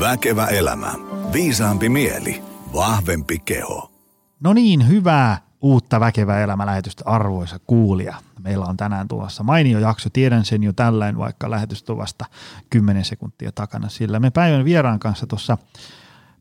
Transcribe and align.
Väkevä 0.00 0.46
elämä. 0.46 0.94
Viisaampi 1.32 1.88
mieli. 1.88 2.42
Vahvempi 2.74 3.38
keho. 3.38 3.90
No 4.40 4.52
niin, 4.52 4.88
hyvää 4.88 5.38
uutta 5.60 6.00
Väkevä 6.00 6.40
elämä-lähetystä 6.40 7.02
arvoisa 7.06 7.58
kuulija. 7.66 8.14
Meillä 8.40 8.64
on 8.64 8.76
tänään 8.76 9.08
tulossa 9.08 9.42
mainio 9.42 9.78
jakso, 9.78 10.10
tiedän 10.10 10.44
sen 10.44 10.62
jo 10.62 10.72
tällain, 10.72 11.18
vaikka 11.18 11.50
lähetystä 11.50 11.96
vasta 11.96 12.24
10 12.70 13.04
sekuntia 13.04 13.52
takana, 13.52 13.88
sillä 13.88 14.20
me 14.20 14.30
päivän 14.30 14.64
vieraan 14.64 14.98
kanssa 14.98 15.26
tuossa 15.26 15.58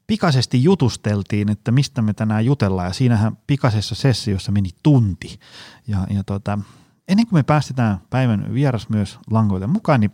pikaisesti 0.08 0.64
jutusteltiin, 0.64 1.50
että 1.50 1.72
mistä 1.72 2.02
me 2.02 2.14
tänään 2.14 2.46
jutellaan, 2.46 2.88
ja 2.88 2.94
siinähän 2.94 3.38
pikaisessa 3.48 3.96
sessiossa 3.96 4.52
meni 4.52 4.70
tunti. 4.84 5.40
Ja, 5.88 6.08
ja 6.10 6.24
tota, 6.24 6.60
ennen 7.08 7.28
kuin 7.28 7.40
me 7.40 7.44
päästetään 7.44 7.98
päivän 8.10 8.54
vieras 8.54 8.90
myös 8.90 9.20
langoille 9.32 9.68
mukaan, 9.68 10.00
niin 10.00 10.12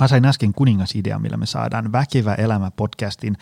Mä 0.00 0.08
sain 0.08 0.24
äsken 0.24 0.52
kuningasidea, 0.54 1.18
millä 1.18 1.36
me 1.36 1.46
saadaan 1.46 1.92
Väkevä 1.92 2.34
elämä 2.34 2.70
podcastin 2.70 3.36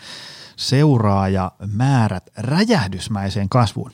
seuraaja 0.55 1.51
määrät 1.73 2.29
räjähdysmäiseen 2.37 3.49
kasvuun. 3.49 3.91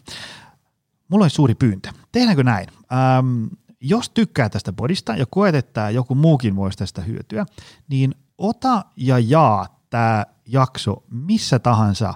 Mulla 1.08 1.24
olisi 1.24 1.36
suuri 1.36 1.56
pyyntö. 1.56 1.90
Tehdäänkö 2.12 2.44
näin? 2.44 2.68
Ähm, 2.94 3.46
jos 3.80 4.10
tykkää 4.10 4.50
tästä 4.50 4.74
podista 4.74 5.16
ja 5.16 5.26
koet, 5.30 5.56
että 5.56 5.90
joku 5.90 6.16
muukin 6.16 6.56
voisi 6.56 6.78
tästä 6.78 7.02
hyötyä, 7.02 7.46
niin 7.88 8.16
ota 8.38 8.86
ja 8.96 9.20
jaa 9.20 9.80
tämä 9.90 10.26
jakso 10.46 11.04
missä 11.10 11.60
tahansa 11.60 12.14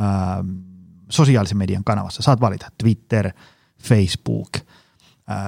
ähm, 0.00 0.48
sosiaalisen 1.08 1.58
median 1.58 1.84
kanavassa. 1.84 2.22
Saat 2.22 2.40
valita 2.40 2.66
Twitter, 2.78 3.32
Facebook– 3.82 4.50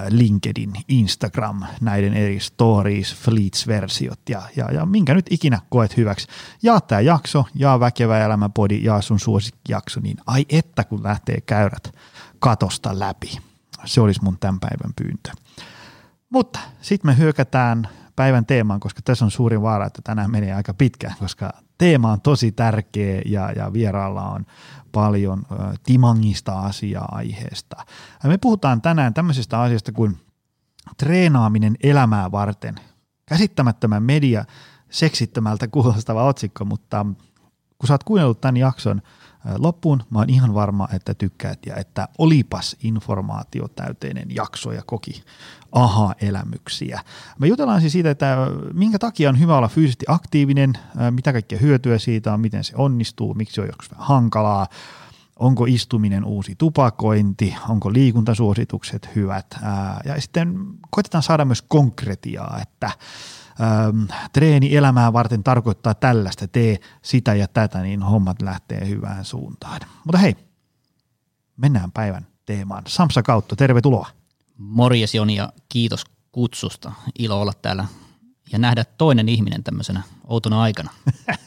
LinkedIn, 0.08 0.72
Instagram, 0.88 1.62
näiden 1.80 2.14
eri 2.14 2.40
stories, 2.40 3.14
fleets-versiot 3.14 4.20
ja, 4.28 4.42
ja, 4.56 4.72
ja 4.72 4.86
minkä 4.86 5.14
nyt 5.14 5.26
ikinä 5.30 5.60
koet 5.68 5.96
hyväksi. 5.96 6.26
Jaa 6.62 6.80
tämä 6.80 7.00
jakso, 7.00 7.44
jaa 7.54 7.80
Väkevä 7.80 8.24
elämä 8.24 8.48
podi, 8.48 8.84
jaa 8.84 9.02
sun 9.02 9.20
suosikkijakso, 9.20 10.00
niin 10.00 10.16
ai 10.26 10.46
että 10.48 10.84
kun 10.84 11.02
lähtee 11.02 11.40
käyrät 11.40 11.94
katosta 12.38 12.98
läpi. 12.98 13.38
Se 13.84 14.00
olisi 14.00 14.22
mun 14.22 14.38
tämän 14.40 14.60
päivän 14.60 14.92
pyyntö. 14.96 15.30
Mutta 16.30 16.58
sitten 16.80 17.10
me 17.10 17.18
hyökätään 17.18 17.88
päivän 18.16 18.46
teemaan, 18.46 18.80
koska 18.80 19.00
tässä 19.04 19.24
on 19.24 19.30
suuri 19.30 19.62
vaara, 19.62 19.86
että 19.86 20.02
tänään 20.04 20.30
menee 20.30 20.54
aika 20.54 20.74
pitkään, 20.74 21.14
koska 21.18 21.52
teema 21.78 22.12
on 22.12 22.20
tosi 22.20 22.52
tärkeä 22.52 23.22
ja, 23.26 23.52
ja 23.52 23.72
vieraalla 23.72 24.22
on 24.22 24.46
paljon 24.92 25.42
timangista 25.82 26.60
asiaa 26.60 27.08
aiheesta. 27.12 27.76
Me 28.24 28.38
puhutaan 28.38 28.82
tänään 28.82 29.14
tämmöisestä 29.14 29.60
asiasta 29.60 29.92
kuin 29.92 30.20
treenaaminen 30.96 31.76
elämää 31.82 32.32
varten. 32.32 32.74
Käsittämättömän 33.26 34.02
media 34.02 34.44
seksittömältä 34.90 35.68
kuulostava 35.68 36.24
otsikko, 36.24 36.64
mutta 36.64 37.06
kun 37.78 37.86
sä 37.88 37.94
oot 37.94 38.04
kuunnellut 38.04 38.40
tämän 38.40 38.56
jakson 38.56 39.02
loppuun, 39.58 40.02
mä 40.10 40.18
oon 40.18 40.30
ihan 40.30 40.54
varma, 40.54 40.88
että 40.92 41.14
tykkäät 41.14 41.66
ja 41.66 41.76
että 41.76 42.08
olipas 42.18 42.76
informaatiotäyteinen 42.82 44.34
jakso 44.34 44.72
ja 44.72 44.82
koki 44.86 45.22
aha-elämyksiä. 45.72 47.00
Me 47.38 47.46
jutellaan 47.46 47.80
siis 47.80 47.92
siitä, 47.92 48.10
että 48.10 48.36
minkä 48.72 48.98
takia 48.98 49.28
on 49.28 49.40
hyvä 49.40 49.56
olla 49.56 49.68
fyysisesti 49.68 50.04
aktiivinen, 50.08 50.72
mitä 51.10 51.32
kaikkea 51.32 51.58
hyötyä 51.58 51.98
siitä 51.98 52.32
on, 52.32 52.40
miten 52.40 52.64
se 52.64 52.72
onnistuu, 52.76 53.34
miksi 53.34 53.54
se 53.54 53.60
on 53.60 53.66
joskus 53.66 53.90
vähän 53.90 54.06
hankalaa, 54.06 54.66
onko 55.36 55.64
istuminen 55.64 56.24
uusi 56.24 56.54
tupakointi, 56.58 57.56
onko 57.68 57.92
liikuntasuositukset 57.92 59.08
hyvät 59.16 59.46
ja 60.04 60.20
sitten 60.20 60.54
koitetaan 60.90 61.22
saada 61.22 61.44
myös 61.44 61.62
konkretiaa, 61.62 62.58
että 62.62 62.90
treeni 64.32 64.76
elämää 64.76 65.12
varten 65.12 65.42
tarkoittaa 65.42 65.94
tällaista, 65.94 66.48
tee 66.48 66.80
sitä 67.02 67.34
ja 67.34 67.48
tätä, 67.48 67.82
niin 67.82 68.02
hommat 68.02 68.42
lähtee 68.42 68.88
hyvään 68.88 69.24
suuntaan. 69.24 69.80
Mutta 70.04 70.18
hei, 70.18 70.36
mennään 71.56 71.92
päivän 71.92 72.26
teemaan. 72.46 72.82
Samsa 72.86 73.22
Kautto, 73.22 73.56
tervetuloa. 73.56 74.08
Morjes 74.58 75.14
Joni 75.14 75.36
ja 75.36 75.52
kiitos 75.68 76.04
kutsusta. 76.32 76.92
Ilo 77.18 77.40
olla 77.40 77.52
täällä 77.62 77.84
ja 78.52 78.58
nähdä 78.58 78.84
toinen 78.84 79.28
ihminen 79.28 79.64
tämmöisenä 79.64 80.02
outona 80.32 80.62
aikana. 80.62 80.90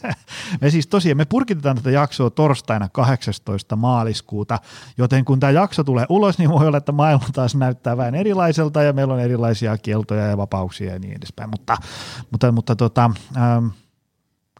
me 0.62 0.69
siis 0.69 0.88
tosiaan, 0.88 1.18
me 1.18 1.25
purkitetaan 1.25 1.75
tätä 1.75 1.91
jaksoa 1.91 2.29
torstaina 2.29 2.90
18. 2.90 3.75
maaliskuuta, 3.75 4.59
joten 4.97 5.25
kun 5.25 5.40
tämä 5.40 5.51
jakso 5.51 5.84
tulee 5.84 6.06
ulos, 6.09 6.38
niin 6.38 6.50
voi 6.50 6.68
olla, 6.68 6.78
että 6.78 6.91
maailma 6.91 7.25
taas 7.34 7.56
näyttää 7.56 7.97
vähän 7.97 8.16
erilaiselta 8.16 8.84
ja 8.84 8.94
meillä 8.94 9.13
on 9.13 9.19
erilaisia 9.19 9.78
kieltoja 9.78 10.28
ja 10.28 10.38
vapauksia 10.38 10.94
ja 10.94 11.00
niin 11.00 11.18
edespäin, 11.18 11.50
mutta, 11.50 11.78
mutta, 12.31 12.51
mutta 12.51 12.75
tota, 12.75 13.12
ähm, 13.38 13.68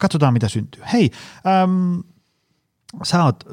katsotaan 0.00 0.32
mitä 0.32 0.48
syntyy. 0.48 0.82
Hei, 0.92 1.10
ähm, 1.46 2.00
sä 3.02 3.24
oot 3.24 3.44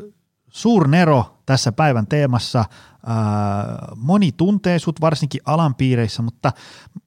Nero 0.88 1.33
tässä 1.46 1.72
päivän 1.72 2.08
teemassa. 2.08 2.66
moni 3.96 4.32
tuntee 4.32 4.80
sut, 4.80 5.02
varsinkin 5.02 5.42
alan 5.46 5.76
piireissä, 5.76 6.22
mutta 6.22 6.52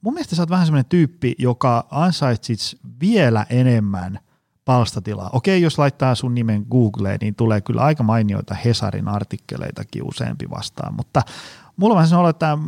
mun 0.01 0.13
mielestä 0.13 0.35
sä 0.35 0.41
oot 0.41 0.49
vähän 0.49 0.65
semmoinen 0.65 0.89
tyyppi, 0.89 1.35
joka 1.37 1.87
ansaitsit 1.91 2.59
vielä 3.01 3.45
enemmän 3.49 4.19
palstatilaa. 4.65 5.29
Okei, 5.33 5.61
jos 5.61 5.79
laittaa 5.79 6.15
sun 6.15 6.35
nimen 6.35 6.65
Googleen, 6.71 7.17
niin 7.21 7.35
tulee 7.35 7.61
kyllä 7.61 7.81
aika 7.81 8.03
mainioita 8.03 8.53
Hesarin 8.53 9.07
artikkeleitakin 9.07 10.03
useampi 10.03 10.49
vastaan, 10.49 10.93
mutta 10.93 11.21
mulla 11.77 11.93
on 11.93 11.95
vähän 11.95 12.09
sellainen 12.09 12.29
että 12.29 12.51
äh, 12.51 12.59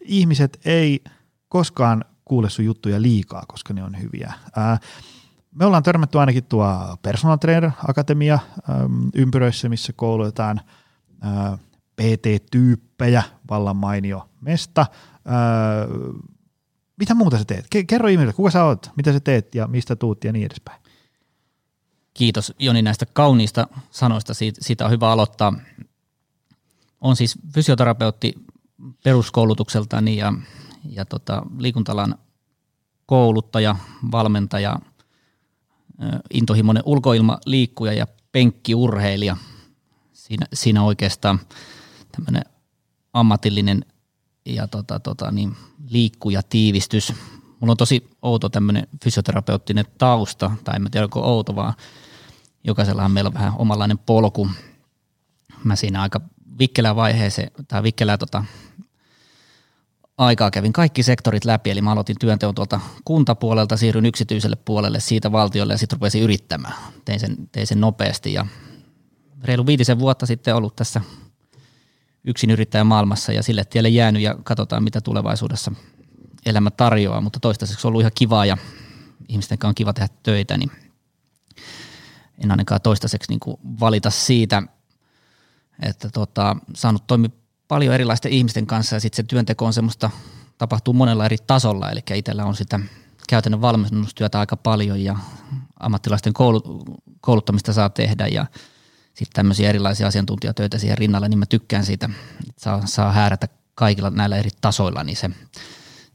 ihmiset 0.00 0.60
ei 0.64 1.04
koskaan 1.48 2.04
kuule 2.24 2.50
sun 2.50 2.64
juttuja 2.64 3.02
liikaa, 3.02 3.44
koska 3.48 3.74
ne 3.74 3.82
on 3.82 4.02
hyviä. 4.02 4.32
Äh, 4.58 4.80
me 5.54 5.64
ollaan 5.64 5.82
törmätty 5.82 6.18
ainakin 6.18 6.44
tuo 6.44 6.96
Personal 7.02 7.36
Trainer 7.36 7.70
Akatemia 7.88 8.38
ympyröissä, 9.14 9.68
missä 9.68 9.92
koulutetaan 9.96 10.60
PT-tyyppejä, 11.96 13.22
vallan 13.50 13.76
mainio 13.76 14.28
mesta. 14.40 14.86
Mitä 16.96 17.14
muuta 17.14 17.38
sä 17.38 17.44
teet? 17.44 17.66
Kerro 17.86 18.08
ihmisille, 18.08 18.32
kuka 18.32 18.50
sä 18.50 18.64
oot, 18.64 18.90
mitä 18.96 19.12
sä 19.12 19.20
teet 19.20 19.54
ja 19.54 19.66
mistä 19.66 19.96
tuut 19.96 20.24
ja 20.24 20.32
niin 20.32 20.46
edespäin. 20.46 20.82
Kiitos 22.14 22.54
Joni 22.58 22.82
näistä 22.82 23.06
kauniista 23.06 23.66
sanoista, 23.90 24.34
siitä, 24.34 24.58
siitä 24.62 24.84
on 24.84 24.90
hyvä 24.90 25.12
aloittaa. 25.12 25.52
On 27.00 27.16
siis 27.16 27.38
fysioterapeutti 27.54 28.34
peruskoulutukseltani 29.04 30.16
ja, 30.16 30.32
ja 30.84 31.04
tota, 31.04 31.42
liikuntalan 31.58 32.18
kouluttaja, 33.06 33.76
valmentaja– 34.12 34.78
intohimoinen 36.30 36.82
ulkoilmaliikkuja 36.86 37.92
ja 37.92 38.06
penkkiurheilija. 38.32 39.36
Siinä, 40.28 40.46
siinä 40.52 40.82
oikeastaan 40.82 41.40
tämmöinen 42.12 42.42
ammatillinen 43.12 43.84
ja 44.46 44.68
tota, 44.68 45.00
tota, 45.00 45.30
niin, 45.30 45.56
liikkuja 45.90 46.42
tiivistys. 46.42 47.12
Mulla 47.60 47.70
on 47.70 47.76
tosi 47.76 48.10
outo 48.22 48.48
tämmöinen 48.48 48.86
fysioterapeuttinen 49.04 49.84
tausta, 49.98 50.50
tai 50.64 50.76
en 50.76 50.90
tiedä 50.90 51.04
onko 51.04 51.20
outo, 51.20 51.56
vaan 51.56 51.74
jokaisellahan 52.64 53.10
meillä 53.10 53.34
vähän 53.34 53.52
omanlainen 53.58 53.98
polku. 53.98 54.48
Mä 55.64 55.76
siinä 55.76 56.02
aika 56.02 56.20
vikkelää 56.58 56.96
vaiheeseen, 56.96 57.50
tai 57.68 57.82
vikkelää 57.82 58.18
tota, 58.18 58.44
aikaa 60.18 60.50
kävin 60.50 60.72
kaikki 60.72 61.02
sektorit 61.02 61.44
läpi, 61.44 61.70
eli 61.70 61.80
mä 61.80 61.92
aloitin 61.92 62.16
työnteon 62.20 62.54
tuolta 62.54 62.80
kuntapuolelta, 63.04 63.76
siirryn 63.76 64.06
yksityiselle 64.06 64.56
puolelle, 64.56 65.00
siitä 65.00 65.32
valtiolle 65.32 65.72
ja 65.72 65.78
sitten 65.78 65.96
rupesin 65.96 66.22
yrittämään. 66.22 66.74
Tein 67.04 67.20
sen, 67.20 67.48
tein 67.52 67.66
sen 67.66 67.80
nopeasti 67.80 68.32
ja 68.32 68.46
reilu 69.44 69.66
viitisen 69.66 69.98
vuotta 69.98 70.26
sitten 70.26 70.56
ollut 70.56 70.76
tässä 70.76 71.00
yksin 72.24 72.50
yrittäjä 72.50 72.84
maailmassa 72.84 73.32
ja 73.32 73.42
sille 73.42 73.64
tielle 73.64 73.88
jäänyt 73.88 74.22
ja 74.22 74.36
katsotaan 74.44 74.84
mitä 74.84 75.00
tulevaisuudessa 75.00 75.72
elämä 76.46 76.70
tarjoaa, 76.70 77.20
mutta 77.20 77.40
toistaiseksi 77.40 77.86
on 77.86 77.88
ollut 77.88 78.02
ihan 78.02 78.12
kivaa 78.14 78.46
ja 78.46 78.56
ihmisten 79.28 79.58
kanssa 79.58 79.70
on 79.70 79.74
kiva 79.74 79.92
tehdä 79.92 80.08
töitä, 80.22 80.56
niin 80.56 80.70
en 82.44 82.50
ainakaan 82.50 82.80
toistaiseksi 82.80 83.30
niin 83.32 83.58
valita 83.80 84.10
siitä, 84.10 84.62
että 85.82 86.08
tota, 86.08 86.56
saanut 86.74 87.06
toimia 87.06 87.30
paljon 87.68 87.94
erilaisten 87.94 88.32
ihmisten 88.32 88.66
kanssa 88.66 88.96
ja 88.96 89.00
sitten 89.00 89.16
se 89.16 89.22
työnteko 89.22 89.66
on 89.66 89.72
semmoista, 89.72 90.10
tapahtuu 90.58 90.94
monella 90.94 91.24
eri 91.24 91.36
tasolla, 91.46 91.90
eli 91.90 92.00
itsellä 92.14 92.44
on 92.44 92.54
sitä 92.54 92.80
käytännön 93.28 93.60
valmennustyötä 93.60 94.40
aika 94.40 94.56
paljon 94.56 95.04
ja 95.04 95.16
ammattilaisten 95.80 96.32
kouluttamista 97.20 97.72
saa 97.72 97.90
tehdä 97.90 98.26
ja 98.26 98.46
sitten 99.18 99.34
tämmöisiä 99.34 99.68
erilaisia 99.68 100.06
asiantuntijatöitä 100.06 100.78
siihen 100.78 100.98
rinnalle, 100.98 101.28
niin 101.28 101.38
mä 101.38 101.46
tykkään 101.46 101.84
siitä, 101.84 102.10
että 102.48 102.62
saa, 102.62 102.86
saa 102.86 103.12
häärätä 103.12 103.48
kaikilla 103.74 104.10
näillä 104.10 104.36
eri 104.36 104.50
tasoilla, 104.60 105.04
niin 105.04 105.16
se, 105.16 105.30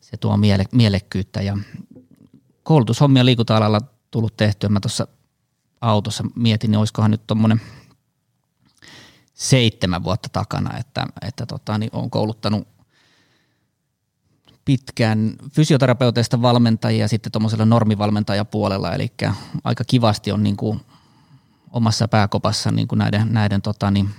se 0.02 0.18
tuo 0.18 0.38
miele, 0.38 0.66
mielekkyyttä 0.72 1.42
ja 1.42 1.58
koulutushommia 2.64 3.26
liikunta-alalla 3.26 3.80
tullut 4.12 4.38
tehtyä. 4.38 4.70
Mä 4.70 4.80
tuossa 4.80 5.08
autossa 5.82 6.24
mietin, 6.36 6.72
niin 6.72 6.80
olisikohan 6.80 7.12
nyt 7.12 7.28
tuommoinen– 7.28 7.62
seitsemän 9.34 10.04
vuotta 10.04 10.30
takana, 10.30 10.78
että, 10.78 11.08
että 11.22 11.46
tota, 11.46 11.78
niin 11.78 11.90
olen 11.94 12.10
kouluttanut 12.10 12.68
pitkään 14.66 15.36
fysioterapeuteista 15.54 16.42
valmentajia 16.42 17.08
sitten 17.08 17.32
tuommoisella 17.32 17.66
normivalmentajapuolella, 17.66 18.94
eli 18.94 19.12
aika 19.64 19.84
kivasti 19.84 20.32
on 20.32 20.44
niin 20.44 20.58
kuin 20.58 20.82
omassa 21.74 22.08
pääkopassa 22.08 22.72
niin 22.72 22.88
kuin 22.88 23.00
näiden, 23.00 23.34
näiden 23.34 23.62
tota, 23.62 23.92
niin, 23.92 24.10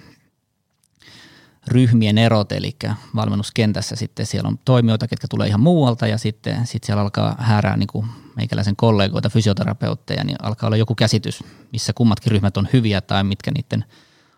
ryhmien 1.68 2.18
erot, 2.18 2.52
eli 2.52 2.76
valmennuskentässä 3.14 3.96
sitten 3.96 4.26
siellä 4.26 4.48
on 4.48 4.58
toimijoita, 4.64 5.08
ketkä 5.08 5.26
tulee 5.30 5.48
ihan 5.48 5.60
muualta 5.60 6.06
ja 6.06 6.18
sitten 6.18 6.66
sit 6.66 6.84
siellä 6.84 7.02
alkaa 7.02 7.36
häärää 7.38 7.76
niin 7.76 7.86
kuin 7.86 8.06
meikäläisen 8.36 8.76
kollegoita, 8.76 9.30
fysioterapeutteja, 9.30 10.24
niin 10.24 10.36
alkaa 10.42 10.66
olla 10.66 10.76
joku 10.76 10.94
käsitys, 10.94 11.44
missä 11.72 11.92
kummatkin 11.92 12.32
ryhmät 12.32 12.56
on 12.56 12.68
hyviä 12.72 13.00
tai 13.00 13.24
mitkä 13.24 13.50
niiden 13.50 13.84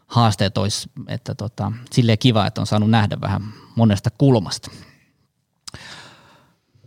haasteet 0.06 0.58
olisi, 0.58 0.90
että 1.08 1.34
tota, 1.34 1.72
silleen 1.92 2.18
kiva, 2.18 2.46
että 2.46 2.60
on 2.60 2.66
saanut 2.66 2.90
nähdä 2.90 3.20
vähän 3.20 3.42
monesta 3.74 4.10
kulmasta. 4.18 4.70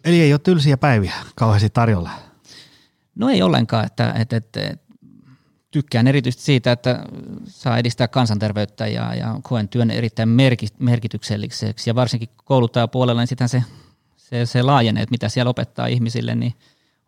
Eli 0.04 0.22
ei 0.22 0.34
ole 0.34 0.40
tylsiä 0.40 0.78
päiviä 0.78 1.14
kauheasti 1.36 1.70
tarjolla? 1.70 2.10
No 3.16 3.30
ei 3.30 3.42
ollenkaan, 3.42 3.86
että, 3.86 4.14
että, 4.18 4.36
että 4.36 4.89
tykkään 5.72 6.08
erityisesti 6.08 6.44
siitä, 6.44 6.72
että 6.72 7.06
saa 7.46 7.78
edistää 7.78 8.08
kansanterveyttä 8.08 8.88
ja, 8.88 9.16
ja 9.16 9.40
koen 9.44 9.70
työn 9.70 9.92
erittäin 9.92 10.30
merkitykselliseksi 10.80 11.90
ja 11.90 11.96
varsinkin 11.96 12.30
kouluttajapuolella, 12.36 13.22
niin 13.22 13.28
sitten 13.28 13.50
se, 13.50 13.64
se, 14.18 14.46
se 14.46 14.62
laajenee, 14.62 15.04
että 15.04 15.14
mitä 15.14 15.30
siellä 15.30 15.50
opettaa 15.50 15.88
ihmisille, 15.88 16.36
niin 16.36 16.54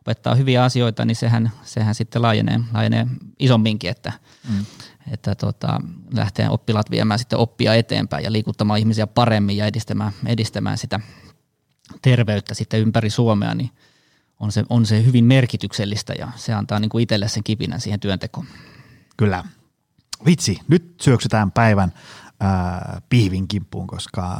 opettaa 0.02 0.36
hyviä 0.36 0.64
asioita, 0.64 1.06
niin 1.06 1.16
sehän, 1.16 1.52
sehän 1.64 1.96
sitten 1.96 2.22
laajenee, 2.22 2.60
laajenee 2.74 3.08
isomminkin, 3.40 3.90
että, 3.90 4.14
mm. 4.50 4.66
että 5.12 5.36
tota, 5.36 5.82
lähtee 6.14 6.50
oppilaat 6.50 6.92
viemään 6.92 7.20
sitten 7.20 7.40
oppia 7.40 7.76
eteenpäin 7.76 8.24
ja 8.24 8.32
liikuttamaan 8.32 8.80
ihmisiä 8.80 9.08
paremmin 9.08 9.58
ja 9.58 9.66
edistämään, 9.66 10.12
edistämään 10.26 10.78
sitä 10.78 11.00
terveyttä 12.02 12.54
sitten 12.54 12.80
ympäri 12.80 13.10
Suomea, 13.10 13.56
niin 13.56 13.70
on 14.42 14.52
se, 14.52 14.64
on 14.70 14.86
se 14.86 15.06
hyvin 15.06 15.26
merkityksellistä 15.26 16.14
ja 16.14 16.32
se 16.36 16.54
antaa 16.54 16.80
niin 16.80 16.90
kuin 16.90 17.02
itselle 17.02 17.28
sen 17.28 17.44
kipinän 17.44 17.82
siihen 17.82 18.00
työntekoon. 18.00 18.48
Kyllä. 19.18 19.44
Vitsi, 20.26 20.60
nyt 20.68 20.96
syöksytään 21.02 21.52
päivän 21.52 21.94
äh, 22.44 23.02
pihvin 23.10 23.48
kimppuun, 23.48 23.88
koska 23.88 24.32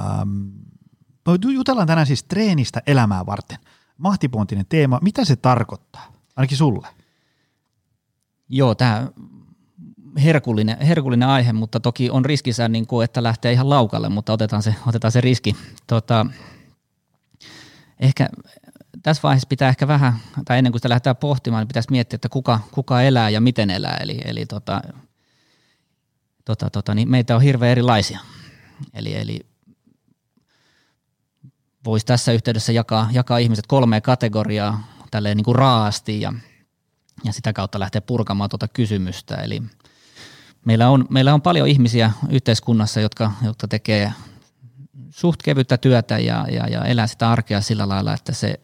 äh, 1.28 1.54
jutellaan 1.54 1.88
tänään 1.88 2.08
siis 2.08 2.24
treenistä 2.24 2.82
elämää 2.88 3.26
varten. 3.26 3.58
Mahtipontinen 3.98 4.66
teema, 4.70 5.00
mitä 5.02 5.26
se 5.26 5.36
tarkoittaa, 5.36 6.14
ainakin 6.36 6.58
sulle? 6.58 6.88
Joo, 8.50 8.76
tämä 8.76 9.08
herkullinen, 10.24 10.82
herkullinen 10.82 11.30
aihe, 11.30 11.54
mutta 11.54 11.80
toki 11.80 12.10
on 12.10 12.26
riskissä, 12.26 12.70
niin 12.70 12.88
kuin, 12.88 13.04
että 13.06 13.24
lähtee 13.24 13.52
ihan 13.52 13.70
laukalle, 13.70 14.10
mutta 14.10 14.34
otetaan 14.34 14.64
se, 14.64 14.76
otetaan 14.88 15.12
se 15.12 15.22
riski. 15.22 15.56
Tota, 15.88 16.26
ehkä 18.00 18.30
tässä 19.04 19.22
vaiheessa 19.24 19.48
pitää 19.48 19.70
ehkä 19.70 19.88
vähän, 19.88 20.20
tai 20.46 20.58
ennen 20.58 20.72
kuin 20.72 20.80
sitä 20.80 20.90
lähdetään 20.90 21.16
pohtimaan, 21.16 21.62
niin 21.62 21.68
pitäisi 21.68 21.92
miettiä, 21.92 22.16
että 22.16 22.30
kuka, 22.30 22.60
kuka 22.72 23.02
elää 23.02 23.30
ja 23.30 23.42
miten 23.42 23.70
elää. 23.70 23.98
Eli, 24.02 24.22
eli 24.26 24.46
tota, 24.46 24.82
tota, 26.46 26.70
tota, 26.70 26.96
niin 26.96 27.10
meitä 27.10 27.36
on 27.36 27.42
hirveän 27.42 27.72
erilaisia. 27.72 28.20
Eli, 28.94 29.16
eli 29.16 29.40
voisi 31.86 32.06
tässä 32.06 32.32
yhteydessä 32.32 32.72
jakaa, 32.72 33.10
jakaa 33.12 33.38
ihmiset 33.38 33.68
kolmeen 33.68 34.02
kategoriaa 34.02 34.84
tälleen 35.12 35.38
niin 35.38 35.46
kuin 35.46 35.56
raasti 35.56 36.22
ja, 36.22 36.34
ja 37.24 37.34
sitä 37.34 37.54
kautta 37.54 37.80
lähteä 37.80 38.02
purkamaan 38.02 38.50
tuota 38.50 38.68
kysymystä. 38.68 39.36
Eli 39.36 39.64
meillä 40.66 40.90
on, 40.90 41.06
meillä 41.10 41.34
on 41.34 41.42
paljon 41.42 41.68
ihmisiä 41.68 42.12
yhteiskunnassa, 42.30 43.02
jotka, 43.02 43.32
jotka 43.44 43.68
tekee 43.68 44.14
suht 45.10 45.42
kevyttä 45.44 45.78
työtä 45.78 46.20
ja, 46.20 46.46
ja, 46.52 46.68
ja 46.68 46.86
elää 46.86 47.08
sitä 47.08 47.32
arkea 47.32 47.62
sillä 47.62 47.90
lailla, 47.90 48.14
että 48.14 48.34
se 48.34 48.60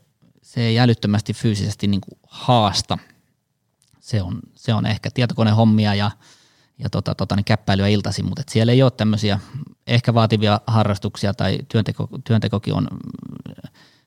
se 0.48 0.62
ei 0.62 0.80
älyttömästi 0.80 1.34
fyysisesti 1.34 1.88
niin 1.88 2.02
kuin 2.02 2.20
haasta. 2.28 2.98
Se 4.00 4.22
on, 4.22 4.40
se 4.56 4.74
on 4.74 4.86
ehkä 4.86 5.10
tietokonehommia 5.14 5.96
ja, 5.96 6.12
ja 6.80 6.90
tota, 6.90 7.16
tota, 7.16 7.36
niin 7.36 7.46
käppäilyä 7.46 7.88
iltaisin, 7.88 8.26
mutta 8.26 8.42
et 8.42 8.50
siellä 8.50 8.74
ei 8.74 8.84
ole 8.84 8.92
tämmöisiä 8.92 9.40
ehkä 9.88 10.14
vaativia 10.14 10.62
harrastuksia 10.68 11.34
tai 11.34 11.58
työnteko, 11.70 12.10
työntekokin 12.24 12.74
on 12.74 12.88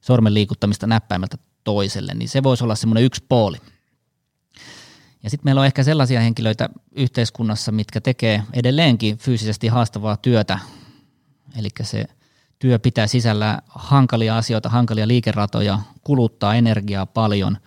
sormen 0.00 0.34
liikuttamista 0.34 0.86
näppäimältä 0.86 1.38
toiselle, 1.64 2.14
niin 2.14 2.28
se 2.28 2.42
voisi 2.42 2.64
olla 2.64 2.74
semmoinen 2.74 3.04
yksi 3.04 3.24
puoli. 3.28 3.56
Ja 5.22 5.30
sitten 5.30 5.44
meillä 5.44 5.60
on 5.60 5.66
ehkä 5.66 5.82
sellaisia 5.82 6.20
henkilöitä 6.20 6.68
yhteiskunnassa, 6.92 7.72
mitkä 7.72 8.00
tekee 8.00 8.42
edelleenkin 8.52 9.18
fyysisesti 9.18 9.68
haastavaa 9.68 10.16
työtä, 10.16 10.58
eli 11.56 11.68
se– 11.82 12.04
työ 12.60 12.78
pitää 12.78 13.06
sisällä 13.06 13.62
hankalia 13.68 14.36
asioita, 14.36 14.68
hankalia 14.68 15.08
liikeratoja, 15.08 15.78
kuluttaa 16.04 16.54
energiaa 16.54 17.06
paljon, 17.06 17.58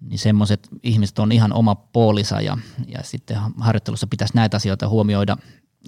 niin 0.00 0.18
semmoiset 0.18 0.68
ihmiset 0.82 1.18
on 1.18 1.32
ihan 1.32 1.52
oma 1.52 1.74
puolisa 1.74 2.40
ja, 2.40 2.58
ja 2.86 3.02
sitten 3.02 3.38
harjoittelussa 3.60 4.06
pitäisi 4.06 4.34
näitä 4.34 4.56
asioita 4.56 4.88
huomioida. 4.88 5.36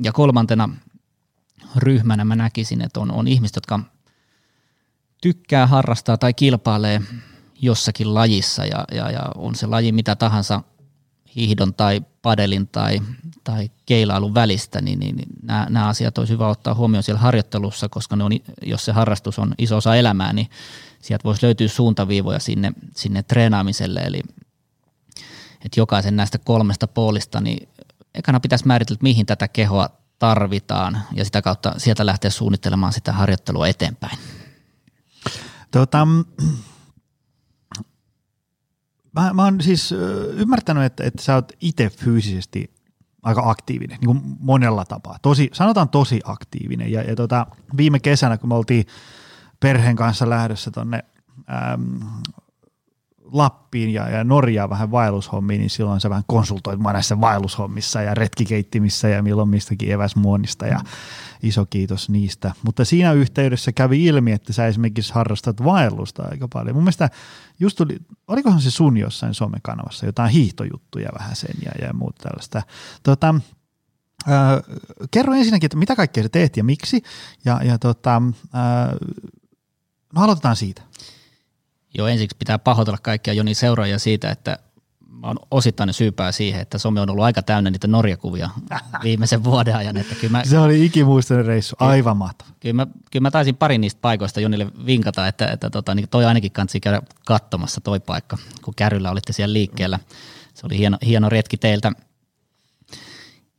Ja 0.02 0.12
kolmantena 0.12 0.69
ryhmänä 1.76 2.25
mä 2.25 2.37
näkisin, 2.37 2.81
että 2.81 3.00
on, 3.00 3.10
on 3.10 3.28
ihmiset, 3.28 3.56
jotka 3.56 3.81
tykkää 5.22 5.66
harrastaa 5.66 6.16
tai 6.16 6.34
kilpailee 6.34 7.02
jossakin 7.60 8.14
lajissa 8.14 8.66
ja, 8.66 8.84
ja, 8.93 9.10
ja 9.10 9.22
on 9.34 9.55
se 9.55 9.66
laji 9.66 9.93
mitä 9.93 10.16
tahansa 10.16 10.62
hiihdon 11.36 11.75
tai 11.75 12.02
padelin 12.22 12.69
tai, 12.69 13.00
tai 13.44 13.70
keilailun 13.86 14.34
välistä, 14.34 14.80
niin, 14.80 14.98
niin, 14.98 15.16
niin 15.16 15.28
nämä, 15.42 15.66
nämä 15.70 15.88
asiat 15.88 16.19
olisi 16.19 16.32
hyvä 16.32 16.48
ottaa 16.48 16.75
huomioon 16.75 17.02
siellä 17.02 17.20
harjoittelussa, 17.20 17.88
koska 17.88 18.16
ne 18.16 18.25
on, 18.25 18.32
jos 18.62 18.84
se 18.84 18.92
harrastus 18.92 19.38
on 19.38 19.54
iso 19.58 19.76
osa 19.76 19.94
elämää, 19.94 20.32
niin 20.32 20.48
sieltä 21.00 21.25
voisi 21.25 21.46
löytyä 21.46 21.69
suuntaviivoja 21.69 22.38
sinne, 22.38 22.72
sinne 22.96 23.22
treenaamiselle, 23.22 24.00
eli 24.00 24.20
että 25.64 25.80
jokaisen 25.80 26.16
näistä 26.16 26.38
kolmesta 26.38 26.88
puolista, 26.88 27.40
niin 27.40 27.69
ekana 28.14 28.40
pitäisi 28.40 28.66
määritellä, 28.66 28.98
mihin 29.02 29.26
tätä 29.26 29.48
kehoa 29.48 29.90
tarvitaan 30.19 31.02
ja 31.12 31.24
sitä 31.24 31.42
kautta 31.42 31.74
sieltä 31.76 32.06
lähteä 32.06 32.31
suunnittelemaan 32.31 32.92
sitä 32.92 33.12
harjoittelua 33.12 33.69
eteenpäin. 33.69 34.19
Tota, 35.70 36.08
Mä, 39.19 39.32
mä 39.32 39.44
oon 39.44 39.61
siis 39.61 39.94
ymmärtänyt, 40.32 40.85
että, 40.85 41.05
että 41.05 41.23
sä 41.23 41.35
oot 41.35 41.53
itse 41.61 41.91
fyysisesti 41.91 42.70
aika 43.23 43.50
aktiivinen, 43.50 43.99
niin 44.00 44.06
kuin 44.06 44.20
monella 44.41 44.85
tapaa. 44.85 45.19
Tosi, 45.23 45.50
sanotaan 45.53 45.88
tosi 45.88 46.20
aktiivinen. 46.25 46.93
Ja, 46.93 47.03
ja 47.03 47.17
tota, 47.17 47.47
viime 47.76 48.00
kesänä, 48.00 48.38
kun 48.38 48.49
me 48.49 48.55
oltiin 48.55 48.87
perheen 49.61 49.97
kanssa 49.97 50.31
lähdössä 50.31 50.70
tonne 50.70 51.05
äm, 51.73 52.00
Lappiin 53.32 53.90
ja, 53.90 54.08
ja 54.08 54.25
Norjaan 54.25 54.70
vähän 54.70 54.90
vaellushommiin, 54.90 55.58
niin 55.60 55.70
silloin 55.70 56.00
sä 56.00 56.10
vähän 56.10 56.24
konsultoit 56.26 56.81
mua 56.81 56.93
näissä 56.93 57.20
vaellushommissa 57.20 58.03
ja 58.03 58.14
retkikeittimissä 58.14 59.08
ja 59.08 59.22
milloin 59.22 59.48
mistäkin 59.48 59.93
eväsmuonnista 59.93 60.67
ja 60.67 60.81
iso 61.43 61.67
kiitos 61.67 62.08
niistä. 62.08 62.53
Mutta 62.62 62.84
siinä 62.84 63.12
yhteydessä 63.12 63.72
kävi 63.72 64.05
ilmi, 64.05 64.32
että 64.32 64.53
sä 64.53 64.67
esimerkiksi 64.67 65.14
harrastat 65.14 65.64
vaellusta 65.64 66.22
aika 66.31 66.48
paljon. 66.53 66.76
Mun 66.76 66.84
mielestä 66.84 67.10
just 67.60 67.76
tuli, 67.76 67.96
olikohan 68.29 68.60
se 68.60 68.70
sun 68.70 68.96
jossain 68.96 69.34
somekanavassa, 69.34 70.06
jotain 70.06 70.31
hiihtojuttuja 70.31 71.10
vähän 71.19 71.36
sen 71.36 71.55
ja, 71.64 71.86
ja 71.86 71.93
muuta 71.93 72.22
tällaista. 72.22 72.62
Tota, 73.03 73.34
äh, 74.29 74.79
kerro 75.10 75.34
ensinnäkin, 75.34 75.67
että 75.67 75.76
mitä 75.79 75.96
kaikkea 75.96 76.22
sä 76.22 76.29
teet 76.29 76.56
ja 76.56 76.64
miksi, 76.64 77.03
ja, 77.44 77.60
ja 77.64 77.79
tota, 77.79 78.22
äh, 78.55 78.96
no 80.14 80.22
aloitetaan 80.22 80.56
siitä. 80.56 80.82
Joo, 81.98 82.08
ensiksi 82.08 82.36
pitää 82.38 82.58
pahoitella 82.58 82.98
kaikkia 83.02 83.32
Joni 83.32 83.55
seuraajia 83.55 83.98
siitä, 83.98 84.31
että 84.31 84.58
mä 85.06 85.26
oon 85.26 85.36
osittain 85.50 85.93
syypää 85.93 86.32
siihen, 86.32 86.60
että 86.60 86.78
some 86.78 87.00
on 87.00 87.10
ollut 87.10 87.24
aika 87.24 87.43
täynnä 87.43 87.70
niitä 87.70 87.86
Norjakuvia 87.86 88.50
viimeisen 89.05 89.44
vuoden 89.44 89.76
ajan. 89.76 89.96
Että 89.96 90.14
kyllä 90.14 90.38
mä, 90.38 90.44
se 90.44 90.58
oli 90.58 90.84
ikimuistoinen 90.84 91.46
reissu, 91.46 91.76
aivan 91.78 92.17
mahtava. 92.17 92.50
Kyllä 92.60 92.72
mä, 92.72 92.86
kyllä 93.10 93.22
mä 93.22 93.31
taisin 93.31 93.56
pari 93.56 93.78
niistä 93.78 94.00
paikoista 94.00 94.40
Jonille 94.40 94.67
vinkata, 94.86 95.26
että, 95.26 95.46
että 95.46 95.70
tota, 95.70 95.94
niin 95.94 96.08
toi 96.08 96.24
ainakin 96.24 96.52
kansi 96.52 96.81
käydä 96.81 97.02
katsomassa 97.26 97.81
toi 97.81 98.00
paikka, 98.00 98.38
kun 98.64 98.74
kärryllä 98.74 99.10
olitte 99.10 99.32
siellä 99.32 99.52
liikkeellä. 99.52 99.98
Se 100.55 100.67
oli 100.67 100.78
hieno, 100.78 100.98
hieno 101.06 101.28
retki 101.28 101.56
teiltä. 101.56 101.93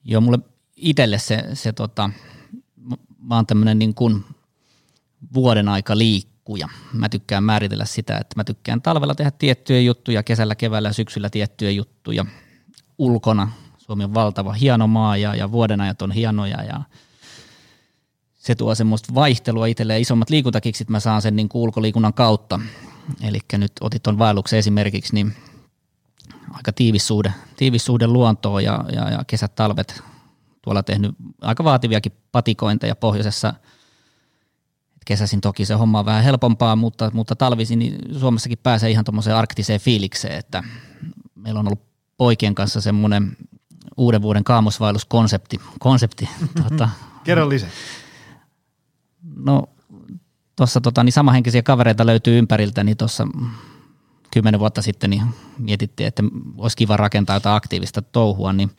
Joo, 0.04 0.22
mulle 0.22 0.40
itselle 0.76 1.18
se, 1.18 1.44
se 1.54 1.74
tota, 1.74 2.10
mä 3.22 3.36
oon 3.36 3.46
tämmönen 3.46 3.80
niin 3.80 3.94
kuin 3.94 4.26
vuoden 5.34 5.70
aika 5.70 5.98
liikkeellä 5.98 6.39
liikkuja. 6.50 6.70
Mä 6.94 7.10
tykkään 7.10 7.44
määritellä 7.44 7.86
sitä, 7.86 8.18
että 8.18 8.34
mä 8.36 8.44
tykkään 8.44 8.82
talvella 8.82 9.16
tehdä 9.16 9.32
tiettyjä 9.32 9.80
juttuja, 9.80 10.24
kesällä, 10.24 10.56
keväällä 10.56 10.90
ja 10.90 10.94
syksyllä 10.94 11.30
tiettyjä 11.30 11.72
juttuja 11.72 12.26
ulkona. 12.98 13.52
Suomi 13.78 14.04
on 14.04 14.14
valtava 14.14 14.54
hieno 14.54 14.88
maa 14.88 15.18
ja, 15.18 15.36
ja 15.36 15.52
vuodenajat 15.52 16.02
on 16.02 16.12
hienoja 16.12 16.64
ja 16.64 16.82
se 18.36 18.56
tuo 18.56 18.76
semmoista 18.76 19.14
vaihtelua 19.14 19.66
itselleen. 19.66 20.02
Isommat 20.02 20.30
liikuntakiksit 20.30 20.90
mä 20.90 21.00
saan 21.00 21.22
sen 21.22 21.36
niin 21.36 21.50
ulkoliikunnan 21.54 22.14
kautta. 22.14 22.60
Eli 23.22 23.40
nyt 23.58 23.72
otit 23.82 24.04
tuon 24.04 24.18
vaelluksen 24.18 24.60
esimerkiksi, 24.60 25.14
niin 25.14 25.34
aika 26.54 26.72
tiivis 26.74 27.08
suhde, 27.08 27.34
tiivis 27.56 27.86
suhde 27.86 28.08
luontoon 28.08 28.64
ja, 28.64 28.86
ja, 28.92 29.10
ja 29.10 29.24
kesät, 29.28 29.56
talvet 29.56 30.04
tuolla 30.62 30.84
tehnyt 30.84 31.16
aika 31.42 31.64
vaativiakin 31.64 32.12
patikointeja 32.32 32.96
pohjoisessa– 32.96 33.54
kesäisin 35.10 35.42
toki 35.42 35.66
se 35.66 35.74
homma 35.74 36.00
on 36.00 36.06
vähän 36.06 36.24
helpompaa, 36.24 36.76
mutta, 36.76 37.12
mutta 37.14 37.36
talvisin 37.36 37.80
niin 37.80 38.20
Suomessakin 38.20 38.58
pääsee 38.64 38.90
ihan 38.90 39.06
tuommoiseen 39.06 39.36
arktiseen 39.36 39.80
fiilikseen, 39.80 40.38
että 40.38 40.64
meillä 41.36 41.60
on 41.60 41.68
ollut 41.68 41.82
poikien 42.18 42.56
kanssa 42.56 42.82
semmoinen 42.82 43.38
uuden 43.98 44.22
vuoden 44.22 44.44
kaamosvaelluskonsepti. 44.44 45.62
Konsepti, 45.80 46.30
tuota, 46.62 46.90
Kerro 47.24 47.50
lisää. 47.50 47.70
No 49.36 49.64
tuossa 50.56 50.82
tota, 50.82 51.04
niin 51.04 51.14
samahenkisiä 51.14 51.64
kavereita 51.64 52.06
löytyy 52.06 52.38
ympäriltä, 52.38 52.84
niin 52.84 52.98
tuossa 52.98 53.28
kymmenen 54.34 54.60
vuotta 54.60 54.82
sitten 54.82 55.10
niin 55.10 55.24
mietittiin, 55.58 56.08
että 56.08 56.24
olisi 56.58 56.78
kiva 56.78 56.98
rakentaa 56.98 57.36
jotain 57.36 57.56
aktiivista 57.56 58.02
touhua, 58.02 58.54
niin 58.54 58.72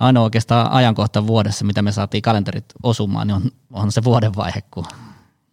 ainoa 0.00 0.24
oikeastaan 0.24 0.72
ajankohta 0.72 1.26
vuodessa, 1.26 1.64
mitä 1.64 1.82
me 1.82 1.92
saatiin 1.92 2.22
kalenterit 2.22 2.64
osumaan, 2.82 3.26
niin 3.26 3.34
on, 3.34 3.50
on 3.72 3.92
se 3.92 4.04
vuodenvaihe, 4.04 4.62
kun 4.70 4.84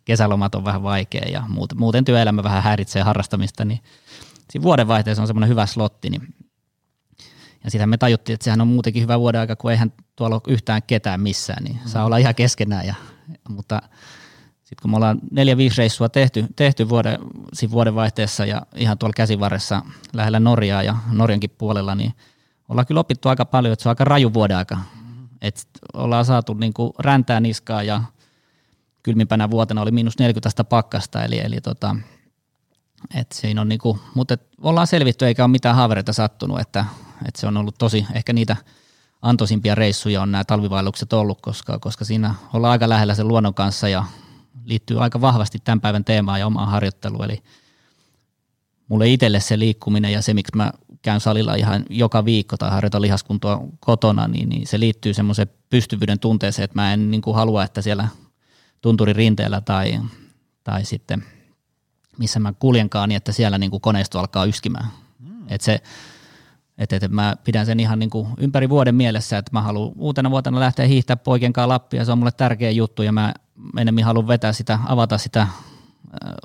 kesälomat 0.09 0.55
on 0.55 0.65
vähän 0.65 0.83
vaikea 0.83 1.29
ja 1.31 1.43
muuten, 1.75 2.05
työelämä 2.05 2.43
vähän 2.43 2.63
häiritsee 2.63 3.01
harrastamista, 3.01 3.65
niin 3.65 3.79
siinä 4.51 4.63
vuodenvaihteessa 4.63 5.23
on 5.23 5.27
semmoinen 5.27 5.49
hyvä 5.49 5.65
slotti, 5.65 6.09
niin 6.09 6.33
ja 7.63 7.71
sitä 7.71 7.87
me 7.87 7.97
tajuttiin, 7.97 8.33
että 8.33 8.43
sehän 8.43 8.61
on 8.61 8.67
muutenkin 8.67 9.03
hyvä 9.03 9.19
vuoden 9.19 9.41
aika, 9.41 9.55
kun 9.55 9.71
eihän 9.71 9.93
tuolla 10.15 10.35
ole 10.35 10.53
yhtään 10.53 10.81
ketään 10.87 11.21
missään, 11.21 11.63
niin 11.63 11.79
saa 11.85 12.05
olla 12.05 12.17
ihan 12.17 12.35
keskenään. 12.35 12.85
Ja, 12.87 12.95
mutta 13.49 13.81
sitten 14.53 14.81
kun 14.81 14.91
me 14.91 14.95
ollaan 14.95 15.19
neljä, 15.31 15.57
viisi 15.57 15.77
reissua 15.77 16.09
tehty, 16.09 16.45
tehty 16.55 16.89
vuoden, 16.89 17.17
siinä 17.53 17.71
vuodenvaihteessa 17.71 18.45
ja 18.45 18.61
ihan 18.75 18.97
tuolla 18.97 19.13
käsivarressa 19.13 19.81
lähellä 20.13 20.39
Norjaa 20.39 20.83
ja 20.83 20.95
Norjankin 21.11 21.55
puolella, 21.57 21.95
niin 21.95 22.13
ollaan 22.69 22.85
kyllä 22.85 22.99
opittu 22.99 23.29
aika 23.29 23.45
paljon, 23.45 23.73
että 23.73 23.83
se 23.83 23.89
on 23.89 23.91
aika 23.91 24.03
raju 24.03 24.33
vuoden 24.33 24.57
aika. 24.57 24.77
Et 25.41 25.67
ollaan 25.93 26.25
saatu 26.25 26.53
niinku 26.53 26.93
räntää 26.99 27.39
niskaa 27.39 27.83
ja 27.83 28.03
kylmimpänä 29.03 29.49
vuotena 29.49 29.81
oli 29.81 29.91
miinus 29.91 30.19
40 30.19 30.63
pakkasta, 30.63 31.23
eli, 31.23 31.39
eli 31.39 31.61
tota, 31.61 31.95
et 33.15 33.31
siinä 33.31 33.61
on 33.61 33.69
niinku, 33.69 33.99
mutta 34.15 34.33
et 34.33 34.47
ollaan 34.61 34.87
selvitty 34.87 35.25
eikä 35.25 35.43
ole 35.43 35.51
mitään 35.51 35.75
haavereita 35.75 36.13
sattunut, 36.13 36.59
että, 36.59 36.85
et 37.27 37.35
se 37.35 37.47
on 37.47 37.57
ollut 37.57 37.75
tosi 37.77 38.05
ehkä 38.13 38.33
niitä 38.33 38.55
antoisimpia 39.21 39.75
reissuja 39.75 40.21
on 40.21 40.31
nämä 40.31 40.43
talvivaellukset 40.43 41.13
ollut, 41.13 41.41
koska, 41.41 41.79
koska 41.79 42.05
siinä 42.05 42.35
ollaan 42.53 42.71
aika 42.71 42.89
lähellä 42.89 43.15
sen 43.15 43.27
luonnon 43.27 43.53
kanssa 43.53 43.89
ja 43.89 44.03
liittyy 44.65 45.03
aika 45.03 45.21
vahvasti 45.21 45.59
tämän 45.63 45.81
päivän 45.81 46.05
teemaan 46.05 46.39
ja 46.39 46.47
omaan 46.47 46.69
harjoitteluun. 46.69 47.25
Eli 47.25 47.43
mulle 48.87 49.07
itselle 49.07 49.39
se 49.39 49.59
liikkuminen 49.59 50.11
ja 50.11 50.21
se, 50.21 50.33
miksi 50.33 50.55
mä 50.55 50.71
käyn 51.01 51.19
salilla 51.19 51.55
ihan 51.55 51.85
joka 51.89 52.25
viikko 52.25 52.57
tai 52.57 52.69
harjoitan 52.69 53.01
lihaskuntoa 53.01 53.61
kotona, 53.79 54.27
niin, 54.27 54.49
niin 54.49 54.67
se 54.67 54.79
liittyy 54.79 55.13
semmoiseen 55.13 55.47
pystyvyyden 55.69 56.19
tunteeseen, 56.19 56.63
että 56.63 56.81
mä 56.81 56.93
en 56.93 57.11
niin 57.11 57.21
kuin 57.21 57.35
halua, 57.35 57.63
että 57.63 57.81
siellä 57.81 58.07
tunturin 58.81 59.15
rinteellä 59.15 59.61
tai, 59.61 59.99
tai 60.63 60.85
sitten 60.85 61.23
missä 62.17 62.39
mä 62.39 62.53
kuljenkaan, 62.59 63.09
niin 63.09 63.17
että 63.17 63.31
siellä 63.31 63.57
niin 63.57 63.71
kuin 63.71 63.81
koneisto 63.81 64.19
alkaa 64.19 64.45
yskimään. 64.45 64.87
Mm. 65.19 65.43
Että 65.47 65.65
se, 65.65 65.81
että, 66.77 66.95
että 66.95 67.07
mä 67.07 67.35
pidän 67.43 67.65
sen 67.65 67.79
ihan 67.79 67.99
niin 67.99 68.09
kuin 68.09 68.27
ympäri 68.37 68.69
vuoden 68.69 68.95
mielessä, 68.95 69.37
että 69.37 69.51
mä 69.53 69.61
haluan 69.61 69.91
uutena 69.97 70.31
vuotena 70.31 70.59
lähteä 70.59 70.87
hiihtää 70.87 71.15
poikien 71.15 71.53
kanssa 71.53 71.69
Lappia, 71.69 72.05
se 72.05 72.11
on 72.11 72.17
mulle 72.17 72.31
tärkeä 72.31 72.71
juttu 72.71 73.03
ja 73.03 73.11
mä 73.11 73.33
enemmän 73.77 74.03
haluan 74.03 74.27
vetää 74.27 74.53
sitä, 74.53 74.79
avata 74.87 75.17
sitä 75.17 75.47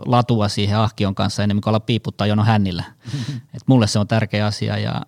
latua 0.06 0.48
siihen 0.48 0.78
ahkion 0.78 1.14
kanssa 1.14 1.42
enemmän 1.42 1.60
kuin 1.60 1.70
olla 1.70 1.80
piiputtaa 1.80 2.26
jono 2.26 2.44
hännillä. 2.44 2.84
Et 3.54 3.62
mulle 3.66 3.86
se 3.86 3.98
on 3.98 4.08
tärkeä 4.08 4.46
asia 4.46 4.78
ja 4.78 5.02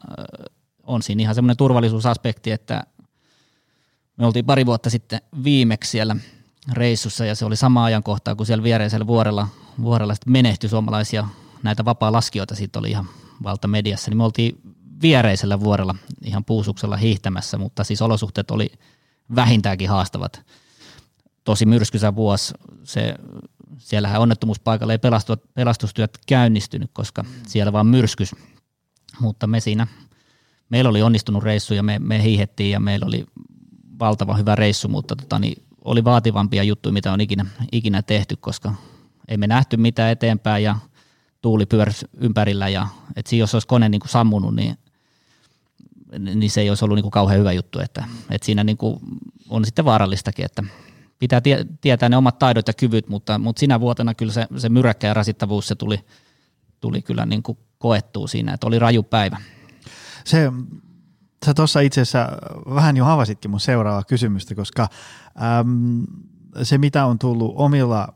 on 0.83 1.03
siinä 1.03 1.23
ihan 1.23 1.35
semmoinen 1.35 1.57
turvallisuusaspekti, 1.57 2.51
että 2.51 2.85
me 4.17 4.27
oltiin 4.27 4.45
pari 4.45 4.67
vuotta 4.67 4.91
sitten 4.91 5.21
viimeksi 5.45 5.91
siellä 5.91 6.17
reissussa 6.73 7.25
ja 7.25 7.35
se 7.35 7.45
oli 7.45 7.57
sama 7.57 7.85
ajankohtaa, 7.85 8.35
kun 8.35 8.47
siellä 8.47 8.63
viereisellä 8.63 9.07
vuorella, 9.07 9.49
vuorella 9.83 10.15
menehtyi 10.27 10.71
suomalaisia 10.71 11.29
näitä 11.63 11.85
vapaa-laskijoita, 11.85 12.55
siitä 12.55 12.79
oli 12.79 12.91
ihan 12.91 13.07
valtamediassa, 13.43 14.11
niin 14.11 14.17
me 14.17 14.25
oltiin 14.25 14.61
viereisellä 15.03 15.61
vuorella 15.61 15.95
ihan 16.25 16.45
puusuksella 16.45 16.97
hiihtämässä, 16.97 17.59
mutta 17.59 17.85
siis 17.85 18.03
olosuhteet 18.03 18.51
oli 18.51 18.73
vähintäänkin 19.35 19.89
haastavat. 19.89 20.43
Tosi 21.45 21.67
myrskysä 21.67 22.15
vuosi, 22.15 22.55
se, 22.85 23.15
siellähän 23.79 24.21
onnettomuuspaikalla 24.21 24.93
ei 24.93 24.99
pelastu, 24.99 25.37
pelastustyöt 25.55 26.19
käynnistynyt, 26.27 26.91
koska 26.93 27.25
siellä 27.47 27.73
vaan 27.73 27.87
myrskys, 27.87 28.35
mutta 29.21 29.47
me 29.47 29.61
siinä, 29.61 29.87
meillä 30.69 30.91
oli 30.91 31.03
onnistunut 31.03 31.43
reissu 31.43 31.75
ja 31.75 31.83
me, 31.83 31.99
me 31.99 32.23
hiihettiin 32.23 32.71
ja 32.71 32.81
meillä 32.81 33.07
oli 33.07 33.27
valtava 33.99 34.37
hyvä 34.37 34.55
reissu, 34.55 34.89
mutta 34.89 35.17
tota, 35.17 35.39
niin 35.39 35.66
oli 35.87 36.05
vaativampia 36.05 36.63
juttuja, 36.63 36.93
mitä 36.93 37.13
on 37.13 37.21
ikinä, 37.21 37.47
ikinä 37.73 38.03
tehty, 38.03 38.37
koska 38.37 38.75
ei 39.29 39.37
me 39.37 39.47
nähty 39.47 39.77
mitään 39.77 40.13
eteenpäin 40.13 40.65
ja 40.65 40.77
tuuli 41.43 41.67
pyörsi 41.67 42.07
ympärillä 42.17 42.69
ja 42.69 42.87
et 43.17 43.33
jos 43.33 43.55
olisi 43.55 43.69
kone 43.69 43.89
niin 43.89 44.01
kuin 44.01 44.11
sammunut, 44.11 44.55
niin 44.55 44.79
niin 46.19 46.51
se 46.51 46.61
ei 46.61 46.69
olisi 46.69 46.85
ollut 46.85 46.97
niin 46.97 47.03
kuin 47.03 47.11
kauhean 47.11 47.41
hyvä 47.41 47.53
juttu, 47.53 47.81
että, 47.81 48.05
että 48.31 48.47
siinä 48.47 48.65
niin 48.65 48.77
kuin 48.77 49.01
on 49.49 49.65
sitten 49.65 49.85
vaarallistakin, 49.85 50.45
että 50.45 50.65
pitää 51.19 51.41
tie, 51.41 51.67
tietää 51.81 52.09
ne 52.09 52.17
omat 52.17 52.39
taidot 52.39 52.69
ja 52.69 52.75
kyvyt, 52.75 53.09
mutta, 53.09 53.39
mutta 53.39 53.61
sinä 53.61 53.81
vuotena 53.81 54.15
kyllä 54.15 54.33
se, 54.33 54.47
se 54.57 54.69
myräkkä 54.69 55.07
ja 55.07 55.15
rasittavuus 55.15 55.69
se 55.69 55.75
tuli, 55.75 56.01
tuli 56.81 57.03
kyllä 57.03 57.27
niin 57.27 57.43
kuin 57.43 57.59
koettua 57.79 58.29
siinä, 58.29 58.55
että 58.55 58.67
oli 58.67 58.79
raju 58.79 59.03
päivä. 59.03 59.41
Se, 60.25 60.53
sä 61.45 61.55
tuossa 61.55 61.81
itse 61.81 62.01
asiassa 62.01 62.29
vähän 62.75 62.97
jo 62.97 63.05
havasitkin 63.05 63.51
mun 63.51 63.61
seuraavaa 63.61 64.05
kysymystä, 64.05 64.55
koska 64.55 64.89
äm, 65.61 66.03
se 66.63 66.79
mitä 66.79 67.07
on 67.07 67.19
tullut 67.19 67.53
omilla 67.57 68.15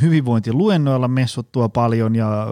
hyvinvointiluennoilla 0.00 1.08
messuttua 1.08 1.68
paljon 1.68 2.14
ja 2.14 2.46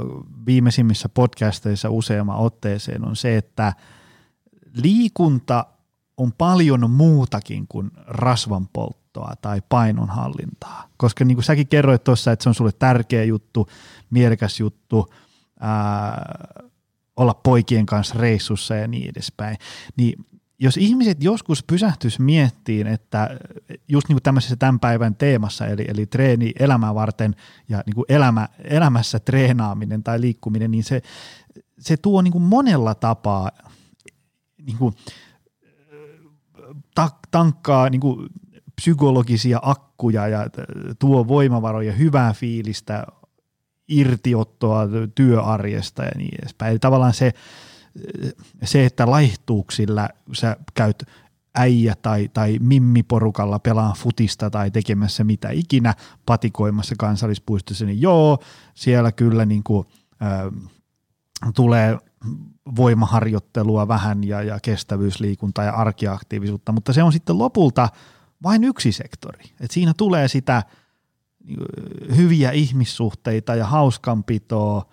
viimeisimmissä 0.46 1.08
podcasteissa 1.08 1.90
useamman 1.90 2.38
otteeseen 2.38 3.04
on 3.04 3.16
se, 3.16 3.36
että– 3.36 3.72
liikunta 4.82 5.66
on 6.16 6.32
paljon 6.32 6.90
muutakin 6.90 7.66
kuin 7.68 7.90
rasvan 8.06 8.68
polttoa 8.68 9.34
tai 9.42 9.62
painonhallintaa, 9.68 10.88
koska 10.96 11.24
niin 11.24 11.36
kuin 11.36 11.44
säkin 11.44 11.68
kerroit 11.68 12.04
tuossa, 12.04 12.32
että 12.32 12.42
se 12.42 12.48
on 12.48 12.54
sulle 12.54 12.72
tärkeä 12.78 13.24
juttu, 13.24 13.68
mielekäs 14.10 14.60
juttu, 14.60 15.06
ää, 15.60 16.34
olla 17.18 17.34
poikien 17.34 17.86
kanssa 17.86 18.14
reissussa 18.18 18.74
ja 18.74 18.88
niin 18.88 19.10
edespäin, 19.10 19.56
niin 19.96 20.24
jos 20.58 20.76
ihmiset 20.76 21.24
joskus 21.24 21.62
pysähtyisi 21.62 22.22
miettiin, 22.22 22.86
että 22.86 23.38
just 23.88 24.08
niin 24.08 24.14
kuin 24.14 24.22
tämmöisessä 24.22 24.56
tämän 24.56 24.80
päivän 24.80 25.14
teemassa, 25.14 25.66
eli, 25.66 25.84
eli 25.88 26.06
treeni 26.06 26.52
elämää 26.58 26.94
varten 26.94 27.36
ja 27.68 27.82
niin 27.86 27.94
kuin 27.94 28.04
elämä, 28.08 28.48
elämässä 28.64 29.18
treenaaminen 29.18 30.02
tai 30.02 30.20
liikkuminen, 30.20 30.70
niin 30.70 30.84
se, 30.84 31.02
se 31.78 31.96
tuo 31.96 32.22
niin 32.22 32.32
kuin 32.32 32.42
monella 32.42 32.94
tapaa 32.94 33.50
niin 34.66 34.78
kuin, 34.78 34.94
ta- 36.94 37.18
tankkaa 37.30 37.90
niin 37.90 38.00
kuin 38.00 38.28
psykologisia 38.76 39.58
akkuja 39.62 40.28
ja 40.28 40.46
tuo 40.98 41.28
voimavaroja, 41.28 41.92
hyvää 41.92 42.32
fiilistä, 42.32 43.06
irtiottoa 43.88 44.82
työarjesta 45.14 46.04
ja 46.04 46.10
niin 46.16 46.34
edespäin. 46.42 46.70
Eli 46.70 46.78
tavallaan 46.78 47.14
se, 47.14 47.32
se 48.64 48.84
että 48.84 49.10
laihtuuksilla 49.10 50.08
sä 50.32 50.56
käyt 50.74 51.04
äijä 51.54 51.94
tai, 52.02 52.30
tai 52.32 52.58
mimmiporukalla 52.60 53.58
pelaa 53.58 53.94
futista 53.98 54.50
tai 54.50 54.70
tekemässä 54.70 55.24
mitä 55.24 55.48
ikinä 55.50 55.94
patikoimassa 56.26 56.94
kansallispuistossa, 56.98 57.84
niin 57.84 58.00
joo, 58.00 58.38
siellä 58.74 59.12
kyllä 59.12 59.44
niin 59.44 59.62
kuin, 59.62 59.86
äh, 60.22 60.70
tulee 61.54 61.98
voimaharjoittelua 62.76 63.88
vähän 63.88 64.24
ja, 64.24 64.42
ja 64.42 64.58
kestävyysliikuntaa 64.62 65.64
ja 65.64 65.72
arkiaktiivisuutta, 65.72 66.72
mutta 66.72 66.92
se 66.92 67.02
on 67.02 67.12
sitten 67.12 67.38
lopulta 67.38 67.88
vain 68.42 68.64
yksi 68.64 68.92
sektori. 68.92 69.44
Et 69.60 69.70
siinä 69.70 69.92
tulee 69.96 70.28
sitä 70.28 70.62
hyviä 72.16 72.50
ihmissuhteita 72.50 73.54
ja 73.54 73.66
hauskanpitoa, 73.66 74.88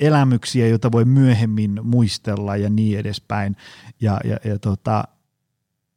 elämyksiä, 0.00 0.68
joita 0.68 0.92
voi 0.92 1.04
myöhemmin 1.04 1.80
muistella 1.82 2.56
ja 2.56 2.70
niin 2.70 2.98
edespäin. 2.98 3.56
Ja, 4.00 4.20
ja, 4.24 4.36
ja 4.44 4.58
tota, 4.58 5.04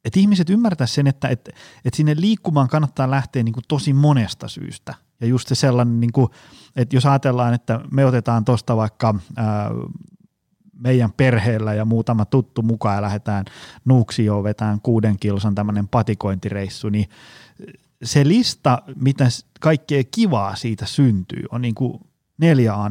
että 0.04 0.20
ihmiset 0.20 0.50
ymmärtää 0.50 0.86
sen, 0.86 1.06
että 1.06 1.28
et, 1.28 1.48
et 1.84 1.94
sinne 1.94 2.14
liikkumaan 2.18 2.68
kannattaa 2.68 3.10
lähteä 3.10 3.42
niin 3.42 3.52
kuin 3.52 3.64
tosi 3.68 3.92
monesta 3.92 4.48
syystä. 4.48 4.94
Ja 5.20 5.26
just 5.26 5.48
se 5.48 5.54
sellainen, 5.54 6.00
niin 6.00 6.12
kuin, 6.12 6.28
että 6.76 6.96
jos 6.96 7.06
ajatellaan, 7.06 7.54
että 7.54 7.80
me 7.90 8.04
otetaan 8.04 8.44
tuosta 8.44 8.76
vaikka 8.76 9.14
ää, 9.36 9.70
meidän 10.72 11.12
perheellä 11.12 11.74
ja 11.74 11.84
muutama 11.84 12.24
tuttu 12.24 12.62
mukaan 12.62 12.96
ja 12.96 13.02
lähdetään 13.02 13.44
Nuuksioon 13.84 14.44
vetään 14.44 14.80
kuuden 14.80 15.18
kilsan 15.18 15.54
tämmöinen 15.54 15.88
patikointireissu, 15.88 16.88
niin 16.88 17.08
se 18.02 18.28
lista, 18.28 18.82
mitä 18.96 19.28
kaikkea 19.60 20.02
kivaa 20.10 20.56
siitä 20.56 20.86
syntyy, 20.86 21.44
on 21.50 21.62
niin 21.62 21.74
kuin 21.74 22.00
neljä 22.38 22.74
a 22.74 22.90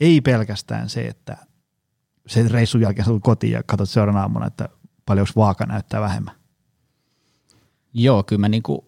Ei 0.00 0.20
pelkästään 0.20 0.88
se, 0.88 1.06
että 1.06 1.36
se 2.26 2.48
reissun 2.48 2.80
jälkeen 2.80 3.06
sä 3.06 3.12
kotiin 3.22 3.52
ja 3.52 3.62
katsot 3.62 3.90
seuraavana 3.90 4.22
aamuna, 4.22 4.46
että 4.46 4.68
paljonko 5.06 5.32
vaaka 5.36 5.66
näyttää 5.66 6.00
vähemmän. 6.00 6.34
Joo, 7.94 8.22
kyllä 8.22 8.40
mä 8.40 8.48
niin 8.48 8.62
kuin 8.62 8.80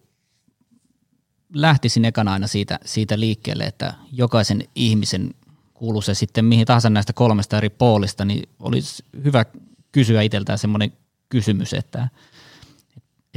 lähtisin 1.53 2.05
ekana 2.05 2.33
aina 2.33 2.47
siitä, 2.47 2.79
siitä 2.85 3.19
liikkeelle, 3.19 3.63
että 3.63 3.93
jokaisen 4.11 4.63
ihmisen 4.75 5.33
kuuluu 5.73 6.01
se 6.01 6.13
sitten 6.13 6.45
mihin 6.45 6.65
tahansa 6.65 6.89
näistä 6.89 7.13
kolmesta 7.13 7.57
eri 7.57 7.69
poolista, 7.69 8.25
niin 8.25 8.49
olisi 8.59 9.03
hyvä 9.23 9.45
kysyä 9.91 10.21
itseltään 10.21 10.57
semmoinen 10.57 10.93
kysymys, 11.29 11.73
että, 11.73 12.09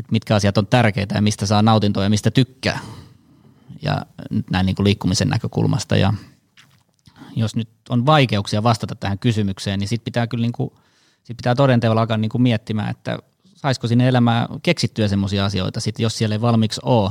että 0.00 0.12
mitkä 0.12 0.34
asiat 0.34 0.58
on 0.58 0.66
tärkeitä 0.66 1.14
ja 1.14 1.22
mistä 1.22 1.46
saa 1.46 1.62
nautintoa 1.62 2.02
ja 2.02 2.10
mistä 2.10 2.30
tykkää. 2.30 2.78
Ja 3.82 4.06
näin 4.50 4.66
niin 4.66 4.76
kuin 4.76 4.84
liikkumisen 4.84 5.28
näkökulmasta. 5.28 5.96
Ja 5.96 6.14
jos 7.36 7.56
nyt 7.56 7.68
on 7.88 8.06
vaikeuksia 8.06 8.62
vastata 8.62 8.94
tähän 8.94 9.18
kysymykseen, 9.18 9.78
niin 9.78 9.88
sitten 9.88 10.04
pitää 10.04 10.26
kyllä 10.26 10.42
niin 10.42 10.52
kuin, 10.52 10.70
sit 11.22 11.36
pitää 11.36 11.54
todenteolla 11.54 12.00
alkaa 12.00 12.16
niin 12.16 12.28
kuin 12.28 12.42
miettimään, 12.42 12.90
että 12.90 13.18
saisiko 13.54 13.86
sinne 13.86 14.08
elämään 14.08 14.46
keksittyä 14.62 15.08
semmoisia 15.08 15.44
asioita, 15.44 15.80
sit 15.80 15.98
jos 15.98 16.18
siellä 16.18 16.34
ei 16.34 16.40
valmiiksi 16.40 16.80
ole. 16.84 17.10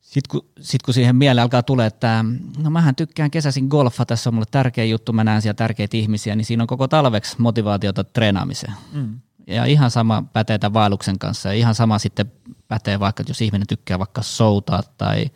Sitten 0.00 0.30
kun, 0.30 0.50
sit 0.60 0.82
kun 0.82 0.94
siihen 0.94 1.16
mieleen 1.16 1.42
alkaa 1.42 1.62
tulee, 1.62 1.86
että 1.86 2.24
no 2.58 2.70
mähän 2.70 2.94
tykkään 2.94 3.30
kesäisin 3.30 3.66
golfa, 3.66 4.06
tässä 4.06 4.30
on 4.30 4.34
mulle 4.34 4.46
tärkeä 4.50 4.84
juttu, 4.84 5.12
mä 5.12 5.24
näen 5.24 5.42
siellä 5.42 5.54
tärkeitä 5.54 5.96
ihmisiä, 5.96 6.36
niin 6.36 6.44
siinä 6.44 6.62
on 6.62 6.66
koko 6.66 6.88
talveksi 6.88 7.36
motivaatiota 7.38 8.04
treenaamiseen. 8.04 8.72
Mm. 8.92 9.20
Ja 9.46 9.64
ihan 9.64 9.90
sama 9.90 10.24
pätee 10.32 10.58
tämän 10.58 10.74
vaelluksen 10.74 11.18
kanssa 11.18 11.48
ja 11.48 11.54
ihan 11.54 11.74
sama 11.74 11.98
sitten 11.98 12.32
pätee 12.68 13.00
vaikka, 13.00 13.24
jos 13.28 13.40
ihminen 13.40 13.66
tykkää 13.66 13.98
vaikka 13.98 14.22
soutaa 14.22 14.82
tai, 14.82 15.30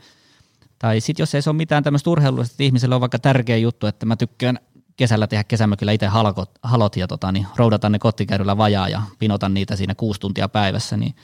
tai 0.79 1.01
sitten 1.01 1.23
jos 1.23 1.35
ei 1.35 1.43
se 1.43 1.51
ole 1.51 1.57
mitään 1.57 1.85
tämmöistä 1.85 2.11
urheilullista, 2.11 2.53
että 2.53 2.65
ihmiselle 2.65 2.95
on 2.95 3.01
vaikka 3.01 3.19
tärkeä 3.19 3.57
juttu, 3.57 3.87
että 3.87 4.07
mä 4.07 4.17
tykkään 4.17 4.59
kesällä 4.97 5.27
tehdä 5.27 5.45
kesämökillä 5.45 5.93
itse 5.93 6.07
halkot, 6.07 6.51
halot 6.63 6.97
ja 6.97 7.07
tota, 7.07 7.33
niin 7.33 7.47
roudata 7.57 7.89
ne 7.89 7.99
kotikäydyllä 7.99 8.57
vajaa 8.57 8.89
ja 8.89 9.03
pinota 9.19 9.49
niitä 9.49 9.77
siinä 9.77 9.95
kuusi 9.95 10.21
tuntia 10.21 10.49
päivässä, 10.49 10.97
niin 10.97 11.15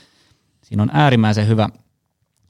siinä 0.62 0.82
on 0.82 0.90
äärimmäisen 0.92 1.48
hyvä 1.48 1.68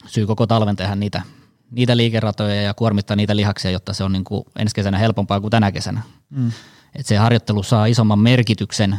syy 0.07 0.27
koko 0.27 0.47
talven 0.47 0.77
tehdä 0.77 0.95
niitä, 0.95 1.23
niitä 1.71 1.97
liikeratoja 1.97 2.63
ja 2.63 2.75
kuormittaa 2.75 3.17
niitä 3.17 3.37
lihaksia, 3.37 3.71
jotta 3.71 3.93
se 3.93 4.05
on 4.05 4.13
niin 4.13 4.25
kuin 4.25 4.45
ensi 4.59 4.75
kesänä 4.75 4.99
helpompaa 4.99 5.41
kuin 5.41 5.51
tänä 5.51 5.73
kesänä. 5.73 6.03
Mm. 6.31 6.53
Et 6.95 7.07
se 7.07 7.17
harjoittelu 7.17 7.63
saa 7.63 7.87
isomman 7.87 8.19
merkityksen 8.19 8.99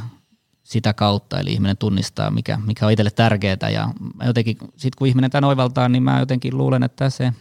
sitä 0.66 0.94
kautta, 0.94 1.40
eli 1.40 1.54
ihminen 1.54 1.78
tunnistaa, 1.78 2.32
mikä, 2.32 2.60
mikä 2.66 2.86
on 2.86 2.92
itselle 2.92 3.12
tärkeää. 3.12 3.70
Ja 3.74 3.90
jotenkin, 4.26 4.58
sit 4.78 4.96
kun 4.96 5.08
ihminen 5.08 5.32
tämän 5.32 5.48
oivaltaa, 5.48 5.90
niin 5.90 6.04
mä 6.04 6.20
jotenkin 6.20 6.58
luulen, 6.58 6.84
että 6.84 7.10
se, 7.10 7.34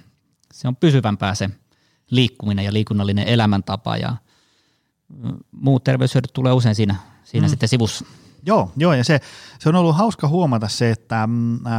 se 0.53 0.69
on 0.69 0.77
pysyvämpää 0.77 1.35
se 1.35 1.51
liikkuminen 2.11 2.65
ja 2.65 2.73
liikunnallinen 2.73 3.29
elämäntapa 3.29 3.97
ja 3.97 4.17
muut 5.51 5.85
terveyshyödyt 5.85 6.33
tulee 6.33 6.53
usein 6.53 6.75
siinä, 6.75 6.97
siinä 7.25 7.47
mm. 7.47 7.51
sitten 7.51 7.69
sivussa. 7.69 8.05
Joo, 8.47 8.73
joo, 8.77 8.95
ja 8.95 9.05
se, 9.05 9.21
se 9.59 9.69
on 9.69 9.75
ollut 9.75 9.97
hauska 9.97 10.29
huomata 10.29 10.69
se, 10.69 10.91
että 10.91 11.27
mm, 11.27 11.67
äh, 11.67 11.73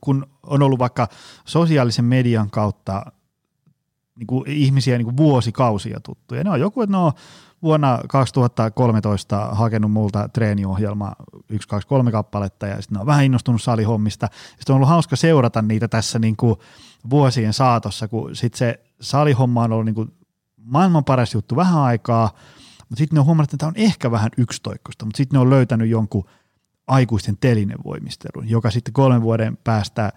kun 0.00 0.26
on 0.42 0.62
ollut 0.62 0.78
vaikka 0.78 1.08
sosiaalisen 1.44 2.04
median 2.04 2.50
kautta 2.50 3.12
niin 4.14 4.26
kuin 4.26 4.50
ihmisiä 4.50 4.98
niin 4.98 5.06
kuin 5.06 5.16
vuosikausia 5.16 6.00
tuttuja, 6.00 6.44
ne 6.44 6.50
on 6.50 6.60
joku, 6.60 6.82
että 6.82 6.96
ne 6.96 6.98
on 6.98 7.12
vuonna 7.62 7.98
2013 8.08 9.48
hakenut 9.52 9.90
multa 9.90 10.28
treeniohjelma 10.28 11.12
1, 11.48 11.68
2, 11.68 11.88
3 11.88 12.10
kappaletta 12.10 12.66
ja 12.66 12.82
sitten 12.82 13.00
on 13.00 13.06
vähän 13.06 13.24
innostunut 13.24 13.62
salihommista. 13.62 14.28
Sitten 14.32 14.72
on 14.72 14.76
ollut 14.76 14.88
hauska 14.88 15.16
seurata 15.16 15.62
niitä 15.62 15.88
tässä 15.88 16.18
niin 16.18 16.36
kuin 16.36 16.56
vuosien 17.10 17.52
saatossa, 17.52 18.08
kun 18.08 18.36
sitten 18.36 18.58
se 18.58 18.80
salihomma 19.00 19.64
on 19.64 19.72
ollut 19.72 19.84
niin 19.84 19.94
kuin 19.94 20.12
maailman 20.56 21.04
paras 21.04 21.34
juttu 21.34 21.56
vähän 21.56 21.78
aikaa, 21.78 22.30
mutta 22.78 22.98
sitten 22.98 23.16
ne 23.16 23.20
on 23.20 23.26
huomannut, 23.26 23.48
että 23.48 23.56
tämä 23.56 23.68
on 23.68 23.76
ehkä 23.76 24.10
vähän 24.10 24.30
yksitoikkoista, 24.36 25.04
mutta 25.04 25.16
sitten 25.16 25.36
ne 25.36 25.40
on 25.40 25.50
löytänyt 25.50 25.88
jonkun 25.88 26.24
aikuisten 26.86 27.36
telinevoimistelun, 27.36 28.48
joka 28.48 28.70
sitten 28.70 28.92
kolmen 28.92 29.22
vuoden 29.22 29.58
päästä 29.64 30.12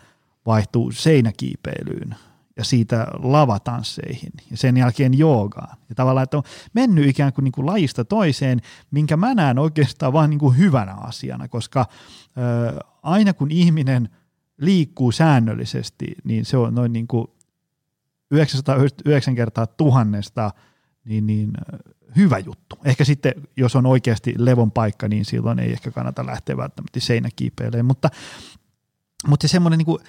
vaihtuu 0.46 0.92
seinäkiipeilyyn 0.92 2.16
ja 2.62 2.66
siitä 2.66 3.08
lavatansseihin 3.20 4.32
ja 4.52 4.58
sen 4.58 4.78
jälkeen 4.78 5.18
joogaan. 5.18 5.78
Ja 5.90 5.96
tavallaan, 5.96 6.24
että 6.24 6.38
on 6.38 6.44
mennyt 6.74 7.08
ikään 7.08 7.34
kuin, 7.34 7.44
niin 7.44 7.52
kuin 7.52 7.66
lajista 7.66 8.06
toiseen, 8.06 8.60
minkä 8.92 9.18
mä 9.18 9.34
näen 9.34 9.60
oikeastaan 9.60 10.14
vain 10.14 10.30
niin 10.30 10.40
kuin 10.40 10.58
hyvänä 10.58 10.94
asiana, 10.94 11.48
koska 11.48 11.86
ö, 12.38 12.80
aina 13.04 13.34
kun 13.34 13.52
ihminen 13.52 14.10
liikkuu 14.58 15.12
säännöllisesti, 15.12 16.16
niin 16.24 16.46
se 16.46 16.58
on 16.58 16.76
noin 16.76 16.94
niin 16.94 17.08
kuin 17.08 17.28
909 18.32 19.36
kertaa 19.36 19.68
tuhannesta 19.68 20.52
niin, 21.06 21.28
niin 21.28 21.52
hyvä 22.16 22.40
juttu. 22.40 22.76
Ehkä 22.86 23.06
sitten, 23.06 23.34
jos 23.58 23.76
on 23.76 23.86
oikeasti 23.86 24.34
levon 24.38 24.72
paikka, 24.72 25.08
niin 25.08 25.26
silloin 25.26 25.60
ei 25.60 25.72
ehkä 25.72 25.92
kannata 25.92 26.26
lähteä 26.26 26.58
välttämättä 26.58 27.00
seinäkiipeilemään, 27.00 27.86
mutta, 27.86 28.10
mutta 29.28 29.48
se 29.48 29.52
semmoinen 29.52 29.78
niin 29.78 29.86
kuin, 29.86 30.00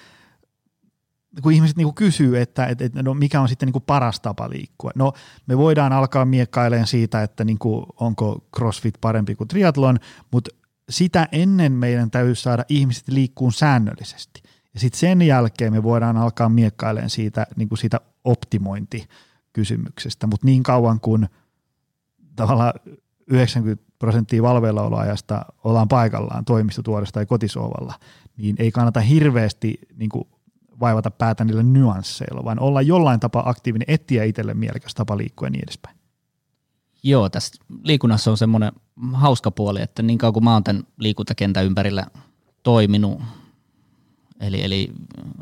kun 1.41 1.51
ihmiset 1.51 1.77
niin 1.77 1.85
kuin 1.85 1.95
kysyy, 1.95 2.41
että, 2.41 2.65
että, 2.65 2.85
että 2.85 3.03
no 3.03 3.13
mikä 3.13 3.41
on 3.41 3.49
sitten 3.49 3.67
niin 3.67 3.73
kuin 3.73 3.83
paras 3.83 4.19
tapa 4.19 4.49
liikkua. 4.49 4.91
No 4.95 5.13
me 5.45 5.57
voidaan 5.57 5.93
alkaa 5.93 6.25
miekkailemaan 6.25 6.87
siitä, 6.87 7.23
että 7.23 7.43
niin 7.43 7.59
kuin, 7.59 7.85
onko 7.99 8.45
crossfit 8.55 8.95
parempi 9.01 9.35
kuin 9.35 9.47
triathlon, 9.47 9.99
mutta 10.31 10.49
sitä 10.89 11.27
ennen 11.31 11.71
meidän 11.71 12.11
täytyy 12.11 12.35
saada 12.35 12.65
ihmiset 12.69 13.07
liikkuun 13.07 13.53
säännöllisesti. 13.53 14.43
Ja 14.73 14.79
sitten 14.79 14.99
sen 14.99 15.21
jälkeen 15.21 15.73
me 15.73 15.83
voidaan 15.83 16.17
alkaa 16.17 16.49
miekkailemaan 16.49 17.09
siitä, 17.09 17.47
niin 17.55 17.69
kuin 17.69 17.79
siitä 17.79 17.99
optimointikysymyksestä, 18.23 20.27
mutta 20.27 20.45
niin 20.45 20.63
kauan 20.63 20.99
kuin 20.99 21.29
tavallaan 22.35 22.73
90 23.27 23.83
prosenttia 23.99 24.43
valveillaoloajasta 24.43 25.45
ollaan 25.63 25.87
paikallaan 25.87 26.45
toimistotuodessa 26.45 27.13
tai 27.13 27.25
kotisovalla, 27.25 27.93
niin 28.37 28.55
ei 28.59 28.71
kannata 28.71 28.99
hirveästi 28.99 29.79
niin 29.95 30.09
kuin 30.09 30.27
vaivata 30.83 31.11
päätä 31.11 31.43
niillä 31.43 31.63
nyansseilla, 31.63 32.43
vaan 32.43 32.59
olla 32.59 32.81
jollain 32.81 33.19
tapaa 33.19 33.49
aktiivinen, 33.49 33.85
etsiä 33.87 34.23
itselle 34.23 34.53
mielekäs 34.53 34.93
tapa 34.95 35.17
liikkua 35.17 35.47
ja 35.47 35.51
niin 35.51 35.63
edespäin. 35.63 35.95
Joo, 37.03 37.29
tässä 37.29 37.63
liikunnassa 37.83 38.31
on 38.31 38.37
semmoinen 38.37 38.71
hauska 39.13 39.51
puoli, 39.51 39.81
että 39.81 40.03
niin 40.03 40.17
kauan 40.17 40.33
kuin 40.33 40.43
mä 40.43 40.53
oon 40.53 40.63
tämän 40.63 40.83
liikuntakentän 40.97 41.65
ympärillä 41.65 42.05
toiminut, 42.63 43.21
eli, 44.39 44.63
eli 44.63 44.91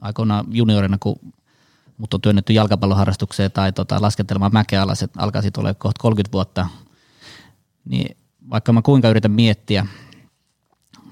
aikoinaan 0.02 0.46
juniorina, 0.52 0.98
kun 1.00 1.34
mut 1.98 2.14
on 2.14 2.22
työnnetty 2.22 2.54
jalkapalloharrastukseen 2.54 3.52
tai 3.52 3.74
tota, 3.74 4.02
laskettelemaan 4.02 4.54
mäkeä 4.54 4.82
alas, 4.82 5.04
että 5.04 5.22
alkaa 5.22 5.42
sitten 5.42 5.62
olla 5.62 5.74
kohta 5.74 6.02
30 6.02 6.32
vuotta, 6.32 6.68
niin 7.86 8.18
vaikka 8.50 8.74
mä 8.74 8.82
kuinka 8.82 9.10
yritän 9.10 9.32
miettiä 9.32 9.88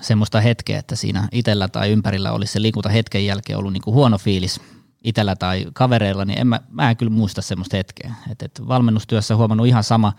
semmoista 0.01 0.41
hetkeä, 0.41 0.79
että 0.79 0.95
siinä 0.95 1.27
itellä 1.31 1.67
tai 1.67 1.91
ympärillä 1.91 2.31
olisi 2.31 2.53
se 2.53 2.61
liikunta 2.61 2.89
hetken 2.89 3.25
jälkeen 3.25 3.59
ollut 3.59 3.73
niin 3.73 3.81
kuin 3.81 3.93
huono 3.93 4.17
fiilis 4.17 4.61
itellä 5.03 5.35
tai 5.35 5.65
kavereilla, 5.73 6.25
niin 6.25 6.39
en 6.39 6.47
mä, 6.47 6.59
mä 6.69 6.89
en 6.89 6.97
kyllä 6.97 7.11
muista 7.11 7.41
semmoista 7.41 7.77
hetkeä. 7.77 8.13
Et, 8.31 8.41
et 8.41 8.61
valmennustyössä 8.67 9.35
huomannut 9.35 9.67
ihan 9.67 9.83
sama 9.83 10.13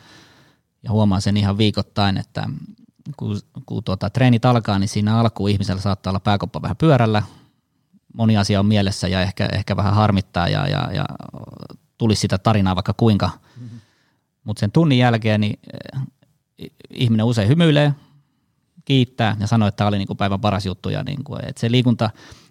ja 0.82 0.90
huomaan 0.90 1.22
sen 1.22 1.36
ihan 1.36 1.58
viikoittain, 1.58 2.16
että 2.16 2.44
kun, 3.16 3.40
kun 3.66 3.84
tuota, 3.84 4.10
treenit 4.10 4.44
alkaa, 4.44 4.78
niin 4.78 4.88
siinä 4.88 5.18
alkuun 5.18 5.50
ihmisellä 5.50 5.82
saattaa 5.82 6.10
olla 6.10 6.20
pääkoppa 6.20 6.62
vähän 6.62 6.76
pyörällä, 6.76 7.22
moni 8.14 8.36
asia 8.36 8.60
on 8.60 8.66
mielessä 8.66 9.08
ja 9.08 9.22
ehkä, 9.22 9.48
ehkä 9.52 9.76
vähän 9.76 9.94
harmittaa 9.94 10.48
ja, 10.48 10.68
ja, 10.68 10.88
ja 10.92 11.04
tulisi 11.98 12.20
sitä 12.20 12.38
tarinaa 12.38 12.76
vaikka 12.76 12.92
kuinka. 12.92 13.30
Mm-hmm. 13.56 13.80
Mutta 14.44 14.60
sen 14.60 14.72
tunnin 14.72 14.98
jälkeen 14.98 15.40
niin 15.40 15.58
eh, 16.58 16.70
ihminen 16.90 17.26
usein 17.26 17.48
hymyilee, 17.48 17.94
kiittää 18.84 19.36
ja 19.40 19.46
sanoo, 19.46 19.68
että 19.68 19.76
tämä 19.76 19.88
oli 19.88 19.98
niin 19.98 20.06
kuin 20.06 20.16
päivän 20.16 20.40
paras 20.40 20.66
juttu. 20.66 20.88
Ja 20.88 21.02
niin 21.02 21.24
kuin, 21.24 21.44
että 21.44 21.60
se 21.60 21.70
liikunta, 21.70 22.10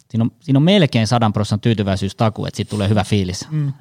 siinä 0.10 0.24
on, 0.24 0.32
siinä 0.40 0.58
on 0.58 0.64
melkein 0.64 1.08
sadan 1.08 1.34
prosentin 1.34 1.78
taku, 2.18 2.46
että 2.46 2.56
siitä 2.56 2.70
tulee 2.70 2.90
hyvä 2.90 3.04
fiilis. 3.04 3.48
Mm. 3.52 3.74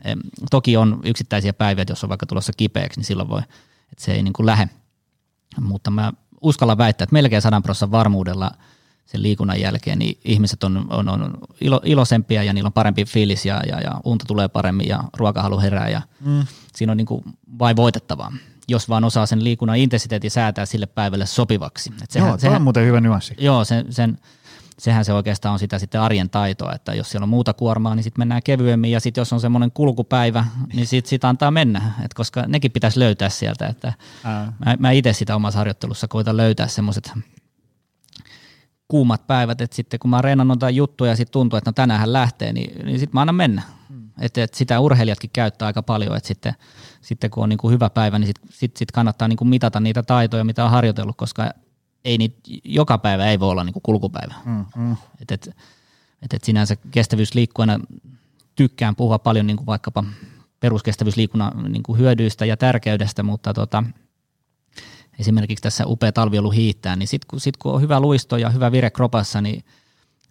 Toki 0.51 0.77
on 0.77 1.01
yksittäisiä 1.05 1.53
päiviä, 1.53 1.85
jos 1.89 2.05
on 2.05 2.09
vaikka 2.11 2.27
tulossa 2.27 2.53
kipeäksi, 2.57 3.01
niin 3.01 3.07
silloin 3.07 3.29
voi, 3.29 3.41
että 3.93 4.05
se 4.05 4.13
ei 4.13 4.23
niin 4.23 4.33
kuin 4.33 4.47
lähde. 4.47 4.69
Mutta 5.61 5.91
mä 5.91 6.13
uskallan 6.41 6.79
väittää, 6.79 7.05
että 7.05 7.13
melkein 7.13 7.43
sadan 7.43 7.63
prosentin 7.63 7.93
varmuudella 7.93 8.51
sen 9.07 9.23
liikunnan 9.23 9.61
jälkeen 9.61 9.99
niin 9.99 10.19
ihmiset 10.25 10.65
on, 10.65 10.87
on, 10.91 11.09
on 11.09 11.39
ilo, 11.61 11.81
iloisempia 11.85 12.43
ja 12.43 12.53
niillä 12.53 12.69
on 12.69 12.73
parempi 12.73 13.05
fiilis 13.05 13.47
ja, 13.47 13.63
ja, 13.69 13.81
ja 13.81 14.01
unta 14.05 14.25
tulee 14.29 14.49
paremmin 14.49 14.89
ja 14.89 15.05
ruokahalu 15.17 15.61
herää 15.61 15.89
ja 15.89 16.03
mm. 16.21 16.47
siinä 16.75 16.91
on 16.91 16.97
niin 16.97 17.07
kuin 17.07 17.25
vain 17.59 17.77
voitettavaa 17.77 18.33
jos 18.69 18.89
vaan 18.89 19.05
osaa 19.05 19.27
sen 19.27 19.45
liikunnan 19.45 19.77
intensiteetin 19.77 20.31
säätää 20.31 20.67
sille 20.67 20.87
päivälle 20.87 21.27
sopivaksi. 21.27 21.93
Et 22.03 22.11
sehän, 22.11 22.29
joo, 22.29 22.39
sehän, 22.39 22.57
on 22.57 22.63
muuten 22.63 22.87
hyvä 22.87 23.01
nyanssi. 23.01 23.35
Joo, 23.39 23.65
sen, 23.65 23.93
sen, 23.93 24.19
sehän 24.79 25.05
se 25.05 25.13
oikeastaan 25.13 25.53
on 25.53 25.59
sitä 25.59 25.79
sitten 25.79 26.01
arjen 26.01 26.31
taitoa, 26.31 26.73
että 26.73 26.95
jos 26.95 27.11
siellä 27.11 27.25
on 27.25 27.29
muuta 27.29 27.55
kuormaa, 27.55 27.95
niin 27.95 28.05
sitten 28.05 28.21
mennään 28.21 28.43
kevyemmin 28.43 28.91
ja 28.91 29.01
sitten 29.01 29.21
jos 29.21 29.33
on 29.33 29.41
semmoinen 29.41 29.71
kulkupäivä, 29.71 30.45
niin 30.73 30.87
sitten 30.87 31.11
sit 31.11 31.25
antaa 31.25 31.51
mennä, 31.51 31.93
Et 32.05 32.15
koska 32.15 32.45
nekin 32.47 32.73
pitäisi 32.73 32.99
löytää 32.99 33.29
sieltä. 33.29 33.67
Että 33.67 33.93
mä, 34.65 34.77
mä 34.79 34.91
itse 34.91 35.13
sitä 35.13 35.37
omassa 35.37 35.59
harjoittelussa 35.59 36.09
koitan 36.09 36.37
löytää 36.37 36.67
semmoiset 36.67 37.13
kuumat 38.89 39.27
päivät, 39.27 39.61
että 39.61 39.77
sitten 39.77 40.01
kun 40.01 40.11
mä 40.11 40.23
reenannut 40.23 40.57
jotain 40.57 40.77
juttuja 40.77 41.11
ja 41.11 41.17
sitten 41.17 41.33
tuntuu, 41.33 41.57
että 41.57 41.69
no 41.69 41.73
tänään 41.73 42.13
lähtee, 42.13 42.53
niin, 42.53 42.87
niin 42.87 42.99
sitten 42.99 43.15
mä 43.15 43.21
annan 43.21 43.35
mennä. 43.35 43.63
Että 44.21 44.43
et 44.43 44.55
sitä 44.55 44.81
urheilijatkin 44.81 45.31
käyttää 45.33 45.67
aika 45.67 45.83
paljon, 45.83 46.17
että 46.17 46.29
sitten– 46.29 46.55
sitten 47.01 47.31
kun 47.31 47.43
on 47.43 47.49
niin 47.49 47.59
kuin 47.59 47.73
hyvä 47.73 47.91
päivä, 47.91 48.19
niin 48.19 48.27
sitten 48.27 48.49
sit, 48.53 48.77
sit 48.77 48.93
kannattaa 48.93 49.29
niin 49.29 49.37
kuin 49.37 49.49
mitata 49.49 49.81
niitä 49.81 50.03
taitoja, 50.03 50.45
mitä 50.45 50.65
on 50.65 50.71
harjoitellut, 50.71 51.17
koska 51.17 51.51
ei 52.05 52.19
niitä, 52.19 52.39
joka 52.65 52.99
päivä 52.99 53.27
ei 53.27 53.41
voi 53.41 53.51
olla 53.51 53.65
niin 53.65 53.73
kuin 53.73 53.83
kulkupäivä. 53.83 54.35
Mm, 54.45 54.65
mm. 54.77 54.97
Et, 55.23 55.31
et, 55.31 55.49
et, 56.23 56.35
et 56.35 56.45
sinänsä 56.45 56.77
kestävyysliikkujana 56.91 57.81
tykkään 58.55 58.97
puhua 58.97 59.19
paljon 59.19 59.47
niin 59.47 59.57
kuin 59.57 59.67
vaikkapa 59.67 60.05
peruskestävyysliikunnan 60.61 61.73
niin 61.73 61.83
kuin 61.83 61.99
hyödyistä 61.99 62.45
ja 62.45 62.57
tärkeydestä, 62.57 63.23
mutta 63.23 63.55
tota, 63.55 63.85
esimerkiksi 65.19 65.63
tässä 65.63 65.87
upea 65.87 66.13
talviolu 66.13 66.51
hiittää, 66.51 66.97
niin 66.97 67.09
sitten 67.09 67.27
kun, 67.31 67.41
sit 67.41 67.57
kun 67.57 67.73
on 67.73 67.81
hyvä 67.81 68.01
luisto 68.01 68.37
ja 68.37 68.51
hyvä 68.51 68.73
vire 68.73 68.91
kropassa, 68.91 69.41
niin 69.41 69.65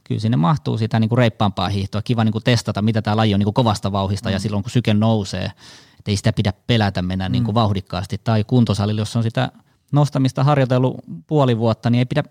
kyllä 0.08 0.22
sinne 0.22 0.38
mahtuu 0.38 0.78
sitä 0.78 1.00
niin 1.00 1.10
kuin 1.10 1.17
reippaampaa 1.17 1.70
hiihtoa. 1.70 2.02
Kiva 2.02 2.24
niin 2.24 2.32
kuin 2.32 2.43
testata, 2.43 2.82
mitä 2.82 3.02
tämä 3.02 3.17
laji 3.17 3.34
on 3.34 3.39
niin 3.39 3.46
kuin 3.46 3.54
kovasta 3.54 3.91
vauhista 3.91 4.30
mm. 4.30 4.34
ja 4.34 4.39
silloin 4.39 4.63
kun 4.63 4.72
syke 4.72 4.93
nousee, 4.93 5.46
että 6.00 6.12
ei 6.12 6.17
sitä 6.17 6.34
pidä 6.34 6.54
pelätä 6.67 7.02
mennä 7.02 7.30
mm. 7.30 7.32
niin 7.32 7.43
kuin 7.43 7.56
vauhdikkaasti. 7.56 8.17
Tai 8.24 8.43
kuntosalilla, 8.43 9.02
jos 9.02 9.15
on 9.15 9.24
sitä 9.24 9.52
nostamista 9.91 10.43
harjoitellut 10.43 10.98
puoli 11.28 11.58
vuotta, 11.58 11.89
niin 11.89 12.00
ei 12.00 12.06
pidä 12.06 12.24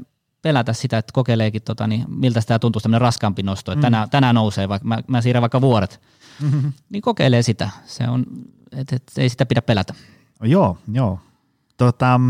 pelätä 0.43 0.73
sitä, 0.73 0.99
että 0.99 1.12
kokeileekin, 1.12 1.62
tota, 1.62 1.87
niin 1.87 2.05
miltä 2.09 2.41
sitä 2.41 2.59
tuntuu 2.59 2.81
tämmöinen 2.81 3.01
raskaampi 3.01 3.43
nosto, 3.43 3.73
että 3.73 3.81
mm. 3.81 3.83
tänään, 3.83 4.11
tänään 4.11 4.35
nousee, 4.35 4.69
vaikka 4.69 4.89
mä, 4.89 4.99
mä 5.07 5.23
siirrän 5.23 5.41
vaikka 5.41 5.61
vuoret, 5.61 6.01
mm-hmm. 6.43 6.73
niin 6.91 7.03
kokeilee 7.03 7.43
sitä. 7.43 7.71
Se 7.87 8.09
on, 8.09 8.27
et, 8.73 8.93
et, 8.93 9.03
ei 9.19 9.29
sitä 9.29 9.47
pidä 9.47 9.62
pelätä. 9.62 9.95
Joo, 10.43 10.79
joo. 10.93 11.19
Tota, 11.77 12.21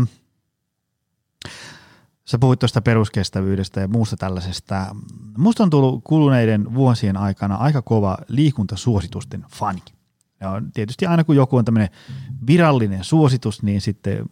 sä 2.27 2.39
puhuit 2.39 2.59
tuosta 2.59 2.81
peruskestävyydestä 2.81 3.81
ja 3.81 3.87
muusta 3.87 4.17
tällaisesta. 4.17 4.95
Musta 5.37 5.63
on 5.63 5.69
tullut 5.69 6.01
kuluneiden 6.03 6.73
vuosien 6.73 7.17
aikana 7.17 7.55
aika 7.55 7.81
kova 7.81 8.17
liikuntasuositusten 8.27 9.45
fani. 9.49 9.81
Ja 10.39 10.61
tietysti 10.73 11.05
aina 11.05 11.23
kun 11.23 11.35
joku 11.35 11.57
on 11.57 11.65
tämmöinen 11.65 11.89
virallinen 12.47 13.03
suositus, 13.03 13.63
niin 13.63 13.81
sitten 13.81 14.25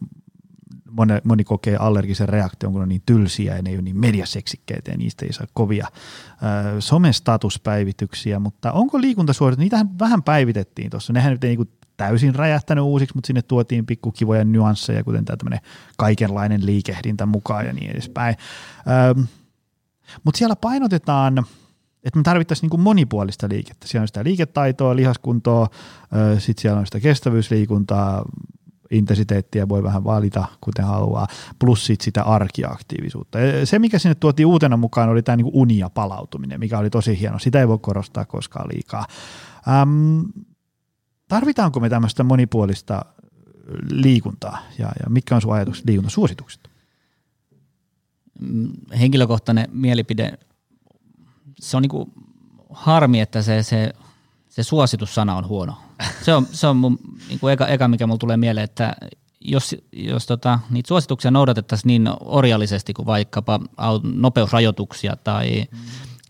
moni, 0.90 1.12
moni 1.24 1.44
kokee 1.44 1.76
allergisen 1.76 2.28
reaktion, 2.28 2.72
kun 2.72 2.82
on 2.82 2.88
niin 2.88 3.02
tylsiä 3.06 3.56
ja 3.56 3.62
ne 3.62 3.70
ei 3.70 3.76
ole 3.76 3.82
niin 3.82 4.00
mediaseksikkeitä 4.00 4.90
ja 4.90 4.96
niistä 4.96 5.26
ei 5.26 5.32
saa 5.32 5.46
kovia 5.52 5.86
ö, 5.86 6.80
somestatuspäivityksiä, 6.80 8.38
mutta 8.38 8.72
onko 8.72 9.00
liikuntasuoritus, 9.00 9.58
niitähän 9.58 9.98
vähän 9.98 10.22
päivitettiin 10.22 10.90
tuossa, 10.90 11.12
nehän 11.12 11.32
nyt 11.32 11.44
ei 11.44 11.56
niin 11.56 11.68
täysin 11.96 12.34
räjähtänyt 12.34 12.84
uusiksi, 12.84 13.14
mutta 13.14 13.26
sinne 13.26 13.42
tuotiin 13.42 13.86
pikkukivoja 13.86 14.44
nyansseja, 14.44 15.04
kuten 15.04 15.24
tämä 15.24 15.36
tämmöinen 15.36 15.60
kaikenlainen 15.96 16.66
liikehdintä 16.66 17.26
mukaan 17.26 17.66
ja 17.66 17.72
niin 17.72 17.90
edespäin. 17.90 18.36
Ö, 19.16 19.22
mutta 20.24 20.38
siellä 20.38 20.56
painotetaan 20.56 21.46
että 22.06 22.18
me 22.18 22.22
tarvittaisiin 22.22 22.70
niin 22.70 22.80
monipuolista 22.80 23.48
liikettä. 23.48 23.88
Siellä 23.88 24.02
on 24.02 24.08
sitä 24.08 24.24
liiketaitoa, 24.24 24.96
lihaskuntoa, 24.96 25.68
sitten 26.38 26.62
siellä 26.62 26.80
on 26.80 26.86
sitä 26.86 27.00
kestävyysliikuntaa, 27.00 28.24
intensiteettiä 28.90 29.68
voi 29.68 29.82
vähän 29.82 30.04
valita, 30.04 30.44
kuten 30.60 30.84
haluaa, 30.84 31.26
plus 31.58 31.86
sit 31.86 32.00
sitä 32.00 32.22
arkiaktiivisuutta. 32.22 33.38
Se, 33.64 33.78
mikä 33.78 33.98
sinne 33.98 34.14
tuotiin 34.14 34.46
uutena 34.46 34.76
mukaan, 34.76 35.08
oli 35.08 35.22
tämä 35.22 35.36
niinku 35.36 35.60
uni 35.60 35.78
ja 35.78 35.90
palautuminen, 35.90 36.60
mikä 36.60 36.78
oli 36.78 36.90
tosi 36.90 37.20
hieno. 37.20 37.38
Sitä 37.38 37.60
ei 37.60 37.68
voi 37.68 37.78
korostaa 37.78 38.24
koskaan 38.24 38.68
liikaa. 38.68 39.06
Ähm, 39.68 40.20
tarvitaanko 41.28 41.80
me 41.80 41.88
tämmöistä 41.88 42.24
monipuolista 42.24 43.04
liikuntaa 43.90 44.58
ja, 44.78 44.86
ja 44.86 45.10
mitkä 45.10 45.34
on 45.34 45.42
sun 45.42 45.54
ajatukset 45.54 45.84
liikuntasuositukset? 45.86 46.70
Mm, 48.40 48.72
henkilökohtainen 48.98 49.68
mielipide, 49.72 50.38
se 51.60 51.76
on 51.76 51.82
niinku 51.82 52.12
harmi, 52.70 53.20
että 53.20 53.42
se, 53.42 53.62
se, 53.62 53.92
se 54.48 54.62
suositussana 54.62 55.36
on 55.36 55.48
huono 55.48 55.76
se 56.22 56.34
on, 56.34 56.46
se 56.52 56.66
on 56.66 56.76
mun 56.76 56.98
niin 57.28 57.40
kuin 57.40 57.52
eka, 57.52 57.66
eka, 57.66 57.88
mikä 57.88 58.06
mulle 58.06 58.18
tulee 58.18 58.36
mieleen, 58.36 58.64
että 58.64 58.96
jos, 59.40 59.76
jos 59.92 60.26
tota, 60.26 60.58
niitä 60.70 60.88
suosituksia 60.88 61.30
noudatettaisiin 61.30 61.88
niin 61.88 62.08
orjallisesti 62.20 62.94
kuin 62.94 63.06
vaikkapa 63.06 63.60
nopeusrajoituksia 64.02 65.16
tai 65.16 65.64
mm. 65.72 65.78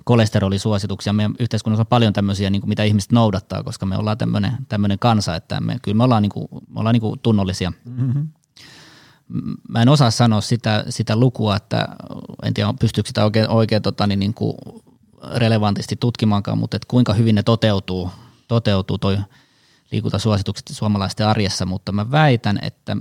Kolesterolisuosituksia, 0.06 1.12
meidän 1.12 1.34
yhteiskunnassa 1.38 1.82
on 1.82 1.86
paljon 1.86 2.12
tämmöisiä, 2.12 2.50
niin 2.50 2.62
kuin 2.62 2.68
mitä 2.68 2.84
ihmiset 2.84 3.12
noudattaa, 3.12 3.62
koska 3.62 3.86
me 3.86 3.96
ollaan 3.96 4.18
tämmöinen, 4.18 4.52
tämmöinen 4.68 4.98
kansa, 4.98 5.36
että 5.36 5.60
me, 5.60 5.78
kyllä 5.82 5.96
me 5.96 6.04
ollaan, 6.04 6.22
niin 6.22 6.30
kuin, 6.32 6.48
me 6.50 6.80
ollaan 6.80 6.92
niin 6.92 7.00
kuin 7.00 7.20
tunnollisia. 7.20 7.72
Mm-hmm. 7.84 8.28
Mä 9.68 9.82
en 9.82 9.88
osaa 9.88 10.10
sanoa 10.10 10.40
sitä, 10.40 10.84
sitä 10.88 11.16
lukua, 11.16 11.56
että 11.56 11.88
en 12.42 12.54
tiedä 12.54 12.74
pystyykö 12.80 13.08
sitä 13.08 13.24
oikein, 13.24 13.48
oikein 13.48 13.82
tota, 13.82 14.06
niin, 14.06 14.18
niin 14.18 14.34
kuin 14.34 14.56
relevantisti 15.34 15.96
tutkimaankaan, 15.96 16.58
mutta 16.58 16.76
että 16.76 16.88
kuinka 16.90 17.12
hyvin 17.12 17.34
ne 17.34 17.42
toteutuu, 17.42 18.10
toteutuu 18.48 18.98
toi– 18.98 19.18
liikuntasuositukset 19.92 20.66
suomalaisten 20.70 21.26
arjessa, 21.26 21.66
mutta 21.66 21.92
mä 21.92 22.10
väitän, 22.10 22.58
että 22.62 22.96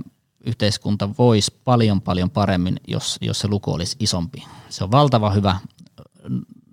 yhteiskunta 0.46 1.10
voisi 1.18 1.54
paljon 1.64 2.00
paljon 2.00 2.30
paremmin, 2.30 2.80
jos, 2.88 3.18
jos 3.20 3.38
se 3.38 3.48
luku 3.48 3.72
olisi 3.72 3.96
isompi. 4.00 4.44
Se 4.68 4.84
on 4.84 4.90
valtava 4.90 5.30
hyvä 5.30 5.56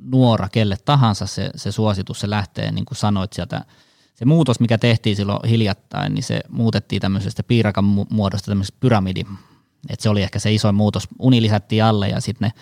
nuora 0.04 0.50
kelle 0.50 0.78
tahansa 0.86 1.28
se, 1.28 1.50
se 1.56 1.72
suositus, 1.72 2.20
se 2.20 2.30
lähtee 2.30 2.72
niin 2.72 2.86
kuin 2.86 2.98
sanoit 2.98 3.34
sieltä, 3.34 3.66
se 4.16 4.26
muutos, 4.26 4.60
mikä 4.60 4.78
tehtiin 4.78 5.16
silloin 5.16 5.50
hiljattain, 5.50 6.14
niin 6.14 6.24
se 6.24 6.42
muutettiin 6.50 7.02
tämmöisestä 7.02 7.44
piirakan 7.44 7.86
muodosta 8.10 8.52
tämmöisestä 8.52 8.78
pyramidi. 8.80 9.26
Et 9.90 10.00
se 10.00 10.10
oli 10.10 10.22
ehkä 10.22 10.40
se 10.40 10.54
isoin 10.54 10.76
muutos. 10.76 11.08
Uni 11.20 11.42
lisättiin 11.42 11.84
alle 11.84 12.10
ja 12.10 12.22
sitten 12.22 12.48
ne 12.48 12.62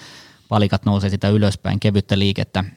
palikat 0.50 0.86
nousee 0.86 1.10
sitä 1.10 1.30
ylöspäin, 1.30 1.80
kevyttä 1.80 2.20
liikettä– 2.20 2.64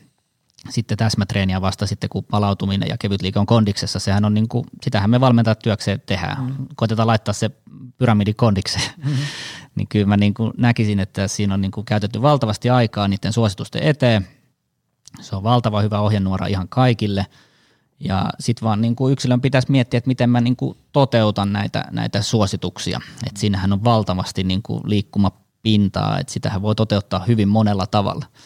sitten 0.71 0.99
täsmätreeniä 0.99 1.61
vasta 1.61 1.87
sitten, 1.87 2.11
kun 2.11 2.25
palautuminen 2.25 2.89
ja 2.89 2.99
kevyt 2.99 3.23
liike 3.23 3.39
on 3.39 3.47
kondiksessa. 3.47 3.99
Sehän 3.99 4.25
on 4.25 4.35
niin 4.35 4.49
kuin, 4.49 4.65
sitähän 4.83 5.11
me 5.11 5.21
valmentajat 5.21 5.59
työkseen 5.59 6.03
tehdään. 6.07 6.45
Mm. 6.45 6.67
Koitetaan 6.77 7.07
laittaa 7.07 7.33
se 7.33 7.51
pyramidi 7.99 8.35
kondikseen. 8.35 8.91
Mm. 9.05 9.13
niin 9.77 9.89
kyllä 9.89 10.07
mä 10.07 10.17
niin 10.17 10.35
kuin 10.35 10.53
näkisin, 10.57 11.01
että 11.01 11.29
siinä 11.29 11.55
on 11.55 11.61
niin 11.61 11.71
kuin 11.71 11.85
käytetty 11.85 12.23
valtavasti 12.23 12.71
aikaa 12.71 13.09
niiden 13.09 13.33
suositusten 13.33 13.83
eteen. 13.83 14.29
Se 15.21 15.37
on 15.37 15.43
valtava 15.43 15.81
hyvä 15.81 16.01
ohjenuora 16.01 16.47
ihan 16.47 16.69
kaikille. 16.69 17.27
Ja 18.01 18.31
sitten 18.41 18.67
vaan 18.67 18.81
niin 18.81 18.97
kuin 18.97 19.13
yksilön 19.13 19.41
pitäisi 19.41 19.71
miettiä, 19.71 19.99
että 19.99 20.09
miten 20.09 20.31
mä 20.31 20.41
niin 20.41 20.57
kuin 20.57 20.79
toteutan 20.93 21.53
näitä, 21.53 21.85
näitä 21.91 22.23
suosituksia. 22.23 23.01
Et 23.27 23.37
siinähän 23.37 23.73
on 23.73 23.85
valtavasti 23.85 24.45
niin 24.45 24.63
kuin 24.63 24.81
liikkumapintaa, 24.85 26.19
että 26.19 26.33
sitähän 26.33 26.63
voi 26.63 26.75
toteuttaa 26.75 27.25
hyvin 27.25 27.49
monella 27.49 27.87
tavalla– 27.87 28.27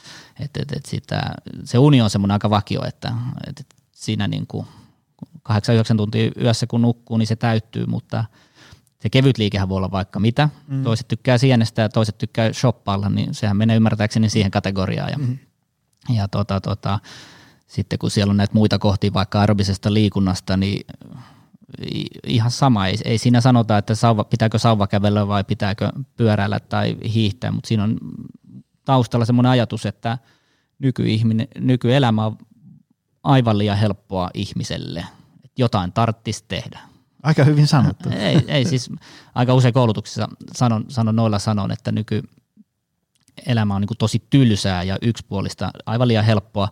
et, 0.41 0.57
et, 0.57 0.73
et 0.73 0.87
sitä, 0.87 1.23
se 1.65 1.79
uni 1.79 2.01
on 2.01 2.11
semmoinen 2.11 2.33
aika 2.33 2.51
vakio, 2.51 2.85
että 2.85 3.13
et, 3.47 3.61
et 3.61 3.67
siinä 3.93 4.29
niin 4.29 4.47
kuin 4.47 4.67
8-9 5.53 5.97
tuntia 5.97 6.31
yössä 6.41 6.67
kun 6.67 6.83
nukkuu, 6.83 7.17
niin 7.17 7.27
se 7.27 7.37
täyttyy, 7.37 7.87
mutta 7.87 8.25
se 9.01 9.11
kevyt 9.11 9.39
liikehän 9.39 9.69
voi 9.69 9.77
olla 9.77 9.91
vaikka 9.91 10.21
mitä. 10.21 10.49
Mm. 10.69 10.83
Toiset 10.83 11.09
tykkää 11.09 11.39
sienestä 11.39 11.83
ja 11.83 11.89
toiset 11.89 12.19
tykkää 12.19 12.53
shoppailla, 12.53 13.09
niin 13.09 13.35
sehän 13.35 13.57
menee 13.57 13.77
ymmärtääkseni 13.77 14.31
siihen 14.31 14.51
kategoriaan. 14.51 15.11
Ja, 15.11 15.19
mm. 15.19 15.39
Ja 16.15 16.29
tota, 16.29 16.61
tota, 16.61 16.99
sitten 17.67 17.99
kun 17.99 18.11
siellä 18.11 18.31
on 18.31 18.37
näitä 18.37 18.55
muita 18.55 18.79
kohtia 18.79 19.13
vaikka 19.13 19.41
aerobisesta 19.41 19.95
liikunnasta, 19.95 20.57
niin 20.57 20.87
ihan 22.27 22.51
sama. 22.51 22.87
Ei, 22.87 22.99
ei 23.05 23.19
siinä 23.19 23.41
sanota, 23.41 23.79
että 23.79 23.95
sauva, 23.95 24.25
pitääkö 24.25 24.59
sauva 24.59 24.87
kävellä 24.87 25.29
vai 25.29 25.45
pitääkö 25.45 25.93
pyöräillä 26.17 26.61
tai 26.61 26.97
hiihtää, 27.15 27.53
mutta 27.53 27.69
siinä 27.69 27.85
on 27.85 27.99
taustalla 28.85 29.25
semmoinen 29.25 29.53
ajatus, 29.53 29.87
että 29.87 30.19
nykyihminen, 30.79 31.49
nykyelämä 31.59 32.27
on 32.27 32.39
aivan 33.23 33.59
liian 33.59 33.79
helppoa 33.79 34.31
ihmiselle. 34.35 35.01
Että 35.45 35.63
jotain 35.63 35.93
tarttisi 35.93 36.45
tehdä. 36.49 36.81
Aika 37.23 37.45
hyvin 37.45 37.67
sanottu. 37.67 38.09
ei, 38.09 38.45
ei 38.49 38.65
siis 38.65 38.91
aika 39.35 39.55
usein 39.55 39.75
koulutuksissa 39.75 40.29
sanon, 40.53 40.85
sanon 40.89 41.17
noilla 41.17 41.39
sanon, 41.39 41.71
että 41.71 41.93
nykyelämä 43.39 43.75
on 43.75 43.81
niin 43.81 43.89
kuin 43.89 43.99
tosi 43.99 44.23
tylsää 44.31 44.83
ja 44.83 44.99
yksipuolista, 45.03 45.71
aivan 45.87 46.09
liian 46.09 46.25
helppoa 46.25 46.69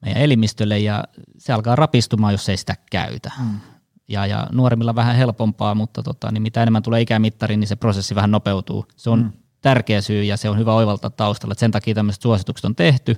meidän 0.00 0.22
elimistölle 0.22 0.78
ja 0.78 1.04
se 1.38 1.52
alkaa 1.52 1.76
rapistumaan, 1.76 2.34
jos 2.34 2.48
ei 2.48 2.56
sitä 2.56 2.74
käytä. 2.90 3.32
Mm. 3.38 3.60
Ja, 4.08 4.26
ja 4.26 4.46
nuoremmilla 4.52 4.94
vähän 4.94 5.16
helpompaa, 5.16 5.74
mutta 5.74 6.02
tota, 6.02 6.32
niin 6.32 6.42
mitä 6.42 6.62
enemmän 6.62 6.82
tulee 6.82 7.00
ikämittariin, 7.00 7.60
niin 7.60 7.68
se 7.68 7.76
prosessi 7.76 8.14
vähän 8.14 8.30
nopeutuu. 8.30 8.86
Se 8.96 9.10
on 9.10 9.22
mm 9.22 9.32
tärkeä 9.60 10.00
syy 10.00 10.24
ja 10.24 10.36
se 10.36 10.50
on 10.50 10.58
hyvä 10.58 10.74
oivaltaa 10.74 11.10
taustalla. 11.10 11.52
Että 11.52 11.60
sen 11.60 11.70
takia 11.70 11.94
tämmöiset 11.94 12.22
suositukset 12.22 12.64
on 12.64 12.74
tehty, 12.74 13.16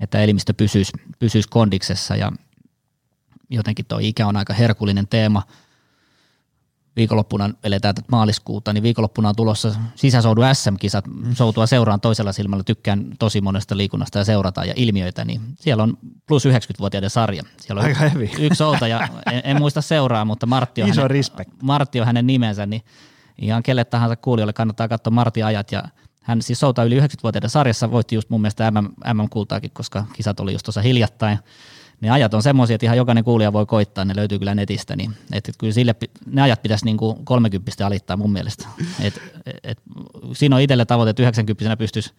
että 0.00 0.20
elimistö 0.20 0.54
pysyisi, 0.54 0.92
pysyisi 1.18 1.48
kondiksessa 1.48 2.16
ja 2.16 2.32
jotenkin 3.50 3.86
tuo 3.86 3.98
ikä 4.02 4.26
on 4.26 4.36
aika 4.36 4.54
herkullinen 4.54 5.08
teema. 5.08 5.42
Viikonloppuna 6.96 7.50
eletään 7.64 7.94
tätä 7.94 8.08
maaliskuuta, 8.10 8.72
niin 8.72 8.82
viikonloppuna 8.82 9.28
on 9.28 9.36
tulossa 9.36 9.74
sisäsoudu 9.94 10.40
SM-kisat. 10.52 11.04
Soutua 11.32 11.66
seuraan 11.66 12.00
toisella 12.00 12.32
silmällä, 12.32 12.64
tykkään 12.64 13.04
tosi 13.18 13.40
monesta 13.40 13.76
liikunnasta 13.76 14.18
ja 14.18 14.24
seurataan 14.24 14.68
ja 14.68 14.74
ilmiöitä, 14.76 15.24
niin 15.24 15.40
siellä 15.54 15.82
on 15.82 15.98
plus 16.26 16.46
90-vuotiaiden 16.46 17.10
sarja. 17.10 17.42
Siellä 17.60 17.80
on 17.80 17.86
Aika 17.86 18.04
yksi, 18.04 18.46
yksi 18.46 18.58
soutaja, 18.58 19.08
en, 19.32 19.40
en, 19.44 19.58
muista 19.58 19.82
seuraa, 19.82 20.24
mutta 20.24 20.46
Martti 20.46 20.82
on, 20.82 20.88
Iso 20.88 21.00
hänen, 21.00 21.10
respect. 21.10 21.50
Martti 21.62 22.00
on 22.00 22.06
hänen 22.06 22.26
nimensä, 22.26 22.66
niin 22.66 22.82
ihan 23.38 23.62
kelle 23.62 23.84
tahansa 23.84 24.16
kuulijoille 24.16 24.52
kannattaa 24.52 24.88
katsoa 24.88 25.10
Marti 25.10 25.42
ajat 25.42 25.72
ja 25.72 25.82
hän 26.22 26.42
siis 26.42 26.60
soutaa 26.60 26.84
yli 26.84 27.00
90-vuotiaiden 27.00 27.50
sarjassa, 27.50 27.90
voitti 27.90 28.14
just 28.14 28.30
mun 28.30 28.40
mielestä 28.40 28.70
MM, 28.70 29.14
MM-kultaakin, 29.14 29.70
koska 29.70 30.04
kisat 30.12 30.40
oli 30.40 30.52
just 30.52 30.64
tuossa 30.64 30.82
hiljattain. 30.82 31.38
Ne 32.04 32.10
ajat 32.10 32.34
on 32.34 32.42
semmoisia, 32.42 32.74
että 32.74 32.86
ihan 32.86 32.96
jokainen 32.96 33.24
kuulija 33.24 33.52
voi 33.52 33.66
koittaa, 33.66 34.04
ne 34.04 34.16
löytyy 34.16 34.38
kyllä 34.38 34.54
netistä, 34.54 34.96
niin 34.96 35.14
et, 35.32 35.48
et 35.48 35.56
kyllä 35.58 35.72
sille, 35.72 35.94
ne 36.26 36.42
ajat 36.42 36.62
pitäisi 36.62 36.84
niin 36.84 36.96
kuin 36.96 37.24
30 37.24 37.86
alittaa 37.86 38.16
mun 38.16 38.32
mielestä. 38.32 38.68
Et, 39.00 39.20
et, 39.64 39.78
siinä 40.32 40.56
on 40.56 40.62
itselle 40.62 40.84
tavoite, 40.84 41.10
että 41.10 41.22
90 41.22 41.76
pystyisi 41.76 42.12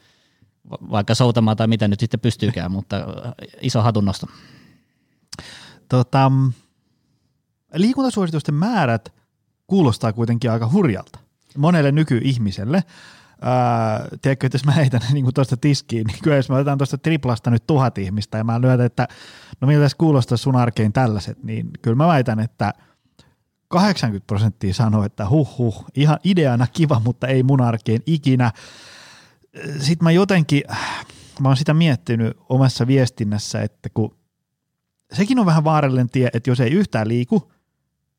vaikka 0.69 1.15
soutamaan 1.15 1.57
tai 1.57 1.67
mitä 1.67 1.87
nyt 1.87 1.99
sitten 1.99 2.19
pystyykään, 2.19 2.71
mutta 2.71 2.97
iso 3.61 3.81
hatunnosto. 3.81 4.27
tota, 5.89 6.31
liikuntasuositusten 7.73 8.55
määrät 8.55 9.13
kuulostaa 9.67 10.13
kuitenkin 10.13 10.51
aika 10.51 10.69
hurjalta 10.71 11.19
monelle 11.57 11.91
nykyihmiselle. 11.91 12.83
Ää, 13.41 14.07
tiedätkö, 14.21 14.47
että 14.47 14.55
jos 14.55 14.65
mä 14.65 14.71
heitän 14.71 15.01
niin 15.13 15.33
tuosta 15.33 15.57
tiskiin, 15.57 16.07
niin 16.07 16.17
kyllä 16.23 16.37
jos 16.37 16.49
mä 16.49 16.55
otetaan 16.55 16.77
tuosta 16.77 16.97
triplasta 16.97 17.51
nyt 17.51 17.67
tuhat 17.67 17.97
ihmistä 17.97 18.37
ja 18.37 18.43
mä 18.43 18.61
lyötän, 18.61 18.85
että 18.85 19.07
no 19.61 19.67
miltä 19.67 19.87
kuulostaa 19.97 20.37
sun 20.37 20.55
arkeen 20.55 20.93
tällaiset, 20.93 21.43
niin 21.43 21.69
kyllä 21.81 21.95
mä 21.95 22.07
väitän, 22.07 22.39
että 22.39 22.73
80 23.67 24.27
prosenttia 24.27 24.73
sanoo, 24.73 25.03
että 25.03 25.29
huh 25.29 25.57
huh, 25.57 25.85
ihan 25.95 26.19
ideana 26.23 26.67
kiva, 26.67 27.01
mutta 27.05 27.27
ei 27.27 27.43
mun 27.43 27.61
arkeen 27.61 28.01
ikinä. 28.05 28.51
Sitten 29.79 30.03
mä 30.03 30.11
jotenkin, 30.11 30.63
mä 31.39 31.47
oon 31.47 31.57
sitä 31.57 31.73
miettinyt 31.73 32.37
omassa 32.49 32.87
viestinnässä, 32.87 33.61
että 33.61 33.89
kun 33.93 34.15
sekin 35.13 35.39
on 35.39 35.45
vähän 35.45 35.63
vaarallinen 35.63 36.09
tie, 36.09 36.29
että 36.33 36.49
jos 36.49 36.59
ei 36.59 36.71
yhtään 36.71 37.07
liiku, 37.07 37.51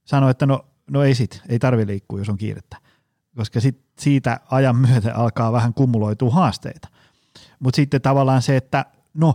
sanoo, 0.05 0.31
että 0.31 0.46
no, 0.46 0.66
no 0.90 1.02
ei 1.02 1.14
sit, 1.14 1.42
ei 1.48 1.59
tarvi 1.59 1.87
liikkua, 1.87 2.18
jos 2.18 2.29
on 2.29 2.38
kiirettä. 2.38 2.76
Koska 3.37 3.61
sit 3.61 3.81
siitä 3.99 4.40
ajan 4.51 4.77
myötä 4.77 5.14
alkaa 5.14 5.53
vähän 5.53 5.75
kumuloitua 5.75 6.35
haasteita. 6.35 6.88
Mutta 7.61 7.77
sitten 7.77 8.03
tavallaan 8.03 8.42
se, 8.42 8.57
että 8.57 8.85
no, 9.14 9.35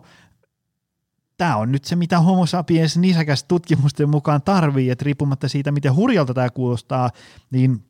tämä 1.38 1.56
on 1.56 1.72
nyt 1.72 1.86
se, 1.86 1.96
mitä 1.96 2.20
homo 2.20 2.46
sapiens 2.46 2.98
nisäkäs 2.98 3.44
tutkimusten 3.44 4.10
mukaan 4.10 4.42
tarvii, 4.42 4.90
että 4.90 5.06
riippumatta 5.06 5.50
siitä, 5.50 5.72
miten 5.72 5.96
hurjalta 5.96 6.34
tämä 6.34 6.50
kuulostaa, 6.50 7.10
niin 7.52 7.86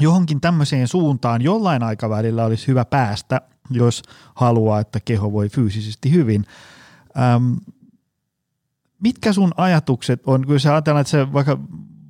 johonkin 0.00 0.40
tämmöiseen 0.40 0.88
suuntaan 0.88 1.42
jollain 1.42 1.82
aikavälillä 1.82 2.44
olisi 2.44 2.68
hyvä 2.68 2.84
päästä, 2.84 3.40
jos 3.70 4.02
haluaa, 4.34 4.80
että 4.80 5.00
keho 5.00 5.32
voi 5.32 5.48
fyysisesti 5.48 6.12
hyvin. 6.12 6.44
Öm, 7.36 7.56
mitkä 9.02 9.32
sun 9.32 9.52
ajatukset 9.56 10.22
on, 10.26 10.46
kun 10.46 10.60
sä 10.60 10.72
ajatellaan, 10.72 11.00
että 11.00 11.10
sä 11.10 11.32
vaikka 11.32 11.58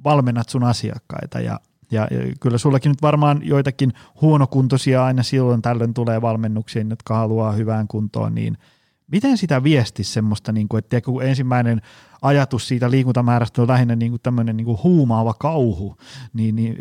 valmennat 0.05 0.49
sun 0.49 0.65
asiakkaita 0.65 1.41
ja, 1.41 1.61
ja, 1.95 2.09
kyllä 2.41 2.59
sullakin 2.59 2.91
nyt 2.91 3.03
varmaan 3.03 3.41
joitakin 3.43 3.93
huonokuntoisia 4.21 5.05
aina 5.05 5.23
silloin 5.23 5.63
tällöin 5.63 5.95
tulee 5.95 6.23
valmennuksiin, 6.23 6.91
jotka 6.91 7.17
haluaa 7.17 7.53
hyvään 7.53 7.89
kuntoon, 7.89 8.35
niin 8.35 8.59
miten 9.07 9.39
sitä 9.39 9.63
viesti 9.63 10.05
semmoista, 10.05 10.53
niin 10.53 10.69
kuin, 10.69 10.79
että 10.79 11.01
kun 11.01 11.23
ensimmäinen 11.23 11.83
ajatus 12.23 12.69
siitä 12.69 12.91
liikuntamäärästä 12.91 13.63
on 13.63 13.69
lähinnä 13.69 13.97
niin 13.97 14.13
kuin 14.13 14.23
tämmöinen 14.23 14.57
niin 14.57 14.65
kuin 14.65 14.79
huumaava 14.83 15.35
kauhu, 15.35 15.97
niin, 16.33 16.57
niin 16.57 16.77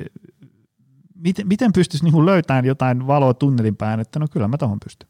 miten, 1.15 1.47
miten 1.47 1.73
pystyisi 1.73 2.05
niin 2.05 2.25
löytämään 2.25 2.65
jotain 2.65 3.07
valoa 3.07 3.33
tunnelin 3.33 3.75
päin, 3.75 3.99
että 3.99 4.19
no 4.19 4.27
kyllä 4.27 4.47
mä 4.47 4.57
tuohon 4.57 4.79
pystyn. 4.79 5.09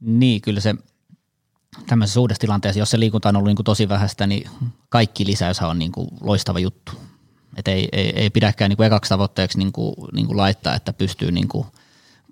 Niin, 0.00 0.40
kyllä 0.40 0.60
se 0.60 0.74
tämmöisessä 1.86 2.20
uudessa 2.20 2.40
tilanteessa, 2.40 2.78
jos 2.78 2.90
se 2.90 3.00
liikunta 3.00 3.28
on 3.28 3.36
ollut 3.36 3.48
niin 3.48 3.56
kuin 3.56 3.64
tosi 3.64 3.88
vähäistä, 3.88 4.26
niin 4.26 4.50
kaikki 4.88 5.26
lisäys 5.26 5.62
on 5.62 5.78
niin 5.78 5.92
kuin 5.92 6.08
loistava 6.20 6.58
juttu. 6.58 6.92
Et 7.56 7.68
ei, 7.68 7.88
ei, 7.92 8.10
ei 8.16 8.30
pidäkään 8.30 8.68
niin 8.68 8.76
kuin 8.76 8.86
ekaksi 8.86 9.08
tavoitteeksi 9.08 9.58
niin 9.58 9.72
kuin, 9.72 9.94
niin 10.12 10.26
kuin 10.26 10.36
laittaa, 10.36 10.74
että 10.74 10.92
pystyy, 10.92 11.32
niin 11.32 11.48
kuin, 11.48 11.66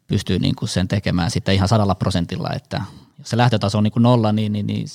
pystyy 0.06 0.38
niin 0.38 0.54
kuin 0.54 0.68
sen 0.68 0.88
tekemään 0.88 1.30
sitten 1.30 1.54
ihan 1.54 1.68
sadalla 1.68 1.94
prosentilla. 1.94 2.50
Että 2.56 2.82
jos 3.18 3.30
se 3.30 3.36
lähtötaso 3.36 3.78
on 3.78 3.84
niin 3.84 3.92
kuin 3.92 4.02
nolla, 4.02 4.32
niin, 4.32 4.52
niin, 4.52 4.66
niin 4.66 4.86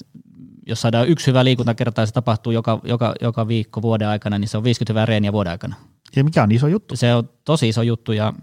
jos 0.65 0.82
saadaan 0.82 1.08
yksi 1.08 1.27
hyvä 1.27 1.43
liikuntakerta 1.43 2.01
ja 2.01 2.05
se 2.05 2.13
tapahtuu 2.13 2.51
joka, 2.51 2.79
joka, 2.84 3.13
joka 3.21 3.47
viikko 3.47 3.82
vuoden 3.82 4.08
aikana, 4.08 4.39
niin 4.39 4.47
se 4.47 4.58
on 4.58 4.63
50 4.63 4.93
hyvää 4.93 5.05
reeniä 5.05 5.34
vuoden 5.34 5.51
aikana. 5.51 5.75
Ja 6.15 6.23
mikä 6.23 6.43
on 6.43 6.51
iso 6.51 6.67
juttu? 6.67 6.95
Se 6.95 7.15
on 7.15 7.29
tosi 7.45 7.69
iso 7.69 7.82
juttu 7.82 8.12
ja 8.12 8.34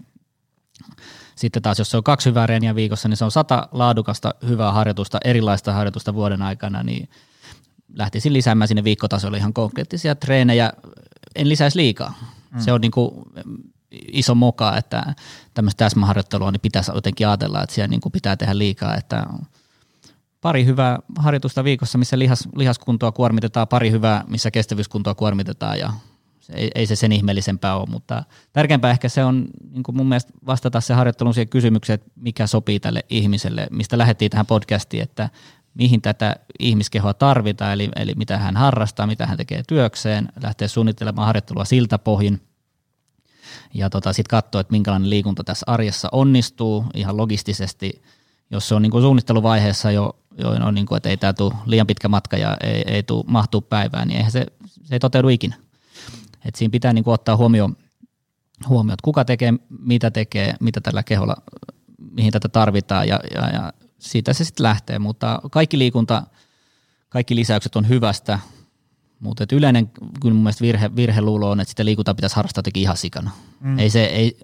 sitten 1.35 1.61
taas, 1.61 1.79
jos 1.79 1.91
se 1.91 1.97
on 1.97 2.03
kaksi 2.03 2.29
hyvää 2.29 2.47
reeniä 2.47 2.75
viikossa, 2.75 3.09
niin 3.09 3.17
se 3.17 3.25
on 3.25 3.31
sata 3.31 3.67
laadukasta 3.71 4.35
hyvää 4.47 4.71
harjoitusta, 4.71 5.17
erilaista 5.23 5.73
harjoitusta 5.73 6.13
vuoden 6.13 6.41
aikana, 6.41 6.83
niin 6.83 7.09
lähtisin 7.93 8.33
lisäämään 8.33 8.67
sinne 8.67 8.83
viikkotasolle 8.83 9.37
ihan 9.37 9.53
konkreettisia 9.53 10.15
treenejä. 10.15 10.73
En 11.35 11.49
lisäisi 11.49 11.77
liikaa. 11.77 12.13
Mm. 12.51 12.59
Se 12.59 12.71
on 12.71 12.81
niin 12.81 12.91
kuin 12.91 13.11
iso 13.91 14.35
moka, 14.35 14.77
että 14.77 15.15
tämmöistä 15.53 15.85
täsmäharjoittelua 15.85 16.51
niin 16.51 16.61
pitäisi 16.61 16.91
jotenkin 16.95 17.27
ajatella, 17.27 17.63
että 17.63 17.75
siellä 17.75 17.87
niin 17.87 18.01
kuin 18.01 18.11
pitää 18.11 18.37
tehdä 18.37 18.57
liikaa, 18.57 18.95
että 18.95 19.25
pari 20.41 20.65
hyvää 20.65 20.99
harjoitusta 21.17 21.63
viikossa, 21.63 21.97
missä 21.97 22.19
lihas, 22.19 22.49
lihaskuntoa 22.55 23.11
kuormitetaan, 23.11 23.67
pari 23.67 23.91
hyvää, 23.91 24.23
missä 24.27 24.51
kestävyyskuntoa 24.51 25.15
kuormitetaan 25.15 25.79
ja 25.79 25.93
ei, 26.53 26.71
ei 26.75 26.85
se 26.85 26.95
sen 26.95 27.11
ihmeellisempää 27.11 27.77
ole, 27.77 27.87
mutta 27.89 28.23
tärkeämpää 28.53 28.91
ehkä 28.91 29.09
se 29.09 29.23
on 29.23 29.47
niin 29.71 29.83
kuin 29.83 29.95
mun 29.95 30.09
mielestä 30.09 30.33
vastata 30.45 30.81
se 30.81 30.93
harjoittelun 30.93 31.33
siihen 31.33 31.49
kysymykseen, 31.49 31.95
että 31.95 32.11
mikä 32.15 32.47
sopii 32.47 32.79
tälle 32.79 33.05
ihmiselle, 33.09 33.67
mistä 33.71 33.97
lähdettiin 33.97 34.31
tähän 34.31 34.45
podcastiin, 34.45 35.03
että 35.03 35.29
mihin 35.77 36.01
tätä 36.01 36.35
ihmiskehoa 36.59 37.13
tarvitaan, 37.13 37.73
eli, 37.73 37.89
eli 37.95 38.13
mitä 38.15 38.37
hän 38.37 38.57
harrastaa, 38.57 39.07
mitä 39.07 39.25
hän 39.25 39.37
tekee 39.37 39.63
työkseen, 39.67 40.29
lähtee 40.43 40.67
suunnittelemaan 40.67 41.25
harjoittelua 41.25 41.65
siltä 41.65 41.97
pohjin, 41.97 42.41
ja 43.73 43.89
tota, 43.89 44.13
sitten 44.13 44.29
katsoa, 44.29 44.61
että 44.61 44.71
minkälainen 44.71 45.09
liikunta 45.09 45.43
tässä 45.43 45.63
arjessa 45.67 46.09
onnistuu 46.11 46.85
ihan 46.93 47.17
logistisesti, 47.17 48.01
jos 48.51 48.67
se 48.67 48.75
on 48.75 48.81
niin 48.81 48.91
kuin 48.91 49.01
suunnitteluvaiheessa 49.01 49.91
jo, 49.91 50.19
jo 50.37 50.49
on 50.49 50.75
niin 50.75 50.85
kuin, 50.85 50.97
että 50.97 51.09
ei 51.09 51.17
tämä 51.17 51.33
tule 51.33 51.53
liian 51.65 51.87
pitkä 51.87 52.07
matka 52.07 52.37
ja 52.37 52.57
ei, 52.63 52.83
ei 52.87 53.03
tule 53.03 53.23
mahtuu 53.27 53.61
päivään, 53.61 54.07
niin 54.07 54.17
eihän 54.17 54.31
se, 54.31 54.45
se 54.83 54.95
ei 54.95 54.99
toteudu 54.99 55.29
ikinä. 55.29 55.55
Et 56.45 56.55
siinä 56.55 56.71
pitää 56.71 56.93
niin 56.93 57.03
kuin 57.03 57.13
ottaa 57.13 57.37
huomioon, 57.37 57.77
huomioon, 58.67 58.93
että 58.93 59.03
kuka 59.03 59.25
tekee, 59.25 59.53
mitä 59.79 60.11
tekee, 60.11 60.55
mitä 60.59 60.81
tällä 60.81 61.03
keholla, 61.03 61.35
mihin 62.11 62.31
tätä 62.31 62.49
tarvitaan 62.49 63.07
ja, 63.07 63.19
ja, 63.35 63.49
ja 63.49 63.73
siitä 63.99 64.33
se 64.33 64.45
sitten 64.45 64.63
lähtee. 64.63 64.99
Mutta 64.99 65.41
kaikki 65.51 65.77
liikunta, 65.79 66.23
kaikki 67.09 67.35
lisäykset 67.35 67.75
on 67.75 67.89
hyvästä, 67.89 68.39
mutta 69.19 69.45
yleinen 69.51 69.87
kyllä 70.21 70.33
mun 70.33 70.43
mielestä 70.43 70.61
virhe, 70.61 70.95
virheluulo 70.95 71.49
on, 71.49 71.59
että 71.59 71.69
sitä 71.69 71.85
liikuntaa 71.85 72.15
pitäisi 72.15 72.35
harrastaa 72.35 72.59
jotenkin 72.59 72.83
ihan 72.83 72.97
sikana. 72.97 73.31
Mm. 73.59 73.79
Ei 73.79 73.89
se, 73.89 74.03
ei, 74.03 74.37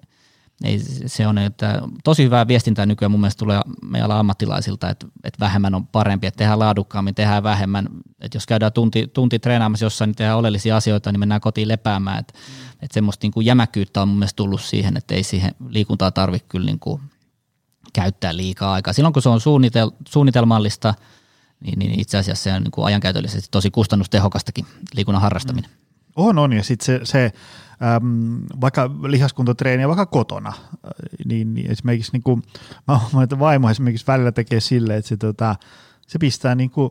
ei, 0.64 0.80
se 1.06 1.26
on, 1.26 1.38
että 1.38 1.82
tosi 2.04 2.24
hyvää 2.24 2.48
viestintää 2.48 2.86
nykyään 2.86 3.10
mun 3.10 3.20
mielestä 3.20 3.38
tulee 3.38 3.60
meidän 3.82 4.10
ammattilaisilta, 4.10 4.90
että, 4.90 5.06
että 5.24 5.40
vähemmän 5.40 5.74
on 5.74 5.86
parempi, 5.86 6.26
että 6.26 6.38
tehdään 6.38 6.58
laadukkaammin, 6.58 7.14
tehdään 7.14 7.42
vähemmän. 7.42 7.88
Että 8.20 8.36
jos 8.36 8.46
käydään 8.46 8.72
tunti, 8.72 9.06
tunti 9.06 9.38
treenaamassa 9.38 9.84
jossain, 9.84 10.08
niin 10.08 10.16
tehdään 10.16 10.38
oleellisia 10.38 10.76
asioita, 10.76 11.12
niin 11.12 11.20
mennään 11.20 11.40
kotiin 11.40 11.68
lepäämään. 11.68 12.18
Että, 12.18 12.34
mm. 12.38 12.72
että 12.82 12.94
semmoista 12.94 13.24
niin 13.24 13.32
kuin 13.32 13.46
jämäkkyyttä 13.46 14.02
on 14.02 14.08
mun 14.08 14.18
mielestä 14.18 14.36
tullut 14.36 14.60
siihen, 14.60 14.96
että 14.96 15.14
ei 15.14 15.22
siihen 15.22 15.54
liikuntaa 15.68 16.10
tarvitse 16.10 16.48
kyllä 16.48 16.66
niin 16.66 16.78
kuin 16.78 17.00
käyttää 17.94 18.36
liikaa 18.36 18.72
aikaa. 18.72 18.92
Silloin 18.92 19.12
kun 19.12 19.22
se 19.22 19.28
on 19.28 19.40
suunnitel, 19.40 19.90
suunnitelmallista, 20.08 20.94
niin, 21.60 21.78
niin 21.78 22.00
itse 22.00 22.18
asiassa 22.18 22.44
se 22.44 22.52
on 22.52 22.62
niin 22.62 22.70
kuin 22.70 22.84
ajankäytöllisesti 22.84 23.48
tosi 23.50 23.70
kustannustehokastakin 23.70 24.66
liikunnan 24.94 25.22
harrastaminen. 25.22 25.70
Mm. 25.70 25.76
On, 26.16 26.38
on, 26.38 26.52
ja 26.52 26.62
sitten 26.62 26.86
se, 26.86 27.00
se 27.04 27.32
äm, 27.96 28.42
vaikka 28.60 28.90
lihaskuntotreeniä 29.02 29.88
vaikka 29.88 30.06
kotona, 30.06 30.52
niin, 31.24 31.54
niin 31.54 31.70
esimerkiksi 31.70 32.12
niin 32.12 32.22
kuin, 32.22 32.42
mä 32.88 32.98
huomaan, 32.98 33.24
että 33.24 33.38
vaimo 33.38 33.70
esimerkiksi 33.70 34.06
välillä 34.06 34.32
tekee 34.32 34.60
silleen, 34.60 34.98
että 34.98 35.08
se, 35.08 35.16
tota, 35.16 35.56
se 36.06 36.18
pistää 36.18 36.54
niin 36.54 36.70
kuin 36.70 36.90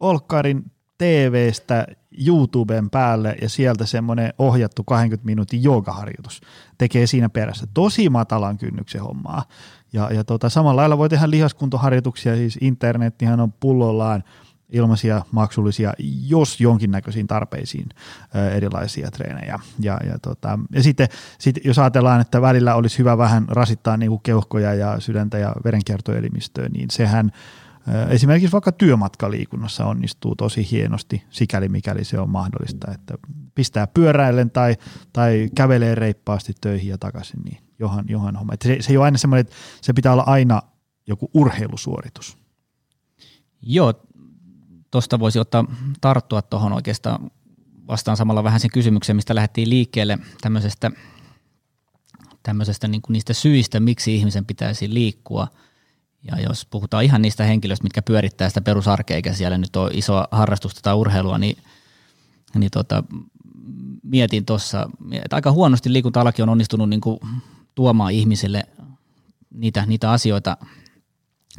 Olkkarin 0.00 0.64
TVstä 0.98 1.86
YouTuben 2.26 2.90
päälle 2.90 3.36
ja 3.42 3.48
sieltä 3.48 3.86
semmoinen 3.86 4.32
ohjattu 4.38 4.84
20 4.84 5.26
minuutin 5.26 5.62
joogaharjoitus 5.62 6.40
tekee 6.78 7.06
siinä 7.06 7.28
perässä. 7.28 7.66
Tosi 7.74 8.08
matalan 8.08 8.58
kynnyksen 8.58 9.02
hommaa. 9.02 9.44
Ja, 9.92 10.10
ja 10.12 10.24
tota, 10.24 10.48
samalla 10.48 10.80
lailla 10.80 10.98
voi 10.98 11.08
tehdä 11.08 11.30
lihaskuntoharjoituksia, 11.30 12.36
siis 12.36 12.58
internettihan 12.60 13.40
on 13.40 13.52
pullollaan– 13.52 14.24
ilmaisia, 14.70 15.22
maksullisia, 15.30 15.92
jos 16.26 16.60
jonkinnäköisiin 16.60 17.26
tarpeisiin 17.26 17.88
ö, 18.34 18.50
erilaisia 18.50 19.10
treenejä. 19.10 19.58
Ja, 19.80 19.98
ja, 20.06 20.18
tota, 20.18 20.58
ja 20.72 20.82
sitten 20.82 21.08
sit, 21.38 21.56
jos 21.64 21.78
ajatellaan, 21.78 22.20
että 22.20 22.42
välillä 22.42 22.74
olisi 22.74 22.98
hyvä 22.98 23.18
vähän 23.18 23.48
rasittaa 23.48 23.96
niin 23.96 24.10
kuin 24.10 24.22
keuhkoja 24.22 24.74
ja 24.74 25.00
sydäntä 25.00 25.38
ja 25.38 25.54
verenkiertoelimistöä, 25.64 26.68
niin 26.68 26.90
sehän 26.90 27.32
ö, 27.88 28.08
esimerkiksi 28.08 28.52
vaikka 28.52 28.72
työmatkaliikunnassa 28.72 29.86
onnistuu 29.86 30.36
tosi 30.36 30.70
hienosti, 30.70 31.24
sikäli 31.30 31.68
mikäli 31.68 32.04
se 32.04 32.20
on 32.20 32.30
mahdollista, 32.30 32.92
että 32.92 33.14
pistää 33.54 33.86
pyöräillen 33.86 34.50
tai, 34.50 34.76
tai 35.12 35.48
kävelee 35.54 35.94
reippaasti 35.94 36.52
töihin 36.60 36.88
ja 36.88 36.98
takaisin, 36.98 37.40
niin 37.44 37.67
johan, 37.78 38.04
johan 38.08 38.36
homma. 38.36 38.54
Että 38.54 38.68
se, 38.68 38.76
se 38.80 38.92
ei 38.92 38.96
ole 38.96 39.04
aina 39.04 39.18
semmoinen, 39.18 39.40
että 39.40 39.56
se 39.80 39.92
pitää 39.92 40.12
olla 40.12 40.24
aina 40.26 40.62
joku 41.06 41.30
urheilusuoritus. 41.34 42.38
Joo, 43.62 43.94
tuosta 44.90 45.18
voisi 45.18 45.38
ottaa 45.38 45.64
tarttua 46.00 46.42
tuohon 46.42 46.72
oikeastaan 46.72 47.30
vastaan 47.88 48.16
samalla 48.16 48.44
vähän 48.44 48.60
sen 48.60 48.70
kysymyksen, 48.70 49.16
mistä 49.16 49.34
lähdettiin 49.34 49.70
liikkeelle 49.70 50.18
tämmöisestä, 50.40 50.90
tämmöisestä 52.42 52.88
niin 52.88 53.02
kuin 53.02 53.12
niistä 53.12 53.32
syistä, 53.32 53.80
miksi 53.80 54.16
ihmisen 54.16 54.46
pitäisi 54.46 54.94
liikkua. 54.94 55.48
Ja 56.22 56.40
jos 56.40 56.66
puhutaan 56.66 57.04
ihan 57.04 57.22
niistä 57.22 57.44
henkilöistä, 57.44 57.82
mitkä 57.82 58.02
pyörittää 58.02 58.48
sitä 58.48 58.60
perusarkea, 58.60 59.16
eikä 59.16 59.32
siellä 59.32 59.58
nyt 59.58 59.76
ole 59.76 59.90
isoa 59.94 60.28
harrastusta 60.30 60.80
tai 60.82 60.94
urheilua, 60.94 61.38
niin, 61.38 61.56
niin 62.54 62.70
tota, 62.70 63.04
mietin 64.02 64.46
tuossa, 64.46 64.90
että 65.12 65.36
aika 65.36 65.52
huonosti 65.52 65.92
liikunta 65.92 66.24
on 66.42 66.48
onnistunut 66.48 66.88
niin 66.88 67.00
kuin 67.00 67.18
tuomaan 67.78 68.12
ihmisille 68.12 68.62
niitä, 69.54 69.86
niitä 69.86 70.10
asioita 70.10 70.56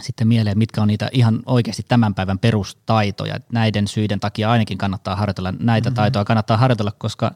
sitten 0.01 0.27
mieleen, 0.27 0.57
mitkä 0.57 0.81
on 0.81 0.87
niitä 0.87 1.09
ihan 1.11 1.39
oikeasti 1.45 1.83
tämän 1.87 2.15
päivän 2.15 2.39
perustaitoja. 2.39 3.39
Näiden 3.51 3.87
syiden 3.87 4.19
takia 4.19 4.51
ainakin 4.51 4.77
kannattaa 4.77 5.15
harjoitella 5.15 5.53
näitä 5.59 5.89
mm-hmm. 5.89 5.95
taitoja, 5.95 6.25
kannattaa 6.25 6.57
harjoitella, 6.57 6.91
koska 6.91 7.31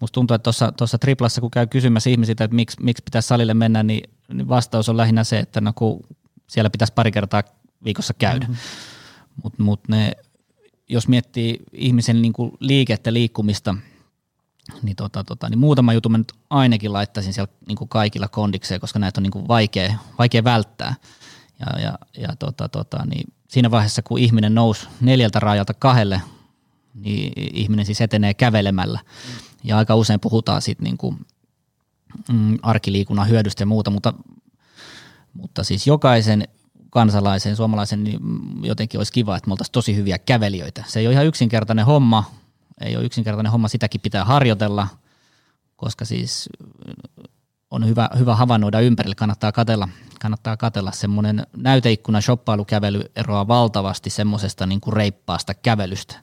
musta 0.00 0.14
tuntuu, 0.14 0.34
että 0.34 0.50
tuossa 0.76 0.98
triplassa, 0.98 1.40
kun 1.40 1.50
käy 1.50 1.66
kysymässä 1.66 2.10
ihmisiltä, 2.10 2.44
että 2.44 2.54
miksi, 2.54 2.76
miksi 2.82 3.02
pitäisi 3.04 3.28
salille 3.28 3.54
mennä, 3.54 3.82
niin, 3.82 4.10
niin 4.32 4.48
vastaus 4.48 4.88
on 4.88 4.96
lähinnä 4.96 5.24
se, 5.24 5.38
että 5.38 5.60
no 5.60 5.72
kun 5.72 6.00
siellä 6.46 6.70
pitäisi 6.70 6.92
pari 6.92 7.12
kertaa 7.12 7.42
viikossa 7.84 8.14
käydä. 8.14 8.46
Mm-hmm. 8.46 9.42
Mutta 9.42 9.62
mut 9.62 9.88
ne, 9.88 10.12
jos 10.88 11.08
miettii 11.08 11.58
ihmisen 11.72 12.22
niinku 12.22 12.56
liikettä, 12.60 13.12
liikkumista, 13.12 13.74
niin, 14.82 14.96
tota, 14.96 15.24
tota, 15.24 15.48
niin 15.48 15.58
muutama 15.58 15.92
juttu 15.92 16.08
mä 16.08 16.18
nyt 16.18 16.32
ainakin 16.50 16.92
laittaisin 16.92 17.32
siellä 17.32 17.52
niinku 17.68 17.86
kaikilla 17.86 18.28
kondikseen, 18.28 18.80
koska 18.80 18.98
näitä 18.98 19.20
on 19.20 19.22
niinku 19.22 19.48
vaikea, 19.48 19.94
vaikea 20.18 20.44
välttää. 20.44 20.94
Ja, 21.60 21.80
ja, 21.80 21.98
ja 22.18 22.28
tota, 22.38 22.68
tota, 22.68 23.04
niin 23.04 23.32
siinä 23.48 23.70
vaiheessa, 23.70 24.02
kun 24.02 24.18
ihminen 24.18 24.54
nousi 24.54 24.88
neljältä 25.00 25.40
rajalta 25.40 25.74
kahdelle, 25.74 26.22
niin 26.94 27.32
ihminen 27.54 27.86
siis 27.86 28.00
etenee 28.00 28.34
kävelemällä. 28.34 29.00
Ja 29.64 29.78
aika 29.78 29.94
usein 29.94 30.20
puhutaan 30.20 30.62
siitä 30.62 30.82
niin 30.82 30.98
kuin, 30.98 31.26
mm, 32.32 32.58
arkiliikunnan 32.62 33.28
hyödystä 33.28 33.62
ja 33.62 33.66
muuta, 33.66 33.90
mutta, 33.90 34.14
mutta 35.34 35.64
siis 35.64 35.86
jokaisen 35.86 36.48
kansalaisen, 36.90 37.56
suomalaisen, 37.56 38.04
niin 38.04 38.20
jotenkin 38.62 39.00
olisi 39.00 39.12
kiva, 39.12 39.36
että 39.36 39.48
me 39.48 39.52
oltaisiin 39.52 39.72
tosi 39.72 39.96
hyviä 39.96 40.18
kävelijöitä. 40.18 40.84
Se 40.86 41.00
ei 41.00 41.06
ole 41.06 41.12
ihan 41.12 41.26
yksinkertainen 41.26 41.86
homma, 41.86 42.24
ei 42.80 42.96
ole 42.96 43.04
yksinkertainen 43.04 43.52
homma, 43.52 43.68
sitäkin 43.68 44.00
pitää 44.00 44.24
harjoitella, 44.24 44.88
koska 45.76 46.04
siis 46.04 46.48
on 47.70 47.86
hyvä, 47.86 48.10
hyvä 48.18 48.34
havainnoida 48.34 48.80
ympärille, 48.80 49.14
kannattaa 49.14 49.52
katella, 49.52 49.88
kannattaa 50.20 50.56
katella 50.56 50.92
semmoinen 50.92 51.46
näyteikkuna 51.56 52.20
shoppailukävely 52.20 53.02
eroaa 53.16 53.48
valtavasti 53.48 54.10
semmoisesta 54.10 54.66
niin 54.66 54.80
kuin 54.80 54.94
reippaasta 54.94 55.54
kävelystä. 55.54 56.14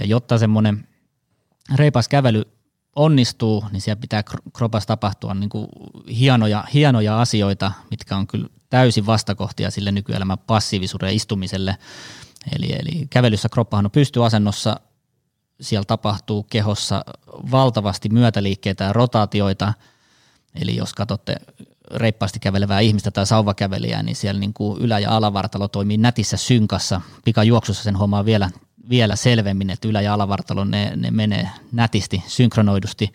Ja 0.00 0.06
jotta 0.06 0.38
semmoinen 0.38 0.88
reipas 1.74 2.08
kävely 2.08 2.42
onnistuu, 2.96 3.64
niin 3.72 3.80
siellä 3.80 4.00
pitää 4.00 4.22
kropassa 4.52 4.86
tapahtua 4.86 5.34
niin 5.34 5.50
kuin 5.50 5.68
hienoja, 6.08 6.64
hienoja 6.74 7.20
asioita, 7.20 7.72
mitkä 7.90 8.16
on 8.16 8.26
kyllä 8.26 8.48
täysin 8.70 9.06
vastakohtia 9.06 9.70
sille 9.70 9.92
nykyelämän 9.92 10.38
passiivisuuden 10.38 11.14
istumiselle. 11.14 11.76
Eli, 12.56 12.72
eli 12.72 13.06
kävelyssä 13.10 13.48
kroppahan 13.48 13.86
on 13.86 13.90
pystyasennossa, 13.90 14.80
siellä 15.60 15.84
tapahtuu 15.84 16.42
kehossa 16.42 17.04
valtavasti 17.50 18.08
myötäliikkeitä 18.08 18.84
ja 18.84 18.92
rotaatioita, 18.92 19.72
eli 20.54 20.76
jos 20.76 20.94
katsotte 20.94 21.36
reippaasti 21.94 22.40
kävelevää 22.40 22.80
ihmistä 22.80 23.10
tai 23.10 23.26
sauvakävelijää, 23.26 24.02
niin 24.02 24.16
siellä 24.16 24.40
niin 24.40 24.54
kuin 24.54 24.82
ylä- 24.82 24.98
ja 24.98 25.16
alavartalo 25.16 25.68
toimii 25.68 25.96
nätissä 25.96 26.36
synkassa. 26.36 27.00
Pikajuoksussa 27.24 27.82
sen 27.82 27.96
hommaa 27.96 28.24
vielä, 28.24 28.50
vielä 28.88 29.16
selvemmin, 29.16 29.70
että 29.70 29.88
ylä- 29.88 30.00
ja 30.00 30.14
alavartalo 30.14 30.64
ne, 30.64 30.92
ne 30.96 31.10
menee 31.10 31.50
nätisti, 31.72 32.22
synkronoidusti. 32.26 33.12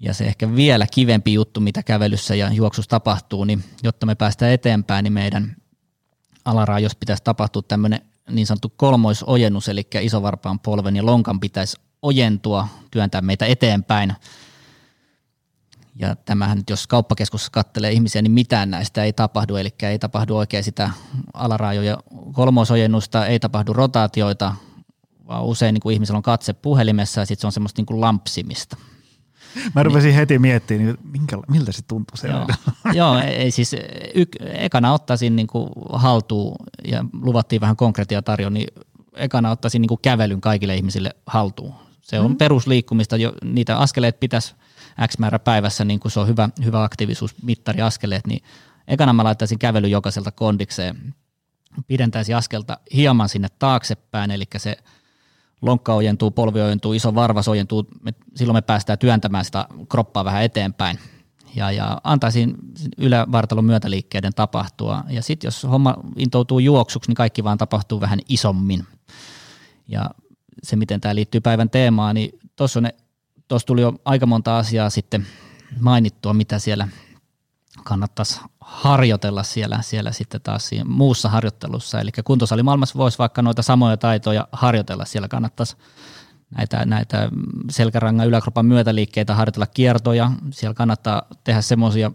Ja 0.00 0.14
se 0.14 0.24
ehkä 0.24 0.54
vielä 0.54 0.86
kivempi 0.86 1.32
juttu, 1.32 1.60
mitä 1.60 1.82
kävelyssä 1.82 2.34
ja 2.34 2.52
juoksussa 2.52 2.88
tapahtuu, 2.88 3.44
niin 3.44 3.64
jotta 3.82 4.06
me 4.06 4.14
päästään 4.14 4.52
eteenpäin, 4.52 5.02
niin 5.02 5.12
meidän 5.12 5.56
alaraajossa 6.44 6.98
pitäisi 6.98 7.24
tapahtua 7.24 7.62
tämmöinen 7.62 8.00
niin 8.30 8.46
sanottu 8.46 8.72
kolmoisojennus, 8.76 9.68
eli 9.68 9.86
isovarpaan 10.00 10.60
polven 10.60 10.96
ja 10.96 11.06
lonkan 11.06 11.40
pitäisi 11.40 11.76
ojentua, 12.02 12.68
työntää 12.90 13.20
meitä 13.20 13.46
eteenpäin– 13.46 14.12
ja 15.96 16.16
tämähän 16.16 16.58
nyt, 16.58 16.70
jos 16.70 16.86
kauppakeskuksessa 16.86 17.52
katselee 17.52 17.92
ihmisiä, 17.92 18.22
niin 18.22 18.32
mitään 18.32 18.70
näistä 18.70 19.04
ei 19.04 19.12
tapahdu, 19.12 19.56
eli 19.56 19.74
ei 19.82 19.98
tapahdu 19.98 20.36
oikein 20.36 20.64
sitä 20.64 20.90
alaraajoja 21.34 21.98
kolmosojennusta, 22.32 23.26
ei 23.26 23.40
tapahdu 23.40 23.72
rotaatioita, 23.72 24.54
vaan 25.28 25.44
usein 25.44 25.74
niin 25.74 25.80
kuin 25.80 25.92
ihmisellä 25.92 26.16
on 26.16 26.22
katse 26.22 26.52
puhelimessa 26.52 27.20
ja 27.20 27.26
sitten 27.26 27.40
se 27.40 27.46
on 27.46 27.52
semmoista 27.52 27.78
niin 27.78 27.86
kuin 27.86 28.00
lampsimista. 28.00 28.76
Mä 29.74 29.82
rupesin 29.82 30.08
niin, 30.08 30.16
heti 30.16 30.38
miettimään, 30.38 30.86
niin 30.86 30.98
minkä, 31.12 31.38
miltä 31.48 31.72
se 31.72 31.82
tuntuu 31.88 32.16
se 32.16 32.28
Joo, 32.28 32.46
joo 32.94 33.18
ei 33.18 33.50
siis 33.50 33.76
yk, 34.14 34.28
ekana 34.40 34.92
ottaisin 34.92 35.36
niin 35.36 35.46
kuin 35.46 35.68
haltuun 35.92 36.56
ja 36.84 37.04
luvattiin 37.22 37.60
vähän 37.60 37.76
konkreettia 37.76 38.22
tarjoa, 38.22 38.50
niin 38.50 38.66
ekana 39.16 39.50
ottaisin 39.50 39.82
niin 39.82 39.88
kuin 39.88 40.00
kävelyn 40.02 40.40
kaikille 40.40 40.76
ihmisille 40.76 41.10
haltuun. 41.26 41.74
Se 42.02 42.20
on 42.20 42.30
mm. 42.30 42.36
perusliikkumista, 42.36 43.16
jo, 43.16 43.32
niitä 43.44 43.78
askeleet 43.78 44.20
pitäisi– 44.20 44.54
X 45.08 45.18
määrä 45.18 45.38
päivässä, 45.38 45.84
niin 45.84 46.00
kuin 46.00 46.12
se 46.12 46.20
on 46.20 46.28
hyvä, 46.28 46.48
hyvä 46.64 46.82
aktiivisuusmittari 46.82 47.82
askeleet, 47.82 48.26
niin 48.26 48.44
ekana 48.88 49.12
mä 49.12 49.24
laittaisin 49.24 49.58
kävely 49.58 49.88
jokaiselta 49.88 50.30
kondikseen, 50.30 51.14
pidentäisi 51.86 52.34
askelta 52.34 52.78
hieman 52.94 53.28
sinne 53.28 53.48
taaksepäin, 53.58 54.30
eli 54.30 54.44
se 54.56 54.76
lonkka 55.62 55.94
ojentuu, 55.94 56.30
polvi 56.30 56.60
ojentuu, 56.60 56.92
iso 56.92 57.14
varvas 57.14 57.48
ojentuu, 57.48 57.86
me, 58.02 58.14
silloin 58.36 58.56
me 58.56 58.62
päästään 58.62 58.98
työntämään 58.98 59.44
sitä 59.44 59.66
kroppaa 59.88 60.24
vähän 60.24 60.42
eteenpäin 60.42 60.98
ja, 61.56 61.70
ja 61.70 62.00
antaisin 62.04 62.54
ylävartalon 62.98 63.64
myötäliikkeiden 63.64 64.32
tapahtua. 64.36 65.04
Ja 65.08 65.22
sitten 65.22 65.46
jos 65.46 65.64
homma 65.64 65.94
intoutuu 66.16 66.58
juoksuksi, 66.58 67.10
niin 67.10 67.16
kaikki 67.16 67.44
vaan 67.44 67.58
tapahtuu 67.58 68.00
vähän 68.00 68.18
isommin. 68.28 68.86
Ja 69.88 70.10
se, 70.62 70.76
miten 70.76 71.00
tämä 71.00 71.14
liittyy 71.14 71.40
päivän 71.40 71.70
teemaan, 71.70 72.14
niin 72.14 72.38
tuossa 72.56 73.66
tuli 73.66 73.80
jo 73.80 73.94
aika 74.04 74.26
monta 74.26 74.58
asiaa 74.58 74.90
sitten 74.90 75.26
mainittua, 75.80 76.34
mitä 76.34 76.58
siellä 76.58 76.88
kannattaisi 77.84 78.40
harjoitella 78.60 79.42
siellä, 79.42 79.78
siellä 79.82 80.12
sitten 80.12 80.40
taas 80.40 80.68
siinä 80.68 80.84
muussa 80.84 81.28
harjoittelussa. 81.28 82.00
Eli 82.00 82.10
kuntosalimaailmassa 82.24 82.98
voisi 82.98 83.18
vaikka 83.18 83.42
noita 83.42 83.62
samoja 83.62 83.96
taitoja 83.96 84.48
harjoitella. 84.52 85.04
Siellä 85.04 85.28
kannattaisi 85.28 85.76
näitä, 86.56 86.84
näitä 86.84 87.28
selkärangan 87.70 88.28
yläkropan 88.28 88.66
myötäliikkeitä 88.66 89.34
harjoitella 89.34 89.66
kiertoja. 89.66 90.30
Siellä 90.50 90.74
kannattaa 90.74 91.22
tehdä 91.44 91.60
semmoisia 91.60 92.10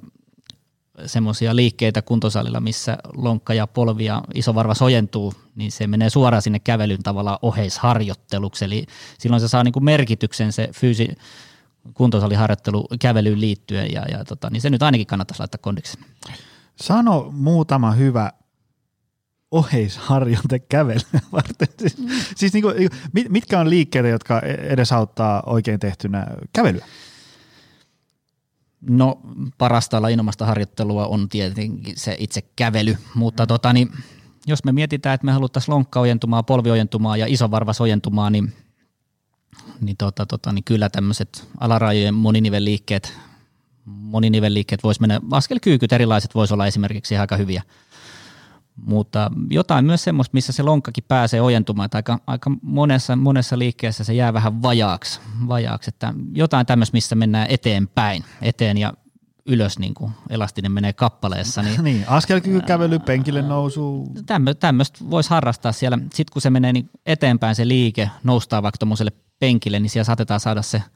semmoisia 1.05 1.55
liikkeitä 1.55 2.01
kuntosalilla, 2.01 2.59
missä 2.59 2.97
lonkka 3.13 3.53
ja 3.53 3.67
polvi 3.67 4.05
ja 4.05 4.21
iso 4.33 4.55
varva 4.55 4.73
sojentuu, 4.73 5.33
niin 5.55 5.71
se 5.71 5.87
menee 5.87 6.09
suoraan 6.09 6.41
sinne 6.41 6.59
kävelyn 6.59 7.03
tavalla 7.03 7.39
oheisharjoitteluksi. 7.41 8.65
Eli 8.65 8.85
silloin 9.17 9.39
se 9.39 9.47
saa 9.47 9.63
niin 9.63 9.71
kuin 9.71 9.85
merkityksen 9.85 10.51
se 10.51 10.69
fyysi 10.73 11.17
kuntosaliharjoittelu 11.93 12.87
kävelyyn 13.01 13.41
liittyen, 13.41 13.91
ja, 13.93 14.05
ja 14.11 14.25
tota, 14.25 14.49
niin 14.49 14.61
se 14.61 14.69
nyt 14.69 14.83
ainakin 14.83 15.07
kannattaisi 15.07 15.39
laittaa 15.39 15.59
kondiksi. 15.61 15.99
Sano 16.75 17.29
muutama 17.31 17.91
hyvä 17.91 18.31
oheisharjoite 19.51 20.59
kävelyä 20.59 21.21
varten. 21.31 21.67
Siis, 21.79 21.97
mm. 21.97 22.07
siis 22.35 22.53
niin 22.53 22.61
kuin, 22.61 22.75
mitkä 23.29 23.59
on 23.59 23.69
liikkeitä, 23.69 24.07
jotka 24.07 24.41
edesauttaa 24.69 25.43
oikein 25.45 25.79
tehtynä 25.79 26.27
kävelyä? 26.53 26.85
No 28.81 29.19
parasta 29.57 30.01
lajinomaista 30.01 30.45
harjoittelua 30.45 31.07
on 31.07 31.29
tietenkin 31.29 31.97
se 31.97 32.15
itse 32.19 32.41
kävely, 32.55 32.97
mutta 33.15 33.43
mm. 33.43 33.47
tota, 33.47 33.73
niin, 33.73 33.89
jos 34.47 34.63
me 34.63 34.71
mietitään, 34.71 35.15
että 35.15 35.25
me 35.25 35.31
haluttaisiin 35.31 35.85
polvi 36.47 36.71
ojentumaan 36.71 37.19
ja 37.19 37.25
isovarvas 37.29 37.81
ojentumaan, 37.81 38.31
niin, 38.31 38.53
niin, 39.81 39.97
tota, 39.97 40.25
tota, 40.25 40.51
niin 40.51 40.63
kyllä 40.63 40.89
tämmöiset 40.89 41.47
alarajojen 41.59 42.13
moninivelliikkeet, 42.13 43.13
moninivelliikkeet 43.85 44.83
voisi 44.83 45.01
mennä, 45.01 45.21
askelkyykyt 45.31 45.93
erilaiset 45.93 46.35
voisi 46.35 46.53
olla 46.53 46.67
esimerkiksi 46.67 47.17
aika 47.17 47.37
hyviä– 47.37 47.61
mutta 48.85 49.31
jotain 49.49 49.85
myös 49.85 50.03
semmoista, 50.03 50.33
missä 50.33 50.53
se 50.53 50.63
lonkkakin 50.63 51.03
pääsee 51.07 51.41
ojentumaan, 51.41 51.85
että 51.85 51.97
aika, 51.97 52.19
aika 52.27 52.51
monessa, 52.61 53.15
monessa 53.15 53.59
liikkeessä 53.59 54.03
se 54.03 54.13
jää 54.13 54.33
vähän 54.33 54.61
vajaaksi, 54.61 55.19
vajaaksi 55.47 55.89
että 55.89 56.13
jotain 56.33 56.65
tämmöistä, 56.65 56.95
missä 56.95 57.15
mennään 57.15 57.47
eteenpäin, 57.49 58.23
eteen 58.41 58.77
ja 58.77 58.93
ylös 59.45 59.79
niin 59.79 59.93
kuin 59.93 60.11
elastinen 60.29 60.71
menee 60.71 60.93
kappaleessa. 60.93 61.61
Niin, 61.61 61.83
niin 61.83 62.05
askelkykykävely, 62.07 62.99
penkille 62.99 63.41
nousu. 63.41 64.11
Tämmöistä 64.59 64.99
voisi 65.09 65.29
harrastaa 65.29 65.71
siellä. 65.71 65.97
Sitten 65.97 66.33
kun 66.33 66.41
se 66.41 66.49
menee 66.49 66.73
niin 66.73 66.89
eteenpäin 67.05 67.55
se 67.55 67.67
liike, 67.67 68.09
noustaa 68.23 68.63
vaikka 68.63 68.77
tuommoiselle 68.77 69.11
penkille, 69.39 69.79
niin 69.79 69.89
siellä 69.89 70.05
saatetaan 70.05 70.39
saada 70.39 70.61
se– 70.61 70.83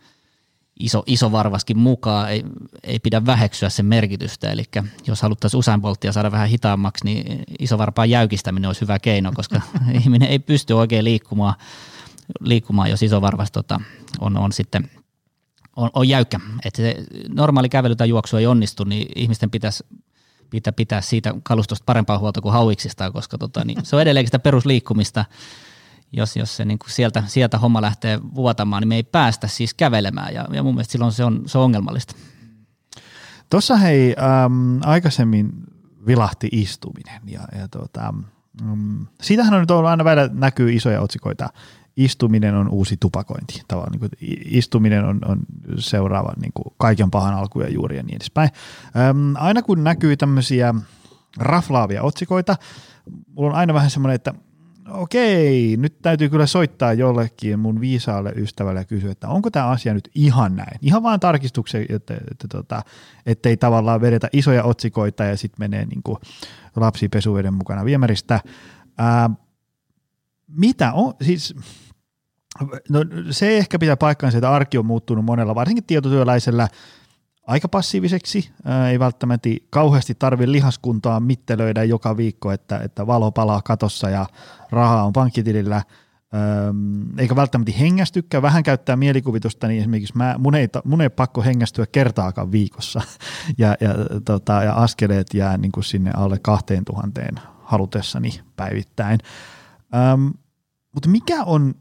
iso, 0.81 1.03
iso 1.05 1.31
varvaskin 1.31 1.77
mukaan, 1.77 2.31
ei, 2.31 2.43
ei 2.83 2.99
pidä 2.99 3.25
väheksyä 3.25 3.69
sen 3.69 3.85
merkitystä. 3.85 4.51
Eli 4.51 4.63
jos 5.07 5.21
haluttaisiin 5.21 5.59
usein 5.59 5.81
volttia 5.81 6.11
saada 6.11 6.31
vähän 6.31 6.49
hitaammaksi, 6.49 7.05
niin 7.05 7.43
iso 7.59 7.77
varpaan 7.77 8.09
jäykistäminen 8.09 8.67
olisi 8.67 8.81
hyvä 8.81 8.99
keino, 8.99 9.31
koska 9.35 9.61
ihminen 10.01 10.29
ei 10.29 10.39
pysty 10.39 10.73
oikein 10.73 11.05
liikkumaan, 11.05 11.53
liikkumaan 12.39 12.89
jos 12.89 13.03
iso 13.03 13.21
varvas 13.21 13.51
tota, 13.51 13.81
on, 14.19 14.37
on 14.37 14.51
sitten 14.51 14.89
on, 15.75 15.89
on 15.93 16.09
jäykkä. 16.09 16.39
Että 16.65 16.81
se 16.81 16.95
normaali 17.29 17.69
kävely 17.69 17.95
tai 17.95 18.09
juoksu 18.09 18.37
ei 18.37 18.47
onnistu, 18.47 18.83
niin 18.83 19.07
ihmisten 19.15 19.51
pitäisi 19.51 19.83
pitää, 20.49 20.73
pitää 20.73 21.01
siitä 21.01 21.33
kalustosta 21.43 21.83
parempaa 21.85 22.19
huolta 22.19 22.41
kuin 22.41 22.53
hauiksista, 22.53 23.11
koska 23.11 23.37
tota, 23.37 23.65
niin 23.65 23.85
se 23.85 23.95
on 23.95 24.01
edelleenkin 24.01 24.27
sitä 24.27 24.39
perusliikkumista, 24.39 25.25
jos, 26.12 26.36
jos 26.36 26.57
se 26.57 26.66
niin 26.66 26.80
kuin 26.80 26.91
sieltä, 26.91 27.24
sieltä 27.28 27.57
homma 27.57 27.82
lähtee 27.82 28.20
vuotamaan, 28.36 28.82
niin 28.82 28.88
me 28.88 28.95
ei 28.95 29.03
päästä 29.03 29.47
siis 29.47 29.74
kävelemään 29.74 30.34
ja, 30.34 30.47
ja 30.53 30.64
mun 30.64 30.76
mielestä 30.76 30.91
silloin 30.91 31.12
se 31.12 31.24
on, 31.24 31.43
se 31.45 31.57
on 31.57 31.64
ongelmallista. 31.64 32.16
Tuossa 33.49 33.76
hei, 33.76 34.16
äm, 34.45 34.80
aikaisemmin 34.82 35.51
vilahti 36.07 36.49
istuminen. 36.51 37.22
Ja, 37.26 37.41
ja 37.59 37.68
tota, 37.68 38.14
mm, 38.64 39.07
siitähän 39.22 39.53
on 39.53 39.59
nyt 39.59 39.72
ollut 39.72 39.89
aina 39.89 40.03
välillä 40.03 40.30
näkyy 40.34 40.74
isoja 40.74 41.01
otsikoita. 41.01 41.49
Istuminen 41.97 42.55
on 42.55 42.70
uusi 42.70 42.97
tupakointi. 42.99 43.62
Tavallaan, 43.68 43.91
niin 43.91 43.99
kuin, 43.99 44.12
istuminen 44.45 45.05
on, 45.05 45.20
on 45.26 45.39
seuraava 45.78 46.34
niin 46.41 46.51
kuin 46.53 46.74
kaiken 46.78 47.12
pahan 47.12 47.34
alku 47.34 47.62
ja 47.62 47.70
juuri 47.70 47.97
ja 47.97 48.03
niin 48.03 48.16
edespäin. 48.16 48.49
Öm, 49.09 49.36
aina 49.36 49.62
kun 49.62 49.84
näkyy 49.84 50.18
tämmöisiä 50.18 50.74
raflaavia 51.38 52.03
otsikoita, 52.03 52.55
mulla 53.36 53.49
on 53.49 53.55
aina 53.55 53.74
vähän 53.74 53.89
semmoinen, 53.89 54.16
että 54.16 54.34
okei, 54.93 55.77
nyt 55.77 56.01
täytyy 56.01 56.29
kyllä 56.29 56.45
soittaa 56.45 56.93
jollekin 56.93 57.59
mun 57.59 57.81
viisaalle 57.81 58.31
ystävälle 58.35 58.79
ja 58.79 58.85
kysyä, 58.85 59.11
että 59.11 59.27
onko 59.27 59.51
tämä 59.51 59.67
asia 59.67 59.93
nyt 59.93 60.09
ihan 60.15 60.55
näin. 60.55 60.79
Ihan 60.81 61.03
vaan 61.03 61.19
tarkistuksen, 61.19 61.81
että, 61.81 61.95
että, 61.95 62.25
että, 62.31 62.47
tota, 62.47 62.83
ettei 63.25 63.57
tavallaan 63.57 64.01
vedetä 64.01 64.29
isoja 64.33 64.63
otsikoita 64.63 65.23
ja 65.23 65.37
sitten 65.37 65.59
menee 65.59 65.85
niin 65.85 66.03
kuin 66.03 66.17
lapsi 66.75 67.09
pesuveden 67.09 67.53
mukana 67.53 67.85
viemäristä. 67.85 68.39
Ää, 68.97 69.29
mitä 70.47 70.93
on, 70.93 71.13
siis 71.21 71.55
no, 72.89 72.99
se 73.31 73.57
ehkä 73.57 73.79
pitää 73.79 73.97
paikkaansa, 73.97 74.37
että 74.37 74.51
arki 74.51 74.77
on 74.77 74.85
muuttunut 74.85 75.25
monella, 75.25 75.55
varsinkin 75.55 75.83
tietotyöläisellä 75.83 76.67
aika 77.51 77.67
passiiviseksi. 77.67 78.51
Ei 78.89 78.99
välttämättä 78.99 79.49
kauheasti 79.69 80.15
tarvi 80.15 80.51
lihaskuntaa 80.51 81.19
mittelöidä 81.19 81.83
joka 81.83 82.17
viikko, 82.17 82.51
että, 82.51 82.77
että 82.77 83.07
valo 83.07 83.31
palaa 83.31 83.61
katossa 83.61 84.09
ja 84.09 84.25
rahaa 84.69 85.03
on 85.03 85.13
pankkitilillä. 85.13 85.83
eikä 87.17 87.35
välttämättä 87.35 87.71
hengästykään, 87.79 88.41
vähän 88.41 88.63
käyttää 88.63 88.95
mielikuvitusta, 88.95 89.67
niin 89.67 89.79
esimerkiksi 89.79 90.17
mä, 90.17 90.35
mun, 90.37 90.55
ei, 90.55 90.67
mun 90.83 91.01
ei 91.01 91.09
pakko 91.09 91.41
hengästyä 91.41 91.85
kertaakaan 91.91 92.51
viikossa, 92.51 93.01
ja, 93.57 93.75
ja, 93.81 93.89
tota, 94.25 94.63
ja 94.63 94.73
askeleet 94.73 95.33
jää 95.33 95.57
niin 95.57 95.71
kuin 95.71 95.83
sinne 95.83 96.11
alle 96.15 96.39
2000 96.39 97.21
halutessani 97.63 98.41
päivittäin. 98.55 99.19
Öm, 100.13 100.33
mutta 100.93 101.09
mikä 101.09 101.43
on, 101.43 101.75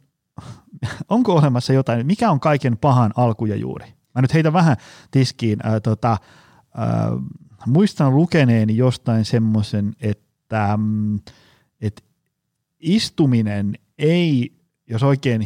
onko 1.09 1.35
olemassa 1.35 1.73
jotain, 1.73 2.07
mikä 2.07 2.31
on 2.31 2.41
kaiken 2.41 2.79
pahan 2.79 3.13
alku 3.17 3.47
ja 3.47 3.57
juuri? 3.57 4.00
Mä 4.15 4.23
nyt 4.23 4.35
heitän 4.35 4.53
vähän 4.53 4.77
tiskiin. 5.11 5.59
Ää, 5.63 5.81
tota, 5.81 6.17
ää, 6.75 7.11
muistan 7.67 8.17
lukeneeni 8.17 8.77
jostain 8.77 9.25
semmoisen, 9.25 9.97
että, 10.01 10.79
että 11.81 12.03
istuminen 12.81 13.79
ei, 13.99 14.53
jos 14.87 15.03
oikein 15.03 15.43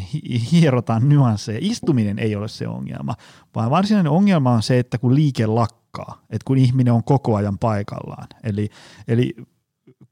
hierotaan 0.52 1.08
nyansseja, 1.08 1.58
istuminen 1.62 2.18
ei 2.18 2.36
ole 2.36 2.48
se 2.48 2.68
ongelma, 2.68 3.14
vaan 3.54 3.70
varsinainen 3.70 4.12
ongelma 4.12 4.52
on 4.52 4.62
se, 4.62 4.78
että 4.78 4.98
kun 4.98 5.14
liike 5.14 5.46
lakkaa, 5.46 6.22
että 6.30 6.44
kun 6.44 6.58
ihminen 6.58 6.92
on 6.92 7.04
koko 7.04 7.36
ajan 7.36 7.58
paikallaan. 7.58 8.26
Eli, 8.42 8.68
eli 9.08 9.34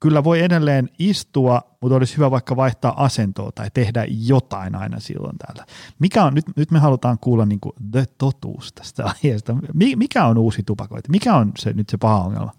kyllä 0.02 0.24
voi 0.24 0.40
edelleen 0.40 0.90
istua, 0.98 1.62
mutta 1.80 1.96
olisi 1.96 2.16
hyvä 2.16 2.30
vaikka 2.30 2.56
vaihtaa 2.56 3.04
asentoa 3.04 3.52
tai 3.52 3.70
tehdä 3.74 4.06
jotain 4.08 4.74
aina 4.74 5.00
silloin 5.00 5.38
täällä. 5.38 5.66
Mikä 5.98 6.24
on, 6.24 6.34
nyt, 6.34 6.44
nyt 6.56 6.70
me 6.70 6.78
halutaan 6.78 7.18
kuulla 7.18 7.46
niin 7.46 7.60
kuin 7.60 7.72
the 7.90 8.04
totuus 8.18 8.72
tästä 8.72 9.04
aiheesta. 9.04 9.56
Mikä 9.96 10.26
on 10.26 10.38
uusi 10.38 10.62
tupakointi? 10.62 11.10
Mikä 11.10 11.36
on 11.36 11.52
se, 11.58 11.72
nyt 11.72 11.88
se 11.88 11.98
paha 11.98 12.24
ongelma? 12.24 12.52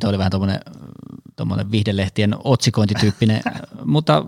Toi 0.00 0.08
oli 0.08 0.18
vähän 0.18 0.32
tuommoinen 1.36 1.70
viihdelehtien 1.70 2.36
otsikointityyppinen, 2.44 3.42
mutta 3.84 4.24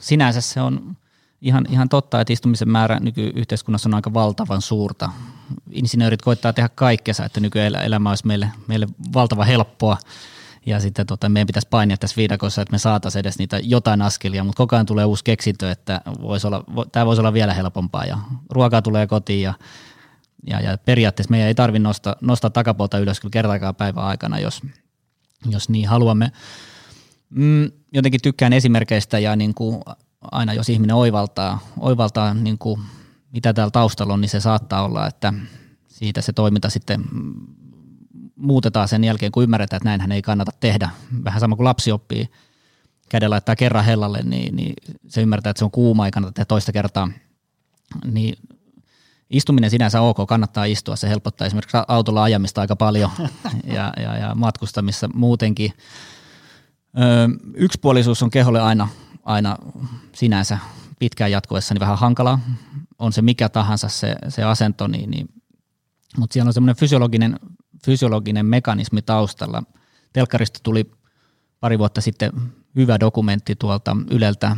sinänsä 0.00 0.40
se 0.40 0.60
on 0.60 0.96
ihan, 1.40 1.66
ihan 1.70 1.88
totta, 1.88 2.20
että 2.20 2.32
istumisen 2.32 2.68
määrä 2.68 3.00
nykyyhteiskunnassa 3.00 3.88
on 3.88 3.94
aika 3.94 4.14
valtavan 4.14 4.62
suurta. 4.62 5.10
Insinöörit 5.70 6.22
koittaa 6.22 6.52
tehdä 6.52 6.68
kaikkensa, 6.68 7.24
että 7.24 7.40
nykyelämä 7.40 8.08
olisi 8.08 8.26
meille, 8.26 8.50
meille 8.66 8.86
valtava 9.14 9.44
helppoa 9.44 9.96
ja 10.68 10.80
sitten 10.80 11.06
tota, 11.06 11.28
meidän 11.28 11.46
pitäisi 11.46 11.68
painia 11.68 11.96
tässä 11.96 12.16
viidakossa, 12.16 12.62
että 12.62 12.72
me 12.72 12.78
saataisiin 12.78 13.20
edes 13.20 13.38
niitä 13.38 13.58
jotain 13.62 14.02
askelia, 14.02 14.44
mutta 14.44 14.56
koko 14.56 14.76
ajan 14.76 14.86
tulee 14.86 15.04
uusi 15.04 15.24
keksintö, 15.24 15.70
että 15.70 16.00
voisi 16.20 16.46
olla, 16.46 16.64
tämä 16.92 17.06
voisi 17.06 17.20
olla 17.20 17.32
vielä 17.32 17.54
helpompaa 17.54 18.04
ja 18.04 18.18
ruokaa 18.50 18.82
tulee 18.82 19.06
kotiin 19.06 19.42
ja, 19.42 19.54
ja, 20.46 20.60
ja 20.60 20.78
periaatteessa 20.78 21.30
meidän 21.30 21.48
ei 21.48 21.54
tarvitse 21.54 21.82
nostaa, 21.82 22.16
nostaa 22.20 22.50
takapuolta 22.50 22.98
ylös 22.98 23.20
kyllä 23.20 23.32
kertaakaan 23.32 23.74
päivän 23.74 24.04
aikana, 24.04 24.38
jos, 24.38 24.62
jos 25.50 25.68
niin 25.68 25.88
haluamme. 25.88 26.32
Mm, 27.30 27.70
jotenkin 27.92 28.22
tykkään 28.22 28.52
esimerkkeistä 28.52 29.18
ja 29.18 29.36
niin 29.36 29.54
kuin 29.54 29.80
aina 30.32 30.54
jos 30.54 30.68
ihminen 30.68 30.96
oivaltaa, 30.96 31.58
oivaltaa 31.80 32.34
niin 32.34 32.58
kuin 32.58 32.80
mitä 33.32 33.52
täällä 33.52 33.70
taustalla 33.70 34.14
on, 34.14 34.20
niin 34.20 34.28
se 34.28 34.40
saattaa 34.40 34.84
olla, 34.84 35.06
että 35.06 35.32
siitä 35.88 36.20
se 36.20 36.32
toiminta 36.32 36.70
sitten 36.70 37.04
muutetaan 38.38 38.88
sen 38.88 39.04
jälkeen, 39.04 39.32
kun 39.32 39.42
ymmärretään, 39.42 39.76
että 39.76 39.88
näinhän 39.88 40.12
ei 40.12 40.22
kannata 40.22 40.52
tehdä. 40.60 40.90
Vähän 41.24 41.40
sama 41.40 41.56
kuin 41.56 41.64
lapsi 41.64 41.92
oppii 41.92 42.28
käden 43.08 43.30
laittaa 43.30 43.56
kerran 43.56 43.84
hellalle, 43.84 44.22
niin, 44.22 44.56
niin 44.56 44.74
se 45.08 45.22
ymmärtää, 45.22 45.50
että 45.50 45.58
se 45.58 45.64
on 45.64 45.70
kuuma, 45.70 46.06
ei 46.06 46.10
kannata 46.10 46.32
tehdä 46.32 46.44
toista 46.44 46.72
kertaa. 46.72 47.08
Niin 48.04 48.36
istuminen 49.30 49.70
sinänsä 49.70 50.00
ok, 50.00 50.16
kannattaa 50.28 50.64
istua, 50.64 50.96
se 50.96 51.08
helpottaa 51.08 51.46
esimerkiksi 51.46 51.76
autolla 51.88 52.22
ajamista 52.22 52.60
aika 52.60 52.76
paljon 52.76 53.10
ja, 53.76 53.92
ja, 53.96 54.16
ja 54.16 54.34
matkustamissa 54.34 55.08
muutenkin. 55.14 55.72
Ö, 56.98 57.28
yksipuolisuus 57.54 58.22
on 58.22 58.30
keholle 58.30 58.60
aina, 58.60 58.88
aina 59.24 59.56
sinänsä 60.12 60.58
pitkään 60.98 61.30
jatkuessa 61.30 61.74
niin 61.74 61.80
vähän 61.80 61.98
hankalaa. 61.98 62.40
On 62.98 63.12
se 63.12 63.22
mikä 63.22 63.48
tahansa 63.48 63.88
se, 63.88 64.16
se 64.28 64.42
asento, 64.42 64.86
niin, 64.86 65.10
niin 65.10 65.28
mutta 66.16 66.34
siellä 66.34 66.48
on 66.48 66.54
semmoinen 66.54 66.76
fysiologinen 66.76 67.40
fysiologinen 67.84 68.46
mekanismi 68.46 69.02
taustalla. 69.02 69.62
Telkkarista 70.12 70.60
tuli 70.62 70.90
pari 71.60 71.78
vuotta 71.78 72.00
sitten 72.00 72.32
hyvä 72.76 73.00
dokumentti 73.00 73.56
tuolta 73.56 73.96
Yleltä, 74.10 74.56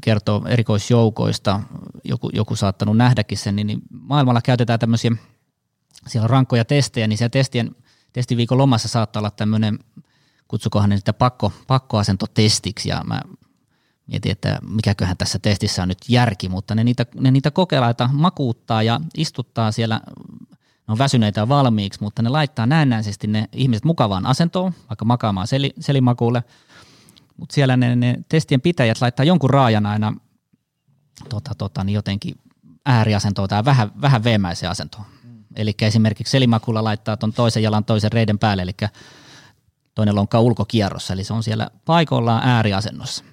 kertoo 0.00 0.44
erikoisjoukoista, 0.48 1.60
joku, 2.04 2.30
joku 2.32 2.56
saattanut 2.56 2.96
nähdäkin 2.96 3.38
sen, 3.38 3.56
niin 3.56 3.82
maailmalla 3.90 4.42
käytetään 4.42 4.78
tämmöisiä, 4.78 5.10
siellä 6.06 6.24
on 6.24 6.30
rankkoja 6.30 6.64
testejä, 6.64 7.06
niin 7.06 7.18
siellä 7.18 7.30
testien, 7.30 7.76
testiviikon 8.12 8.58
lomassa 8.58 8.88
saattaa 8.88 9.20
olla 9.20 9.30
tämmöinen, 9.30 9.78
kutsukohan 10.48 10.90
ne 10.90 10.96
sitä 10.96 11.12
pakko, 11.12 11.52
pakkoasentotestiksi, 11.66 12.88
ja 12.88 13.02
mä 13.04 13.20
mietin, 14.06 14.32
että 14.32 14.58
mikäköhän 14.62 15.16
tässä 15.16 15.38
testissä 15.38 15.82
on 15.82 15.88
nyt 15.88 15.98
järki, 16.08 16.48
mutta 16.48 16.74
ne 16.74 16.84
niitä, 16.84 17.06
ne 17.20 17.30
niitä 17.30 17.50
kokeilaita 17.50 18.10
makuuttaa 18.12 18.82
ja 18.82 19.00
istuttaa 19.16 19.72
siellä 19.72 20.00
ne 20.88 20.92
on 20.92 20.98
väsyneitä 20.98 21.48
valmiiksi, 21.48 22.00
mutta 22.02 22.22
ne 22.22 22.28
laittaa 22.28 22.66
näennäisesti 22.66 23.26
ne 23.26 23.48
ihmiset 23.52 23.84
mukavaan 23.84 24.26
asentoon, 24.26 24.72
vaikka 24.88 25.04
makaamaan 25.04 25.46
seli, 25.46 25.72
selimakuulle, 25.80 26.44
mutta 27.36 27.54
siellä 27.54 27.76
ne, 27.76 27.96
ne 27.96 28.16
testien 28.28 28.60
pitäjät 28.60 29.00
laittaa 29.00 29.24
jonkun 29.24 29.50
raajan 29.50 29.86
aina 29.86 30.14
tota, 31.28 31.54
tota, 31.58 31.84
niin 31.84 31.94
jotenkin 31.94 32.34
ääriasentoon 32.86 33.48
tai 33.48 33.64
vähän, 33.64 33.90
vähän 34.00 34.24
veemäiseen 34.24 34.70
asentoon. 34.70 35.04
Mm. 35.24 35.44
Eli 35.56 35.74
esimerkiksi 35.82 36.30
selimakuulla 36.30 36.84
laittaa 36.84 37.16
tuon 37.16 37.32
toisen 37.32 37.62
jalan 37.62 37.84
toisen 37.84 38.12
reiden 38.12 38.38
päälle, 38.38 38.62
eli 38.62 38.72
toinen 39.94 40.14
lonkka 40.14 40.40
ulkokierrossa, 40.40 41.12
eli 41.12 41.24
se 41.24 41.32
on 41.32 41.42
siellä 41.42 41.70
paikoillaan 41.84 42.48
ääriasennossa. 42.48 43.24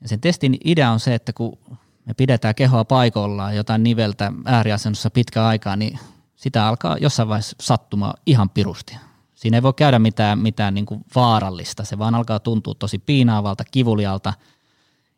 Ja 0.00 0.08
sen 0.08 0.20
testin 0.20 0.58
idea 0.64 0.90
on 0.90 1.00
se, 1.00 1.14
että 1.14 1.32
kun 1.32 1.58
me 2.04 2.14
pidetään 2.14 2.54
kehoa 2.54 2.84
paikoillaan 2.84 3.56
jotain 3.56 3.82
niveltä 3.82 4.32
ääriasennossa 4.44 5.10
pitkä 5.10 5.46
aikaa, 5.46 5.76
niin 5.76 5.98
sitä 6.36 6.68
alkaa 6.68 6.96
jossain 7.00 7.28
vaiheessa 7.28 7.56
sattumaan 7.60 8.14
ihan 8.26 8.50
pirusti. 8.50 8.96
Siinä 9.34 9.56
ei 9.56 9.62
voi 9.62 9.74
käydä 9.74 9.98
mitään, 9.98 10.38
mitään 10.38 10.74
niin 10.74 10.86
kuin 10.86 11.04
vaarallista, 11.14 11.84
se 11.84 11.98
vaan 11.98 12.14
alkaa 12.14 12.38
tuntua 12.38 12.74
tosi 12.74 12.98
piinaavalta, 12.98 13.64
kivulialta. 13.70 14.32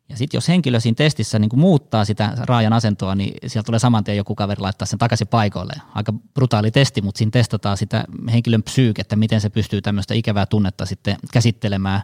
Ja 0.08 0.16
sitten 0.16 0.38
jos 0.38 0.48
henkilö 0.48 0.80
siinä 0.80 0.94
testissä 0.94 1.38
niin 1.38 1.48
kuin 1.48 1.60
muuttaa 1.60 2.04
sitä 2.04 2.32
raajan 2.36 2.72
asentoa, 2.72 3.14
niin 3.14 3.34
sieltä 3.46 3.66
tulee 3.66 3.78
saman 3.78 4.04
tien 4.04 4.16
joku 4.16 4.34
kaveri 4.34 4.60
laittaa 4.60 4.86
sen 4.86 4.98
takaisin 4.98 5.28
paikoille. 5.28 5.72
Aika 5.94 6.12
brutaali 6.34 6.70
testi, 6.70 7.02
mutta 7.02 7.18
siinä 7.18 7.30
testataan 7.30 7.76
sitä 7.76 8.04
henkilön 8.32 8.62
psyykettä, 8.62 9.16
miten 9.16 9.40
se 9.40 9.50
pystyy 9.50 9.82
tämmöistä 9.82 10.14
ikävää 10.14 10.46
tunnetta 10.46 10.86
sitten 10.86 11.16
käsittelemään. 11.32 12.02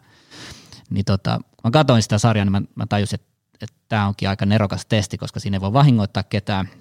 Niin 0.90 1.04
tota, 1.04 1.38
kun 1.38 1.60
mä 1.64 1.70
katsoin 1.70 2.02
sitä 2.02 2.18
sarjaa, 2.18 2.44
niin 2.44 2.52
mä, 2.52 2.62
mä 2.74 2.86
tajusin, 2.88 3.20
että, 3.20 3.32
että 3.60 3.76
tämä 3.88 4.06
onkin 4.06 4.28
aika 4.28 4.46
nerokas 4.46 4.86
testi, 4.86 5.18
koska 5.18 5.40
siinä 5.40 5.56
ei 5.56 5.60
voi 5.60 5.72
vahingoittaa 5.72 6.22
ketään– 6.22 6.68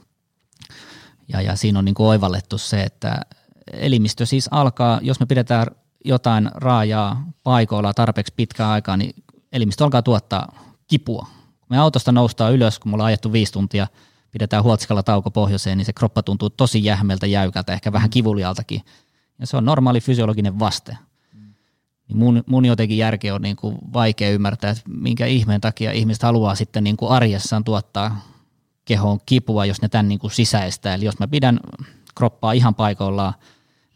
ja, 1.27 1.41
ja 1.41 1.55
siinä 1.55 1.79
on 1.79 1.85
niin 1.85 1.95
kuin 1.95 2.07
oivallettu 2.07 2.57
se, 2.57 2.83
että 2.83 3.21
elimistö 3.73 4.25
siis 4.25 4.47
alkaa, 4.51 4.99
jos 5.01 5.19
me 5.19 5.25
pidetään 5.25 5.67
jotain 6.05 6.51
raajaa 6.53 7.25
paikoilla 7.43 7.93
tarpeeksi 7.93 8.33
pitkään 8.35 8.69
aikaa, 8.69 8.97
niin 8.97 9.23
elimistö 9.51 9.83
alkaa 9.83 10.01
tuottaa 10.01 10.55
kipua. 10.87 11.27
Kun 11.59 11.67
me 11.69 11.77
autosta 11.77 12.11
noustaan 12.11 12.53
ylös, 12.53 12.79
kun 12.79 12.91
me 12.91 12.93
ollaan 12.93 13.07
ajettu 13.07 13.31
viisi 13.31 13.53
tuntia, 13.53 13.87
pidetään 14.31 14.63
huoltsikalla 14.63 15.03
tauko 15.03 15.31
pohjoiseen, 15.31 15.77
niin 15.77 15.85
se 15.85 15.93
kroppa 15.93 16.23
tuntuu 16.23 16.49
tosi 16.49 16.83
jähmeltä, 16.83 17.27
jäykältä, 17.27 17.73
ehkä 17.73 17.93
vähän 17.93 18.09
kivulialtakin. 18.09 18.81
Ja 19.39 19.47
se 19.47 19.57
on 19.57 19.65
normaali 19.65 20.01
fysiologinen 20.01 20.59
vaste. 20.59 20.97
Niin 22.07 22.17
mun, 22.17 22.43
mun 22.45 22.65
jotenkin 22.65 22.97
järki 22.97 23.31
on 23.31 23.41
niin 23.41 23.55
kuin 23.55 23.77
vaikea 23.93 24.31
ymmärtää, 24.31 24.71
että 24.71 24.83
minkä 24.87 25.25
ihmeen 25.25 25.61
takia 25.61 25.91
ihmiset 25.91 26.23
haluaa 26.23 26.55
sitten 26.55 26.83
niin 26.83 26.97
kuin 26.97 27.11
arjessaan 27.11 27.63
tuottaa 27.63 28.32
kehoon 28.85 29.19
kipua, 29.25 29.65
jos 29.65 29.81
ne 29.81 29.89
tämän 29.89 30.09
niin 30.09 30.19
kuin 30.19 30.31
sisäistää. 30.31 30.95
Eli 30.95 31.05
jos 31.05 31.19
mä 31.19 31.27
pidän 31.27 31.59
kroppaa 32.15 32.51
ihan 32.51 32.75
paikoillaan, 32.75 33.33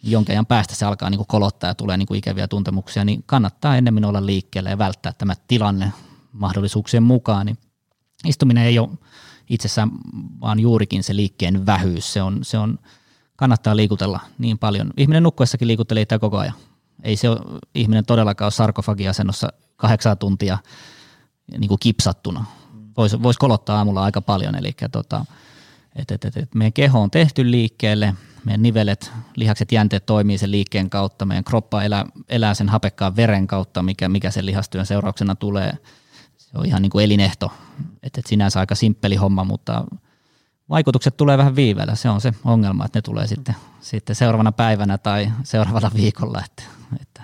jonkin 0.04 0.34
ajan 0.34 0.46
päästä 0.46 0.76
se 0.76 0.86
alkaa 0.86 1.10
niin 1.10 1.18
kuin 1.18 1.28
kolottaa 1.28 1.70
ja 1.70 1.76
tulee 1.76 1.98
niin 1.98 2.08
kuin 2.08 2.18
ikäviä 2.18 2.48
tuntemuksia, 2.48 3.06
niin 3.06 3.24
kannattaa 3.26 3.78
ennemmin 3.78 4.06
olla 4.06 4.26
liikkeellä 4.26 4.70
ja 4.70 4.78
välttää 4.78 5.14
tämä 5.18 5.34
tilanne 5.48 5.92
mahdollisuuksien 6.32 7.04
mukaan. 7.04 7.46
Niin 7.46 7.58
istuminen 8.26 8.64
ei 8.64 8.80
ole 8.80 8.90
itsessään 9.50 9.92
vaan 10.42 10.60
juurikin 10.60 11.04
se 11.04 11.16
liikkeen 11.16 11.66
vähyys. 11.66 12.14
Se 12.14 12.22
on, 12.22 12.40
se 12.42 12.58
on, 12.58 12.80
kannattaa 13.36 13.76
liikutella 13.76 14.20
niin 14.38 14.58
paljon. 14.58 14.94
Ihminen 14.98 15.24
nukkuessakin 15.24 15.68
liikuttelee 15.68 16.04
itse 16.04 16.20
koko 16.20 16.38
ajan. 16.38 16.54
Ei 17.04 17.16
se 17.16 17.30
ole, 17.30 17.40
ihminen 17.76 18.06
todellakaan 18.06 18.46
ole 18.46 18.52
sarkofagiasennossa 18.52 19.48
kahdeksan 19.76 20.18
tuntia 20.18 20.58
niin 21.58 21.68
kuin 21.68 21.80
kipsattuna. 21.80 22.46
Voisi 22.98 23.24
vois 23.24 23.38
kolottaa 23.38 23.78
aamulla 23.78 24.04
aika 24.04 24.22
paljon, 24.22 24.56
eli 24.56 24.76
tota, 24.92 25.26
et, 25.96 26.12
et, 26.12 26.26
et, 26.26 26.38
et 26.38 26.56
meidän 26.56 26.74
keho 26.74 27.02
on 27.02 27.12
tehty 27.12 27.52
liikkeelle, 27.52 28.14
meidän 28.46 28.64
nivelet, 28.64 29.12
lihakset, 29.36 29.72
jänteet 29.72 30.06
toimii 30.06 30.38
sen 30.38 30.52
liikkeen 30.52 30.90
kautta, 30.90 31.26
meidän 31.26 31.44
kroppa 31.44 31.84
elää, 31.84 32.06
elää 32.30 32.54
sen 32.54 32.70
hapekkaan 32.70 33.16
veren 33.16 33.48
kautta, 33.48 33.84
mikä, 33.84 34.10
mikä 34.10 34.32
sen 34.32 34.46
lihastyön 34.46 34.86
seurauksena 34.86 35.36
tulee. 35.36 35.78
Se 36.38 36.58
on 36.58 36.66
ihan 36.66 36.82
niin 36.82 36.90
kuin 36.90 37.06
elinehto, 37.06 37.52
että 38.04 38.20
et 38.20 38.26
sinänsä 38.26 38.60
aika 38.60 38.76
simppeli 38.76 39.16
homma, 39.16 39.44
mutta 39.44 39.86
vaikutukset 40.70 41.18
tulee 41.18 41.38
vähän 41.38 41.56
viiveellä. 41.56 41.96
Se 41.96 42.10
on 42.10 42.22
se 42.22 42.34
ongelma, 42.44 42.86
että 42.86 42.98
ne 42.98 43.02
tulee 43.02 43.28
sitten, 43.28 43.56
sitten 43.82 44.16
seuraavana 44.16 44.52
päivänä 44.52 44.98
tai 44.98 45.32
seuraavalla 45.44 45.92
viikolla. 45.96 46.42
Että, 46.46 46.64
että. 47.02 47.22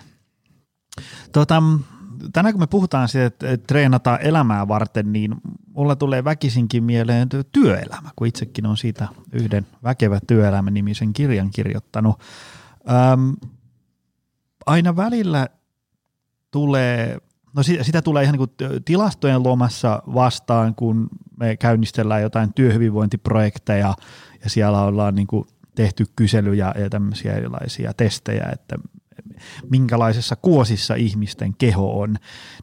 Tota, 1.32 1.64
tänään 2.34 2.54
kun 2.54 2.62
me 2.62 2.68
puhutaan 2.68 3.08
siitä, 3.08 3.26
että 3.26 3.58
treenataan 3.68 4.22
elämää 4.22 4.68
varten, 4.68 5.14
niin 5.14 5.36
mulla 5.68 5.96
tulee 5.96 6.24
väkisinkin 6.24 6.84
mieleen 6.84 7.30
työelämä, 7.52 8.10
kun 8.16 8.28
itsekin 8.28 8.66
on 8.66 8.78
siitä 8.78 9.08
yhden 9.32 9.68
väkevä 9.84 10.20
työelämä-nimisen 10.28 11.14
kirjan 11.14 11.50
kirjoittanut. 11.50 12.20
Öm, 13.14 13.36
aina 14.66 14.96
välillä 14.96 15.48
tulee, 16.52 17.18
no 17.56 17.64
sitä, 17.64 17.84
sitä 17.84 18.02
tulee 18.02 18.24
ihan 18.24 18.38
niin 18.38 18.48
kuin 18.58 18.84
tilastojen 18.86 19.44
lomassa 19.44 20.04
vastaan, 20.14 20.76
kun 20.76 21.10
me 21.40 21.58
käynnistellään 21.58 22.22
jotain 22.22 22.54
työhyvinvointiprojekteja 22.54 23.94
ja 24.44 24.50
siellä 24.50 24.82
ollaan 24.82 25.16
niin 25.16 25.28
kuin 25.28 25.48
tehty 25.76 26.06
kyselyjä 26.16 26.74
ja 26.80 26.90
tämmöisiä 26.90 27.34
erilaisia 27.34 27.94
testejä, 27.94 28.50
että 28.52 28.76
minkälaisessa 29.70 30.36
kuosissa 30.36 30.96
ihmisten 30.96 31.56
keho 31.58 32.00
on, 32.00 32.16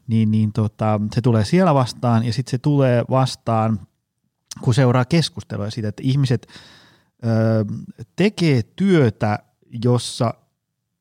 niin, 0.07 0.31
niin 0.31 0.53
tota, 0.53 1.01
se 1.15 1.21
tulee 1.21 1.45
siellä 1.45 1.73
vastaan 1.73 2.25
ja 2.25 2.33
sitten 2.33 2.51
se 2.51 2.57
tulee 2.57 3.03
vastaan, 3.09 3.79
kun 4.61 4.73
seuraa 4.73 5.05
keskustelua 5.05 5.69
siitä, 5.69 5.87
että 5.87 6.03
ihmiset 6.05 6.47
ö, 7.25 7.65
tekee 8.15 8.61
työtä, 8.75 9.39
jossa 9.83 10.33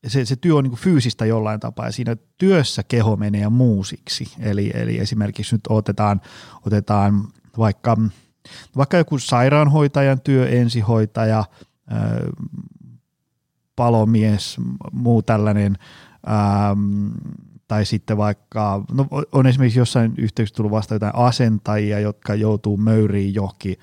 se, 0.07 0.25
se 0.25 0.37
työ 0.37 0.57
on 0.57 0.65
niin 0.65 0.77
fyysistä 0.77 1.27
jollain 1.27 1.61
tapaa 1.61 1.87
ja 1.87 1.93
siinä 1.93 2.17
työssä 2.39 2.83
keho 2.83 3.17
menee 3.17 3.49
muusiksi. 3.49 4.33
Eli, 4.39 4.71
eli 4.75 4.99
esimerkiksi 4.99 5.55
nyt 5.55 5.61
otetaan, 5.69 6.21
otetaan 6.67 7.29
vaikka, 7.59 7.97
vaikka 8.77 8.97
joku 8.97 9.19
sairaanhoitajan 9.19 10.21
työ, 10.21 10.49
ensihoitaja, 10.49 11.45
palomies, 13.81 14.57
muu 14.93 15.23
tällainen, 15.23 15.79
ähm, 16.29 17.09
tai 17.69 17.85
sitten 17.85 18.17
vaikka, 18.17 18.85
no 18.93 19.07
on 19.33 19.47
esimerkiksi 19.47 19.79
jossain 19.79 20.15
yhteydessä 20.19 20.55
tullut 20.55 20.73
vasta 20.73 20.95
jotain 20.95 21.15
asentajia, 21.15 22.01
jotka 22.01 22.35
joutuu 22.35 22.77
möyriin 22.77 23.35
johonkin 23.35 23.77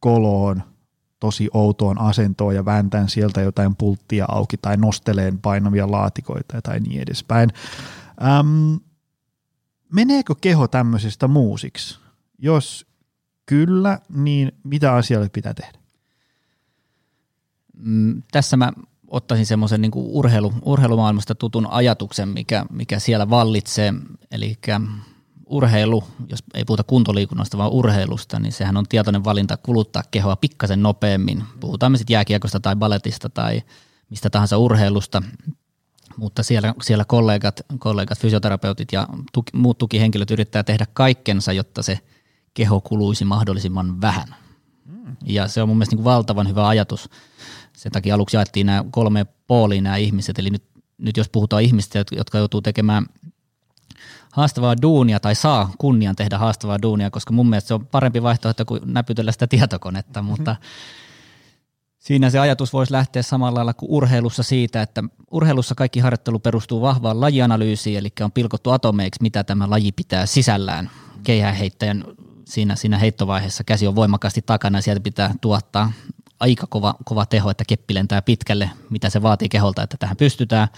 koloon 0.00 0.62
tosi 1.20 1.48
outoon 1.52 2.00
asentoon 2.00 2.54
ja 2.54 2.64
vääntään 2.64 3.08
sieltä 3.08 3.40
jotain 3.40 3.76
pulttia 3.76 4.24
auki 4.28 4.56
tai 4.56 4.76
nosteleen 4.76 5.38
painavia 5.38 5.90
laatikoita 5.90 6.62
tai 6.62 6.80
niin 6.80 7.02
edespäin. 7.02 7.50
Ähm, 8.22 8.74
meneekö 9.92 10.34
keho 10.40 10.68
tämmöisestä 10.68 11.28
muusiksi? 11.28 11.98
Jos 12.38 12.86
kyllä, 13.46 13.98
niin 14.08 14.52
mitä 14.64 14.94
asialle 14.94 15.28
pitää 15.28 15.54
tehdä? 15.54 15.78
Mm, 17.78 18.22
tässä 18.32 18.56
mä 18.56 18.72
ottaisin 19.08 19.46
semmoisen 19.46 19.80
niin 19.80 19.92
urheilu, 19.94 20.52
urheilumaailmasta 20.64 21.34
tutun 21.34 21.66
ajatuksen, 21.66 22.28
mikä, 22.28 22.66
mikä 22.70 22.98
siellä 22.98 23.30
vallitsee, 23.30 23.94
eli 24.30 24.58
urheilu, 25.46 26.04
jos 26.28 26.42
ei 26.54 26.64
puhuta 26.64 26.82
kuntoliikunnasta, 26.82 27.58
vaan 27.58 27.70
urheilusta, 27.70 28.40
niin 28.40 28.52
sehän 28.52 28.76
on 28.76 28.84
tietoinen 28.88 29.24
valinta 29.24 29.56
kuluttaa 29.56 30.02
kehoa 30.10 30.36
pikkasen 30.36 30.82
nopeammin. 30.82 31.44
Puhutaan 31.60 31.92
me 31.92 31.98
sitten 31.98 32.14
jääkiekosta 32.14 32.60
tai 32.60 32.76
balletista 32.76 33.28
tai 33.28 33.62
mistä 34.10 34.30
tahansa 34.30 34.58
urheilusta, 34.58 35.22
mutta 36.16 36.42
siellä, 36.42 36.74
siellä 36.82 37.04
kollegat, 37.04 37.60
kollegat, 37.78 38.18
fysioterapeutit 38.18 38.92
ja 38.92 39.08
tuki, 39.32 39.56
muut 39.56 39.78
tukihenkilöt 39.78 40.30
yrittää 40.30 40.62
tehdä 40.62 40.86
kaikkensa, 40.92 41.52
jotta 41.52 41.82
se 41.82 41.98
keho 42.54 42.80
kuluisi 42.80 43.24
mahdollisimman 43.24 44.00
vähän. 44.00 44.34
Mm. 44.84 45.16
Ja 45.26 45.48
se 45.48 45.62
on 45.62 45.68
mun 45.68 45.76
mielestä 45.76 45.92
niin 45.96 46.02
kuin 46.02 46.12
valtavan 46.12 46.48
hyvä 46.48 46.68
ajatus 46.68 47.10
sen 47.78 47.92
takia 47.92 48.14
aluksi 48.14 48.36
jaettiin 48.36 48.66
nämä 48.66 48.84
kolme 48.90 49.26
pooliin 49.46 49.84
nämä 49.84 49.96
ihmiset, 49.96 50.38
eli 50.38 50.50
nyt, 50.50 50.64
nyt 50.98 51.16
jos 51.16 51.28
puhutaan 51.28 51.62
ihmistä, 51.62 52.04
jotka 52.12 52.38
joutuu 52.38 52.62
tekemään 52.62 53.06
haastavaa 54.32 54.82
duunia 54.82 55.20
tai 55.20 55.34
saa 55.34 55.70
kunnian 55.78 56.16
tehdä 56.16 56.38
haastavaa 56.38 56.82
duunia, 56.82 57.10
koska 57.10 57.32
mun 57.32 57.48
mielestä 57.48 57.68
se 57.68 57.74
on 57.74 57.86
parempi 57.86 58.22
vaihtoehto 58.22 58.64
kuin 58.64 58.80
näpytellä 58.84 59.32
sitä 59.32 59.46
tietokonetta, 59.46 60.22
mm-hmm. 60.22 60.30
mutta 60.30 60.56
siinä 61.98 62.30
se 62.30 62.38
ajatus 62.38 62.72
voisi 62.72 62.92
lähteä 62.92 63.22
samalla 63.22 63.56
lailla 63.56 63.74
kuin 63.74 63.90
urheilussa 63.90 64.42
siitä, 64.42 64.82
että 64.82 65.04
urheilussa 65.30 65.74
kaikki 65.74 66.00
harjoittelu 66.00 66.38
perustuu 66.38 66.80
vahvaan 66.80 67.20
lajianalyysiin, 67.20 67.98
eli 67.98 68.08
on 68.20 68.32
pilkottu 68.32 68.70
atomeiksi, 68.70 69.22
mitä 69.22 69.44
tämä 69.44 69.70
laji 69.70 69.92
pitää 69.92 70.26
sisällään. 70.26 70.90
Keihäänheittäjän 71.22 72.04
siinä, 72.44 72.76
siinä 72.76 72.98
heittovaiheessa 72.98 73.64
käsi 73.64 73.86
on 73.86 73.94
voimakkaasti 73.94 74.42
takana 74.42 74.78
ja 74.78 74.82
sieltä 74.82 75.00
pitää 75.00 75.34
tuottaa 75.40 75.92
aika 76.40 76.66
kova, 76.66 76.94
kova 77.04 77.26
teho, 77.26 77.50
että 77.50 77.64
keppi 77.68 77.94
lentää 77.94 78.22
pitkälle, 78.22 78.70
mitä 78.90 79.10
se 79.10 79.22
vaatii 79.22 79.48
keholta, 79.48 79.82
että 79.82 79.96
tähän 79.96 80.16
pystytään. 80.16 80.68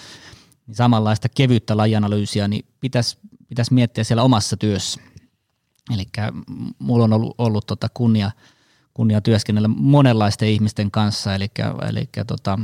Niin 0.66 0.74
samanlaista 0.74 1.28
kevyttä 1.28 1.76
lajianalyysiä 1.76 2.48
niin 2.48 2.64
pitäisi, 2.80 3.18
pitäisi 3.48 3.74
miettiä 3.74 4.04
siellä 4.04 4.22
omassa 4.22 4.56
työssä. 4.56 5.00
Eli 5.94 6.04
mulla 6.78 7.04
on 7.04 7.12
ollut, 7.12 7.34
ollut 7.38 7.66
tota 7.66 7.88
kunnia, 7.94 8.30
kunnia 8.94 9.20
työskennellä 9.20 9.68
monenlaisten 9.68 10.48
ihmisten 10.48 10.90
kanssa, 10.90 11.34
eli, 11.34 11.50
eli 11.88 12.08
tota, 12.26 12.58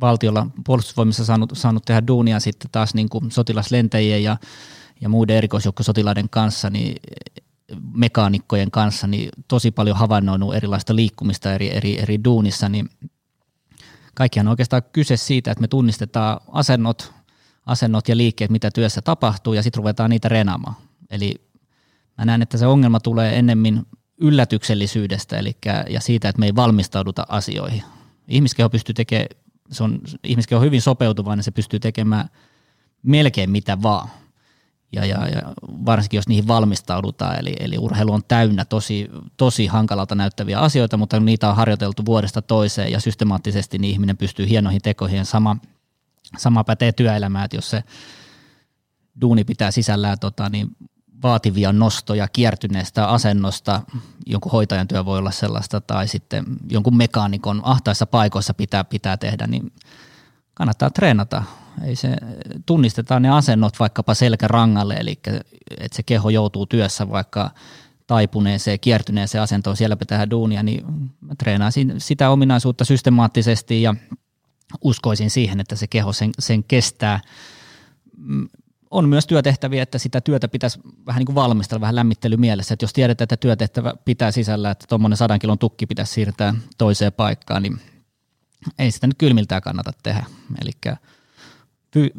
valtiolla 0.00 0.46
puolustusvoimissa 0.66 1.24
saanut, 1.24 1.52
saanut 1.54 1.84
tehdä 1.84 2.06
duunia 2.06 2.40
sitten 2.40 2.70
taas 2.72 2.94
niin 2.94 3.08
kuin 3.08 3.30
sotilaslentäjien 3.30 4.22
ja, 4.22 4.36
ja 5.00 5.08
muiden 5.08 5.36
erikoisjoukkosotilaiden 5.36 6.30
kanssa, 6.30 6.70
niin 6.70 6.96
mekaanikkojen 7.94 8.70
kanssa 8.70 9.06
niin 9.06 9.28
tosi 9.48 9.70
paljon 9.70 9.96
havainnoinut 9.96 10.54
erilaista 10.54 10.96
liikkumista 10.96 11.52
eri, 11.52 11.76
eri, 11.76 11.98
eri 11.98 12.24
duunissa, 12.24 12.68
niin 12.68 12.88
kaikkihan 14.14 14.46
on 14.46 14.50
oikeastaan 14.50 14.82
kyse 14.92 15.16
siitä, 15.16 15.50
että 15.50 15.60
me 15.60 15.68
tunnistetaan 15.68 16.40
asennot, 16.52 17.12
asennot 17.66 18.08
ja 18.08 18.16
liikkeet, 18.16 18.50
mitä 18.50 18.70
työssä 18.70 19.02
tapahtuu, 19.02 19.54
ja 19.54 19.62
sitten 19.62 19.78
ruvetaan 19.78 20.10
niitä 20.10 20.28
reenaamaan. 20.28 20.76
Eli 21.10 21.34
mä 22.18 22.24
näen, 22.24 22.42
että 22.42 22.58
se 22.58 22.66
ongelma 22.66 23.00
tulee 23.00 23.38
ennemmin 23.38 23.86
yllätyksellisyydestä 24.18 25.36
eli, 25.36 25.56
ja 25.88 26.00
siitä, 26.00 26.28
että 26.28 26.40
me 26.40 26.46
ei 26.46 26.54
valmistauduta 26.54 27.26
asioihin. 27.28 27.82
Ihmiskeho 28.28 28.70
pystyy 28.70 28.94
tekemään, 28.94 29.28
se 29.70 29.82
on, 29.84 30.00
ihmiskeho 30.24 30.58
on 30.58 30.66
hyvin 30.66 30.82
sopeutuvainen, 30.82 31.44
se 31.44 31.50
pystyy 31.50 31.80
tekemään 31.80 32.28
melkein 33.02 33.50
mitä 33.50 33.82
vaan 33.82 34.08
ja, 34.92 35.04
ja, 35.04 35.28
ja 35.28 35.42
varsinkin 35.86 36.18
jos 36.18 36.28
niihin 36.28 36.48
valmistaudutaan, 36.48 37.38
eli, 37.38 37.54
eli 37.60 37.78
urheilu 37.78 38.12
on 38.12 38.22
täynnä 38.28 38.64
tosi, 38.64 39.08
tosi 39.36 39.66
hankalalta 39.66 40.14
näyttäviä 40.14 40.58
asioita, 40.58 40.96
mutta 40.96 41.20
niitä 41.20 41.50
on 41.50 41.56
harjoiteltu 41.56 42.06
vuodesta 42.06 42.42
toiseen 42.42 42.92
ja 42.92 43.00
systemaattisesti 43.00 43.78
niin 43.78 43.92
ihminen 43.92 44.16
pystyy 44.16 44.48
hienoihin 44.48 44.82
tekoihin. 44.82 45.24
Sama, 45.24 45.56
sama 46.38 46.64
pätee 46.64 46.92
työelämään, 46.92 47.44
että 47.44 47.56
jos 47.56 47.70
se 47.70 47.84
duuni 49.20 49.44
pitää 49.44 49.70
sisällään 49.70 50.18
tota, 50.18 50.48
niin 50.48 50.76
vaativia 51.22 51.72
nostoja 51.72 52.28
kiertyneestä 52.28 53.08
asennosta, 53.08 53.82
jonkun 54.26 54.52
hoitajan 54.52 54.88
työ 54.88 55.04
voi 55.04 55.18
olla 55.18 55.30
sellaista, 55.30 55.80
tai 55.80 56.08
sitten 56.08 56.44
jonkun 56.70 56.96
mekaanikon 56.96 57.60
ahtaissa 57.64 58.06
paikoissa 58.06 58.54
pitää, 58.54 58.84
pitää 58.84 59.16
tehdä, 59.16 59.46
niin 59.46 59.72
kannattaa 60.54 60.90
treenata 60.90 61.42
ei 61.84 61.96
se, 61.96 62.16
tunnistetaan 62.66 63.22
ne 63.22 63.30
asennot 63.30 63.80
vaikkapa 63.80 64.14
selkärangalle, 64.14 64.94
eli 64.94 65.20
että 65.78 65.96
se 65.96 66.02
keho 66.02 66.30
joutuu 66.30 66.66
työssä 66.66 67.10
vaikka 67.10 67.50
taipuneeseen, 68.06 68.80
kiertyneeseen 68.80 69.42
asentoon, 69.42 69.76
siellä 69.76 69.96
pitää 69.96 70.30
duunia, 70.30 70.62
niin 70.62 70.84
mä 71.20 71.34
treenaisin 71.38 71.94
sitä 71.98 72.30
ominaisuutta 72.30 72.84
systemaattisesti 72.84 73.82
ja 73.82 73.94
uskoisin 74.84 75.30
siihen, 75.30 75.60
että 75.60 75.76
se 75.76 75.86
keho 75.86 76.12
sen, 76.12 76.30
sen 76.38 76.64
kestää. 76.64 77.20
Mm, 78.16 78.48
on 78.90 79.08
myös 79.08 79.26
työtehtäviä, 79.26 79.82
että 79.82 79.98
sitä 79.98 80.20
työtä 80.20 80.48
pitäisi 80.48 80.80
vähän 81.06 81.20
niin 81.20 81.26
kuin 81.26 81.34
valmistella, 81.34 81.80
vähän 81.80 81.96
lämmittely 81.96 82.36
mielessä, 82.36 82.74
että 82.74 82.84
jos 82.84 82.92
tiedetään, 82.92 83.24
että 83.24 83.36
työtehtävä 83.36 83.94
pitää 84.04 84.30
sisällä, 84.30 84.70
että 84.70 84.86
tuommoinen 84.88 85.16
sadan 85.16 85.38
kilon 85.38 85.58
tukki 85.58 85.86
pitäisi 85.86 86.12
siirtää 86.12 86.54
toiseen 86.78 87.12
paikkaan, 87.12 87.62
niin 87.62 87.80
ei 88.78 88.90
sitä 88.90 89.06
nyt 89.06 89.18
kylmiltään 89.18 89.62
kannata 89.62 89.92
tehdä. 90.02 90.24
Eli 90.62 90.70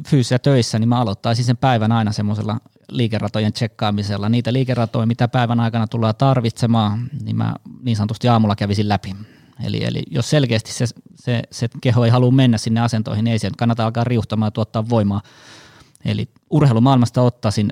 fyysisiä 0.07 0.39
töissä, 0.39 0.79
niin 0.79 0.89
mä 0.89 1.01
aloittaisin 1.01 1.45
sen 1.45 1.57
päivän 1.57 1.91
aina 1.91 2.11
semmoisella 2.11 2.57
liikeratojen 2.89 3.53
tsekkaamisella. 3.53 4.29
Niitä 4.29 4.53
liikeratoja, 4.53 5.05
mitä 5.05 5.27
päivän 5.27 5.59
aikana 5.59 5.87
tullaan 5.87 6.15
tarvitsemaan, 6.15 7.09
niin 7.23 7.35
mä 7.35 7.55
niin 7.83 7.97
sanotusti 7.97 8.27
aamulla 8.27 8.55
kävisin 8.55 8.89
läpi. 8.89 9.15
Eli, 9.63 9.83
eli 9.83 10.03
jos 10.09 10.29
selkeästi 10.29 10.73
se, 10.73 10.85
se, 11.15 11.41
se 11.51 11.69
keho 11.81 12.05
ei 12.05 12.11
halua 12.11 12.31
mennä 12.31 12.57
sinne 12.57 12.81
asentoihin, 12.81 13.23
niin 13.23 13.31
ei 13.31 13.39
sen 13.39 13.51
kannata 13.57 13.85
alkaa 13.85 14.03
riuhtamaan 14.03 14.47
ja 14.47 14.51
tuottaa 14.51 14.89
voimaa. 14.89 15.21
Eli 16.05 16.29
urheilumaailmasta 16.49 17.21
ottaisin 17.21 17.71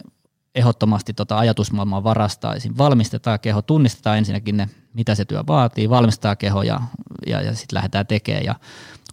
ehdottomasti 0.56 1.14
tota 1.14 1.38
ajatusmaailmaa 1.38 2.04
varastaisin. 2.04 2.78
Valmistetaan 2.78 3.40
keho, 3.40 3.62
tunnistetaan 3.62 4.18
ensinnäkin 4.18 4.58
ne, 4.58 4.70
mitä 4.94 5.16
se 5.16 5.26
työ 5.26 5.44
vaatii, 5.48 5.90
valmistetaan 5.90 6.38
keho 6.38 6.64
ja, 6.64 6.82
ja, 7.28 7.42
ja 7.42 7.56
sitten 7.56 7.76
lähdetään 7.76 8.08
tekemään. 8.08 8.46
Ja 8.46 8.56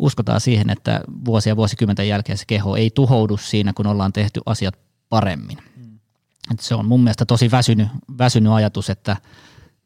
uskotaan 0.01 0.41
siihen, 0.41 0.71
että 0.71 1.01
vuosia 1.25 1.57
vuosikymmenten 1.57 2.09
jälkeen 2.09 2.39
se 2.39 2.45
keho 2.47 2.77
ei 2.77 2.91
tuhoudu 2.91 3.37
siinä, 3.37 3.73
kun 3.73 3.87
ollaan 3.87 4.13
tehty 4.13 4.41
asiat 4.47 4.79
paremmin. 5.09 5.59
Mm. 5.77 5.99
Et 6.53 6.61
se 6.61 6.75
on 6.75 6.87
mun 6.87 7.03
mielestä 7.03 7.25
tosi 7.25 7.51
väsynyt, 7.51 7.89
väsynyt 8.19 8.53
ajatus, 8.53 8.91
että 8.91 9.17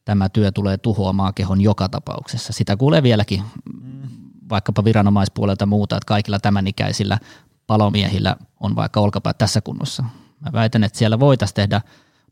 tämä 0.05 0.28
työ 0.28 0.53
tulee 0.53 0.78
tuhoamaan 0.78 1.34
kehon 1.34 1.61
joka 1.61 1.88
tapauksessa. 1.88 2.53
Sitä 2.53 2.76
kuulee 2.76 3.03
vieläkin 3.03 3.42
mm. 3.82 4.09
vaikkapa 4.51 4.84
viranomaispuolelta 4.84 5.66
muuta, 5.66 5.96
että 5.96 6.07
kaikilla 6.07 6.38
tämän 6.38 6.66
ikäisillä 6.66 7.18
palomiehillä 7.66 8.36
on 8.61 8.76
vaikka 8.76 9.01
olkapäät 9.01 9.38
tässä 9.38 9.61
kunnossa. 9.61 10.05
Mä 10.41 10.53
väitän, 10.53 10.84
että 10.84 10.99
siellä 10.99 11.20
voitaisiin 11.20 11.55
tehdä 11.55 11.80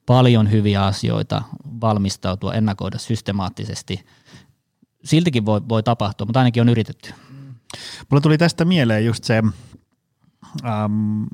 paljon 0.06 0.50
hyviä 0.50 0.84
asioita, 0.84 1.42
valmistautua, 1.80 2.54
ennakoida 2.54 2.98
systemaattisesti. 2.98 4.04
Siltikin 5.04 5.46
voi, 5.46 5.60
voi 5.68 5.82
tapahtua, 5.82 6.24
mutta 6.24 6.40
ainakin 6.40 6.60
on 6.60 6.68
yritetty. 6.68 7.14
Mulla 8.10 8.20
tuli 8.20 8.38
tästä 8.38 8.64
mieleen 8.64 9.06
just 9.06 9.24
se, 9.24 9.42
um, 10.84 11.26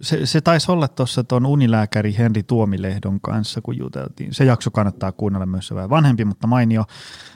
se, 0.00 0.26
se 0.26 0.40
taisi 0.40 0.72
olla 0.72 0.88
tuossa 0.88 1.24
tuon 1.24 1.46
unilääkäri 1.46 2.14
Henri 2.18 2.42
Tuomilehdon 2.42 3.20
kanssa, 3.20 3.60
kun 3.60 3.78
juteltiin. 3.78 4.34
Se 4.34 4.44
jakso 4.44 4.70
kannattaa 4.70 5.12
kuunnella 5.12 5.46
myös 5.46 5.74
vähän 5.74 5.90
vanhempi, 5.90 6.24
mutta 6.24 6.46
mainio. 6.46 6.84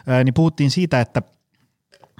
Ää, 0.06 0.24
niin 0.24 0.34
puhuttiin 0.34 0.70
siitä, 0.70 1.00
että, 1.00 1.22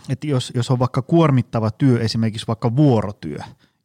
että 0.09 0.27
jos, 0.27 0.53
jos 0.55 0.71
on 0.71 0.79
vaikka 0.79 1.03
kuormittava 1.03 1.71
työ, 1.71 2.01
esimerkiksi 2.01 2.47
vaikka 2.47 2.77
vuorotyö, 2.77 3.39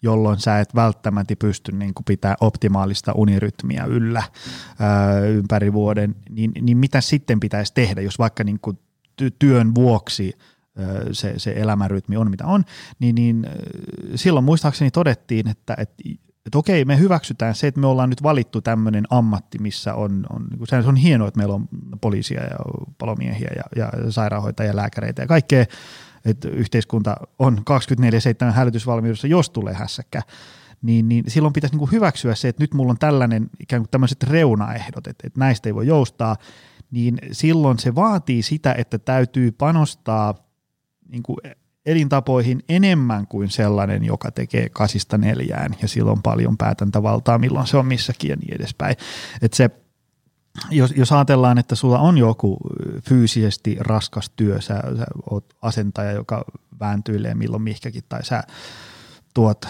jolloin 0.05 0.39
sä 0.39 0.59
et 0.59 0.75
välttämättä 0.75 1.35
pysty 1.39 1.71
niin 1.71 1.93
kuin 1.93 2.05
pitää 2.05 2.35
optimaalista 2.41 3.11
unirytmiä 3.15 3.85
yllä 3.85 4.23
ää, 4.79 5.19
ympäri 5.19 5.73
vuoden, 5.73 6.15
niin, 6.29 6.51
niin 6.61 6.77
mitä 6.77 7.01
sitten 7.01 7.39
pitäisi 7.39 7.73
tehdä, 7.73 8.01
jos 8.01 8.19
vaikka 8.19 8.43
niin 8.43 8.59
kuin 8.59 8.79
työn 9.39 9.75
vuoksi 9.75 10.33
se, 11.11 11.33
se 11.37 11.53
elämänrytmi 11.57 12.17
on 12.17 12.29
mitä 12.29 12.45
on, 12.45 12.63
niin, 12.99 13.15
niin 13.15 13.47
silloin 14.15 14.45
muistaakseni 14.45 14.91
todettiin, 14.91 15.47
että, 15.47 15.75
että 15.77 16.03
että 16.45 16.57
okei, 16.57 16.85
me 16.85 16.99
hyväksytään 16.99 17.55
se, 17.55 17.67
että 17.67 17.79
me 17.79 17.87
ollaan 17.87 18.09
nyt 18.09 18.23
valittu 18.23 18.61
tämmöinen 18.61 19.05
ammatti, 19.09 19.59
missä 19.59 19.93
on, 19.93 20.25
on 20.29 20.47
niin 20.49 20.67
se 20.83 20.89
on 20.89 20.95
hienoa, 20.95 21.27
että 21.27 21.37
meillä 21.37 21.55
on 21.55 21.67
poliisia 22.01 22.43
ja 22.43 22.57
palomiehiä 22.97 23.49
ja, 23.55 23.63
ja 23.75 24.11
sairaanhoitajia 24.11 24.71
ja 24.71 24.75
lääkäreitä 24.75 25.21
ja 25.21 25.27
kaikkea, 25.27 25.65
että 26.25 26.49
yhteiskunta 26.49 27.15
on 27.39 27.57
24-7 28.49 28.51
hälytysvalmiudessa, 28.51 29.27
jos 29.27 29.49
tulee 29.49 29.73
hässäkkä, 29.73 30.21
niin, 30.81 31.09
niin 31.09 31.23
silloin 31.27 31.53
pitäisi 31.53 31.73
niin 31.73 31.79
kuin 31.79 31.91
hyväksyä 31.91 32.35
se, 32.35 32.47
että 32.47 32.63
nyt 32.63 32.73
mulla 32.73 32.91
on 32.91 32.97
tällainen 32.97 33.49
ikään 33.59 33.81
kuin 33.81 33.89
tämmöiset 33.89 34.23
reunaehdot, 34.23 35.07
että, 35.07 35.27
että 35.27 35.39
näistä 35.39 35.69
ei 35.69 35.75
voi 35.75 35.87
joustaa, 35.87 36.35
niin 36.91 37.17
silloin 37.31 37.79
se 37.79 37.95
vaatii 37.95 38.41
sitä, 38.41 38.75
että 38.77 38.97
täytyy 38.99 39.51
panostaa 39.51 40.35
niin 41.09 41.23
kuin 41.23 41.37
elintapoihin 41.85 42.63
enemmän 42.69 43.27
kuin 43.27 43.49
sellainen, 43.49 44.03
joka 44.03 44.31
tekee 44.31 44.69
kasista 44.69 45.17
neljään 45.17 45.75
ja 45.81 45.87
silloin 45.87 46.21
paljon 46.21 46.57
päätäntävaltaa, 46.57 47.37
milloin 47.37 47.67
se 47.67 47.77
on 47.77 47.85
missäkin 47.85 48.29
ja 48.29 48.35
niin 48.35 48.55
edespäin. 48.55 48.95
että 49.41 49.57
se 49.57 49.69
jos, 50.71 50.93
jos 50.97 51.11
ajatellaan, 51.11 51.57
että 51.57 51.75
sulla 51.75 51.99
on 51.99 52.17
joku 52.17 52.57
fyysisesti 53.09 53.77
raskas 53.79 54.31
työ, 54.35 54.61
sä, 54.61 54.83
sä 54.97 55.05
oot 55.31 55.45
asentaja, 55.61 56.11
joka 56.11 56.45
vääntyilee 56.79 57.35
milloin 57.35 57.63
mihkäkin, 57.63 58.03
tai 58.09 58.25
sä 58.25 58.43
tuot 59.33 59.65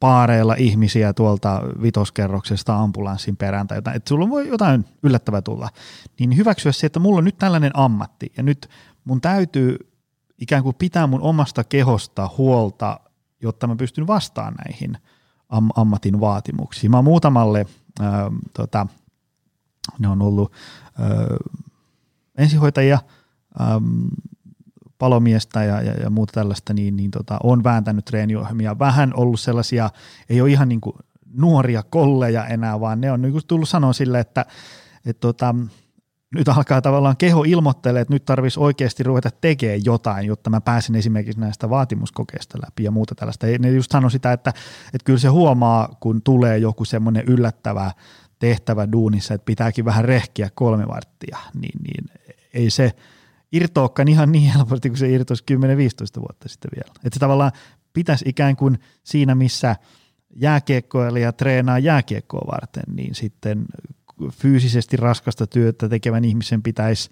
paareilla 0.00 0.54
ihmisiä 0.54 1.12
tuolta 1.12 1.62
vitoskerroksesta 1.82 2.76
ambulanssin 2.76 3.36
perään 3.36 3.66
tai 3.66 3.78
jotain, 3.78 3.96
että 3.96 4.08
sulla 4.08 4.30
voi 4.30 4.48
jotain 4.48 4.84
yllättävää 5.02 5.42
tulla, 5.42 5.68
niin 6.18 6.36
hyväksyä 6.36 6.72
se, 6.72 6.86
että 6.86 7.00
mulla 7.00 7.18
on 7.18 7.24
nyt 7.24 7.38
tällainen 7.38 7.70
ammatti 7.74 8.32
ja 8.36 8.42
nyt 8.42 8.68
mun 9.04 9.20
täytyy 9.20 9.76
ikään 10.38 10.62
kuin 10.62 10.76
pitää 10.76 11.06
mun 11.06 11.20
omasta 11.20 11.64
kehosta 11.64 12.30
huolta, 12.38 13.00
jotta 13.42 13.66
mä 13.66 13.76
pystyn 13.76 14.06
vastaan 14.06 14.54
näihin 14.54 14.98
am- 15.48 15.70
ammatin 15.76 16.20
vaatimuksiin. 16.20 16.90
Mä 16.90 17.02
muutamalle 17.02 17.66
äh, 18.00 18.08
tota, 18.54 18.86
ne 19.98 20.08
on 20.08 20.22
ollut 20.22 20.52
ö, 21.00 21.36
ensihoitajia, 22.38 22.98
ö, 23.60 23.64
palomiestä 24.98 25.64
ja, 25.64 25.82
ja, 25.82 25.92
ja 25.92 26.10
muuta 26.10 26.32
tällaista, 26.32 26.74
niin, 26.74 26.96
niin 26.96 27.10
tota, 27.10 27.38
on 27.42 27.64
vääntänyt 27.64 28.04
treeniohjelmia. 28.04 28.78
Vähän 28.78 29.12
ollut 29.16 29.40
sellaisia, 29.40 29.90
ei 30.28 30.40
ole 30.40 30.50
ihan 30.50 30.68
niin 30.68 30.80
kuin 30.80 30.96
nuoria 31.34 31.82
kolleja 31.82 32.46
enää, 32.46 32.80
vaan 32.80 33.00
ne 33.00 33.12
on 33.12 33.22
niin 33.22 33.32
kuin 33.32 33.46
tullut 33.46 33.68
sanoa 33.68 33.92
sille, 33.92 34.20
että 34.20 34.46
et 35.06 35.20
tota, 35.20 35.54
nyt 36.34 36.48
alkaa 36.48 36.82
tavallaan 36.82 37.16
keho 37.16 37.44
ilmoittelee, 37.46 38.02
että 38.02 38.14
nyt 38.14 38.24
tarvitsisi 38.24 38.60
oikeasti 38.60 39.02
ruveta 39.02 39.30
tekemään 39.40 39.84
jotain, 39.84 40.26
jotta 40.26 40.50
mä 40.50 40.60
pääsin 40.60 40.94
esimerkiksi 40.94 41.40
näistä 41.40 41.70
vaatimuskokeista 41.70 42.58
läpi 42.66 42.84
ja 42.84 42.90
muuta 42.90 43.14
tällaista. 43.14 43.46
Ne 43.58 43.70
just 43.70 43.90
sanoi 43.90 44.10
sitä, 44.10 44.32
että, 44.32 44.50
että 44.86 45.04
kyllä 45.04 45.18
se 45.18 45.28
huomaa, 45.28 45.96
kun 46.00 46.22
tulee 46.22 46.58
joku 46.58 46.84
semmoinen 46.84 47.24
yllättävä 47.26 47.90
tehtävä 48.38 48.92
duunissa, 48.92 49.34
että 49.34 49.44
pitääkin 49.44 49.84
vähän 49.84 50.04
rehkiä 50.04 50.50
kolme 50.54 50.88
varttia, 50.88 51.38
niin, 51.54 51.82
niin 51.82 52.04
ei 52.54 52.70
se 52.70 52.92
irtoakaan 53.52 54.08
ihan 54.08 54.32
niin 54.32 54.52
helposti 54.52 54.88
kuin 54.88 54.98
se 54.98 55.10
irtoisi 55.10 55.44
10-15 55.52 56.20
vuotta 56.20 56.48
sitten 56.48 56.70
vielä. 56.76 56.92
Että 56.96 57.16
se 57.16 57.20
tavallaan 57.20 57.52
pitäisi 57.92 58.24
ikään 58.28 58.56
kuin 58.56 58.78
siinä, 59.04 59.34
missä 59.34 59.76
jääkiekkoilija 60.36 61.32
treenaa 61.32 61.78
jääkiekkoa 61.78 62.52
varten, 62.52 62.94
niin 62.94 63.14
sitten 63.14 63.64
fyysisesti 64.32 64.96
raskasta 64.96 65.46
työtä 65.46 65.88
tekevän 65.88 66.24
ihmisen 66.24 66.62
pitäisi 66.62 67.10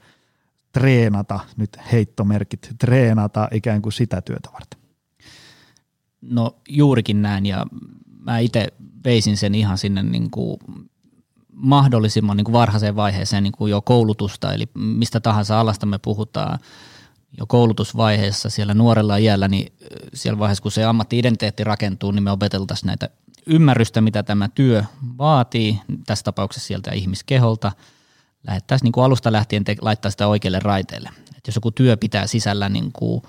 treenata, 0.72 1.40
nyt 1.56 1.78
heittomerkit, 1.92 2.68
treenata 2.78 3.48
ikään 3.52 3.82
kuin 3.82 3.92
sitä 3.92 4.20
työtä 4.20 4.50
varten. 4.52 4.80
No 6.20 6.56
juurikin 6.68 7.22
näin 7.22 7.46
ja 7.46 7.66
mä 8.20 8.38
itse 8.38 8.66
veisin 9.04 9.36
sen 9.36 9.54
ihan 9.54 9.78
sinne 9.78 10.02
niin 10.02 10.30
kuin 10.30 10.58
mahdollisimman 11.56 12.36
niin 12.36 12.44
kuin 12.44 12.52
varhaiseen 12.52 12.96
vaiheeseen 12.96 13.42
niin 13.42 13.52
kuin 13.52 13.70
jo 13.70 13.82
koulutusta, 13.82 14.52
eli 14.52 14.68
mistä 14.74 15.20
tahansa 15.20 15.60
alasta 15.60 15.86
me 15.86 15.98
puhutaan 15.98 16.58
jo 17.38 17.46
koulutusvaiheessa 17.46 18.50
siellä 18.50 18.74
nuorella 18.74 19.16
iällä, 19.16 19.48
niin 19.48 19.72
siellä 20.14 20.38
vaiheessa 20.38 20.62
kun 20.62 20.72
se 20.72 20.84
ammatti-identiteetti 20.84 21.64
rakentuu, 21.64 22.10
niin 22.10 22.22
me 22.22 22.30
opeteltaisiin 22.30 22.86
näitä 22.86 23.08
ymmärrystä, 23.46 24.00
mitä 24.00 24.22
tämä 24.22 24.48
työ 24.48 24.84
vaatii, 25.18 25.80
tässä 26.06 26.22
tapauksessa 26.22 26.66
sieltä 26.66 26.90
ihmiskeholta, 26.90 27.72
lähettäisiin 28.46 28.86
niin 28.86 28.92
kuin 28.92 29.04
alusta 29.04 29.32
lähtien 29.32 29.64
te- 29.64 29.76
laittaa 29.80 30.10
sitä 30.10 30.26
oikealle 30.26 30.58
raiteelle. 30.58 31.10
Et 31.36 31.46
jos 31.46 31.54
joku 31.54 31.70
työ 31.70 31.96
pitää 31.96 32.26
sisällä, 32.26 32.68
niin 32.68 32.92
kuin, 32.92 33.22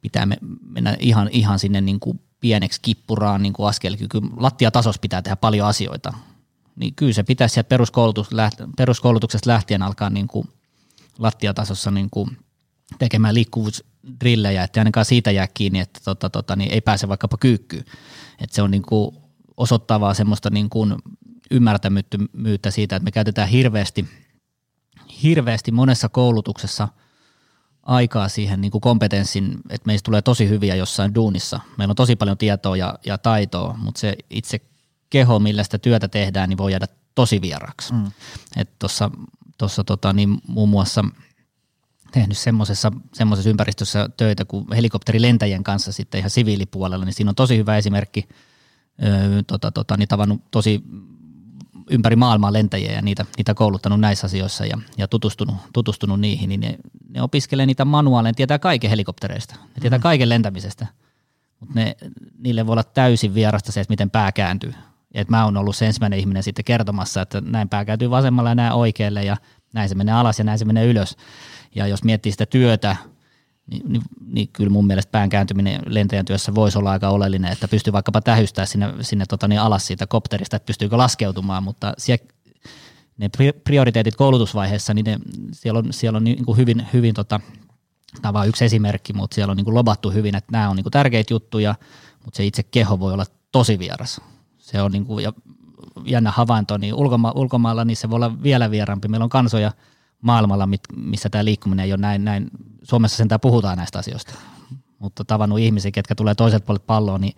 pitää 0.00 0.26
mennä 0.68 0.96
ihan, 1.00 1.28
ihan 1.32 1.58
sinne 1.58 1.80
niin 1.80 2.00
kuin 2.00 2.20
pieneksi 2.40 2.80
kippuraan 2.82 3.42
niin 3.42 3.52
kuin 3.52 3.68
askelkyky, 3.68 4.20
lattiatasossa 4.36 5.00
pitää 5.00 5.22
tehdä 5.22 5.36
paljon 5.36 5.68
asioita, 5.68 6.12
niin 6.76 6.94
kyllä 6.94 7.12
se 7.12 7.22
pitäisi 7.22 7.52
sieltä 7.52 7.76
peruskoulutuksesta 8.76 9.50
lähtien 9.50 9.82
alkaa 9.82 10.10
niin 10.10 10.26
kuin 10.26 10.48
lattiatasossa 11.18 11.90
niin 11.90 12.10
kuin 12.10 12.36
tekemään 12.98 13.34
liikkuvuusdrillejä, 13.34 14.64
että 14.64 14.80
ainakaan 14.80 15.04
siitä 15.04 15.30
jää 15.30 15.48
kiinni, 15.54 15.80
että 15.80 16.00
tota, 16.04 16.30
tota, 16.30 16.56
niin 16.56 16.72
ei 16.72 16.80
pääse 16.80 17.08
vaikkapa 17.08 17.36
kyykkyyn. 17.36 17.84
Että 18.38 18.54
se 18.54 18.62
on 18.62 18.70
niin 18.70 18.82
kuin 18.82 19.16
osoittavaa 19.56 20.14
semmoista 20.14 20.50
niin 20.50 20.70
kuin 20.70 20.94
ymmärtämättömyyttä 21.50 22.70
siitä, 22.70 22.96
että 22.96 23.04
me 23.04 23.10
käytetään 23.10 23.48
hirveästi, 23.48 24.08
hirveästi 25.22 25.72
monessa 25.72 26.08
koulutuksessa 26.08 26.88
aikaa 27.82 28.28
siihen 28.28 28.60
niin 28.60 28.70
kuin 28.70 28.80
kompetenssin, 28.80 29.58
että 29.70 29.86
meistä 29.86 30.04
tulee 30.04 30.22
tosi 30.22 30.48
hyviä 30.48 30.74
jossain 30.74 31.14
duunissa. 31.14 31.60
Meillä 31.78 31.92
on 31.92 31.96
tosi 31.96 32.16
paljon 32.16 32.38
tietoa 32.38 32.76
ja, 32.76 32.98
ja 33.06 33.18
taitoa, 33.18 33.74
mutta 33.78 34.00
se 34.00 34.16
itse 34.30 34.60
keho, 35.12 35.38
millä 35.38 35.64
sitä 35.64 35.78
työtä 35.78 36.08
tehdään, 36.08 36.48
niin 36.48 36.58
voi 36.58 36.72
jäädä 36.72 36.86
tosi 37.14 37.40
vieraksi. 37.40 37.92
Mm. 37.92 38.10
Tuossa 38.78 39.10
tossa, 39.58 39.84
tota, 39.84 40.12
niin 40.12 40.38
muun 40.46 40.68
muassa 40.68 41.04
tehnyt 42.12 42.38
semmoisessa 42.38 42.90
ympäristössä 43.46 44.08
töitä 44.16 44.44
kuin 44.44 44.66
helikopterilentäjien 44.74 45.64
kanssa 45.64 45.92
sitten 45.92 46.18
ihan 46.18 46.30
siviilipuolella, 46.30 47.04
niin 47.04 47.14
siinä 47.14 47.30
on 47.30 47.34
tosi 47.34 47.56
hyvä 47.56 47.76
esimerkki, 47.76 48.28
öö, 49.04 49.42
tota, 49.46 49.70
tota, 49.70 49.96
niin 49.96 50.08
tavannut 50.08 50.40
tosi 50.50 50.82
ympäri 51.90 52.16
maailmaa 52.16 52.52
lentäjiä 52.52 52.92
ja 52.92 53.02
niitä, 53.02 53.26
niitä 53.36 53.54
kouluttanut 53.54 54.00
näissä 54.00 54.26
asioissa 54.26 54.66
ja, 54.66 54.78
ja 54.96 55.08
tutustunut, 55.08 55.56
tutustunut 55.72 56.20
niihin, 56.20 56.48
niin 56.48 56.60
ne, 56.60 56.78
ne 57.08 57.22
opiskelee 57.22 57.66
niitä 57.66 57.84
manuaaleja, 57.84 58.34
tietää 58.34 58.58
kaiken 58.58 58.90
helikoptereista, 58.90 59.54
ne 59.54 59.80
tietää 59.80 59.98
mm. 59.98 60.02
kaiken 60.02 60.28
lentämisestä, 60.28 60.86
mutta 61.60 61.74
ne, 61.74 61.96
niille 62.38 62.66
voi 62.66 62.72
olla 62.72 62.84
täysin 62.84 63.34
vierasta 63.34 63.72
se, 63.72 63.80
että 63.80 63.92
miten 63.92 64.10
pää 64.10 64.32
kääntyy. 64.32 64.74
Et 65.14 65.28
mä 65.28 65.44
oon 65.44 65.56
ollut 65.56 65.76
se 65.76 65.86
ensimmäinen 65.86 66.18
ihminen 66.18 66.42
sitten 66.42 66.64
kertomassa, 66.64 67.22
että 67.22 67.40
näin 67.40 67.68
pää 67.68 67.84
kääntyy 67.84 68.10
vasemmalle 68.10 68.50
ja 68.50 68.54
näin 68.54 68.72
oikealle 68.72 69.24
ja 69.24 69.36
näin 69.72 69.88
se 69.88 69.94
menee 69.94 70.14
alas 70.14 70.38
ja 70.38 70.44
näin 70.44 70.58
se 70.58 70.64
menee 70.64 70.86
ylös. 70.86 71.16
Ja 71.74 71.86
jos 71.86 72.04
miettii 72.04 72.32
sitä 72.32 72.46
työtä, 72.46 72.96
niin, 73.70 73.82
niin, 73.92 74.02
niin 74.26 74.48
kyllä 74.48 74.70
mun 74.70 74.86
mielestä 74.86 75.10
pään 75.10 75.28
kääntyminen 75.28 75.82
lentäjän 75.86 76.24
työssä 76.24 76.54
voisi 76.54 76.78
olla 76.78 76.90
aika 76.90 77.08
oleellinen, 77.08 77.52
että 77.52 77.68
pystyy 77.68 77.92
vaikkapa 77.92 78.20
tähystää 78.20 78.66
sinne, 78.66 78.94
sinne 79.00 79.24
tota 79.28 79.48
niin 79.48 79.60
alas 79.60 79.86
siitä 79.86 80.06
kopterista, 80.06 80.56
että 80.56 80.66
pystyykö 80.66 80.96
laskeutumaan, 80.96 81.62
mutta 81.62 81.94
siellä, 81.98 82.24
ne 83.18 83.30
prioriteetit 83.64 84.16
koulutusvaiheessa, 84.16 84.94
niin 84.94 85.04
ne, 85.04 85.18
siellä 85.52 85.78
on, 85.78 85.92
siellä 85.92 86.16
on 86.16 86.24
niin 86.24 86.44
kuin 86.44 86.56
hyvin, 86.56 86.86
hyvin 86.92 87.14
tota, 87.14 87.40
tämä 88.22 88.30
on 88.30 88.34
vain 88.34 88.48
yksi 88.48 88.64
esimerkki, 88.64 89.12
mutta 89.12 89.34
siellä 89.34 89.50
on 89.50 89.56
niin 89.56 89.64
kuin 89.64 89.74
lobattu 89.74 90.10
hyvin, 90.10 90.34
että 90.34 90.52
nämä 90.52 90.70
on 90.70 90.76
niin 90.76 90.84
kuin 90.84 90.92
tärkeitä 90.92 91.34
juttuja, 91.34 91.74
mutta 92.24 92.36
se 92.36 92.44
itse 92.44 92.62
keho 92.62 93.00
voi 93.00 93.12
olla 93.12 93.24
tosi 93.52 93.78
vieras. 93.78 94.20
Se 94.72 94.82
on 94.82 94.92
niin 94.92 95.04
kuin, 95.04 95.24
ja 95.24 95.32
jännä 96.04 96.30
havainto, 96.30 96.78
niin 96.78 96.94
ulkoma- 96.94 97.32
ulkomailla 97.34 97.84
niin 97.84 97.96
se 97.96 98.10
voi 98.10 98.16
olla 98.16 98.42
vielä 98.42 98.70
vierampi. 98.70 99.08
Meillä 99.08 99.24
on 99.24 99.30
kansoja 99.30 99.72
maailmalla, 100.20 100.68
missä 100.96 101.28
tämä 101.28 101.44
liikkuminen 101.44 101.84
ei 101.86 101.92
ole 101.92 102.00
näin, 102.00 102.24
näin 102.24 102.50
Suomessa 102.82 103.16
sentään 103.16 103.40
puhutaan 103.40 103.78
näistä 103.78 103.98
asioista, 103.98 104.34
mutta 104.98 105.24
tavannut 105.24 105.58
ihmisiä, 105.58 105.90
ketkä 105.90 106.14
tulee 106.14 106.34
toiselta 106.34 106.66
puolelta 106.66 106.84
palloa, 106.86 107.18
niin 107.18 107.36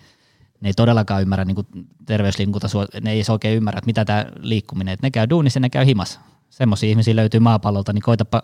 ne 0.61 0.69
ei 0.69 0.75
todellakaan 0.75 1.23
ymmärrä 1.23 1.45
niin 1.45 1.87
terveysliikunta, 2.07 2.69
ne 3.01 3.13
ei 3.13 3.23
oikein 3.29 3.57
ymmärrä, 3.57 3.79
että 3.79 3.87
mitä 3.87 4.05
tämä 4.05 4.27
liikkuminen, 4.39 4.95
että 4.95 5.07
ne 5.07 5.11
käy 5.11 5.27
duunissa 5.31 5.61
ne 5.61 5.71
käy 5.71 5.87
himas. 5.87 6.21
Semmoisia 6.51 6.91
ihmisiä 6.91 7.17
löytyy 7.17 7.41
maapallolta, 7.41 7.93
niin 7.93 8.03
koitapa 8.03 8.43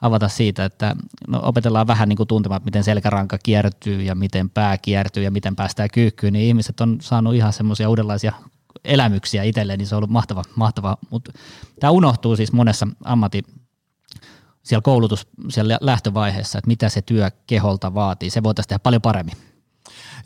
avata 0.00 0.28
siitä, 0.28 0.64
että 0.64 0.96
no 1.28 1.40
opetellaan 1.42 1.86
vähän 1.86 2.08
niin 2.08 2.16
kuin 2.16 2.26
tuntemaan, 2.26 2.60
miten 2.64 2.84
selkäranka 2.84 3.38
kiertyy 3.42 4.02
ja 4.02 4.14
miten 4.14 4.50
pää 4.50 4.78
kiertyy 4.78 5.22
ja 5.22 5.30
miten 5.30 5.56
päästään 5.56 5.88
kyykkyyn, 5.92 6.32
niin 6.32 6.44
ihmiset 6.44 6.80
on 6.80 6.98
saanut 7.00 7.34
ihan 7.34 7.52
semmoisia 7.52 7.88
uudenlaisia 7.88 8.32
elämyksiä 8.84 9.42
itselleen, 9.42 9.78
niin 9.78 9.86
se 9.86 9.94
on 9.94 9.98
ollut 9.98 10.10
mahtava, 10.10 10.42
mahtava. 10.54 10.96
mutta 11.10 11.32
tämä 11.80 11.90
unohtuu 11.90 12.36
siis 12.36 12.52
monessa 12.52 12.88
ammatti 13.04 13.42
siellä 14.62 14.82
koulutus 14.82 15.28
siellä 15.48 15.78
lähtövaiheessa, 15.80 16.58
että 16.58 16.68
mitä 16.68 16.88
se 16.88 17.02
työ 17.02 17.30
keholta 17.46 17.94
vaatii. 17.94 18.30
Se 18.30 18.42
voitaisiin 18.42 18.68
tehdä 18.68 18.78
paljon 18.78 19.02
paremmin. 19.02 19.34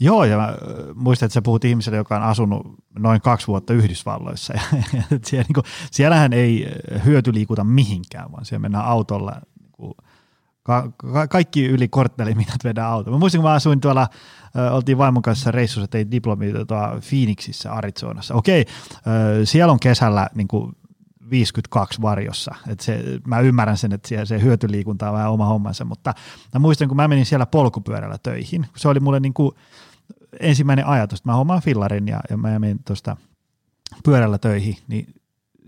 Joo, 0.01 0.25
ja 0.25 0.37
mä 0.37 0.55
muistan, 0.95 1.27
että 1.27 1.35
sä 1.35 1.43
puhut 1.43 1.65
ihmiselle, 1.65 1.97
joka 1.97 2.17
on 2.17 2.23
asunut 2.23 2.67
noin 2.99 3.21
kaksi 3.21 3.47
vuotta 3.47 3.73
Yhdysvalloissa. 3.73 4.55
Ja, 4.73 4.73
ja 4.93 5.19
siellä, 5.25 5.45
niin 5.49 5.55
kuin, 5.55 5.65
siellähän 5.91 6.33
ei 6.33 6.67
hyötyliikuta 7.05 7.65
mihinkään, 7.65 8.33
vaan 8.33 8.45
siellä 8.45 8.63
mennään 8.63 8.85
autolla 8.85 9.41
kuin, 9.73 9.95
ka, 10.63 10.93
ka, 10.97 11.29
kaikki 11.29 11.67
yli 11.67 11.89
korttelimitat 11.89 12.65
vedään 12.65 12.89
auto. 12.89 13.11
Mä 13.11 13.19
muistin, 13.19 13.41
kun 13.41 13.51
mä 13.51 13.55
asuin 13.55 13.81
tuolla, 13.81 14.09
äh, 14.57 14.75
oltiin 14.75 14.99
vaimon 14.99 15.23
kanssa 15.23 15.51
reissussa, 15.51 15.89
tein 15.89 16.11
diplomi 16.11 16.53
tuolla 16.69 17.01
Phoenixissa, 17.09 17.73
Arizonassa. 17.73 18.35
Okei, 18.35 18.67
äh, 18.95 19.05
siellä 19.45 19.73
on 19.73 19.81
kesällä 19.81 20.29
niin 20.35 20.49
kuin 20.49 20.73
52 21.31 22.03
varjossa. 22.03 22.55
Et 22.69 22.81
se, 22.81 23.05
mä 23.27 23.41
ymmärrän 23.41 23.77
sen, 23.77 23.93
että 23.93 24.09
se, 24.09 24.27
se 24.27 24.43
hyötyliikunta 24.43 25.09
on 25.09 25.15
vähän 25.15 25.31
oma 25.31 25.47
hommansa, 25.47 25.85
mutta 25.85 26.15
mä 26.55 26.59
muistan, 26.59 26.89
kun 26.89 26.97
mä 26.97 27.09
menin 27.09 27.27
siellä 27.27 27.47
polkupyörällä 27.47 28.19
töihin, 28.23 28.67
se 28.77 28.89
oli 28.89 29.01
mulle 29.01 29.21
niin 29.21 29.35
kuin 29.35 29.53
ensimmäinen 30.41 30.87
ajatus, 30.87 31.19
että 31.19 31.29
mä 31.29 31.37
hommaan 31.37 31.63
fillarin 31.63 32.09
ja, 32.09 32.21
ja 32.31 32.37
mä 32.37 32.59
menin 32.59 32.79
tuosta 32.85 33.17
pyörällä 34.05 34.39
töihin, 34.39 34.77
niin 34.89 35.15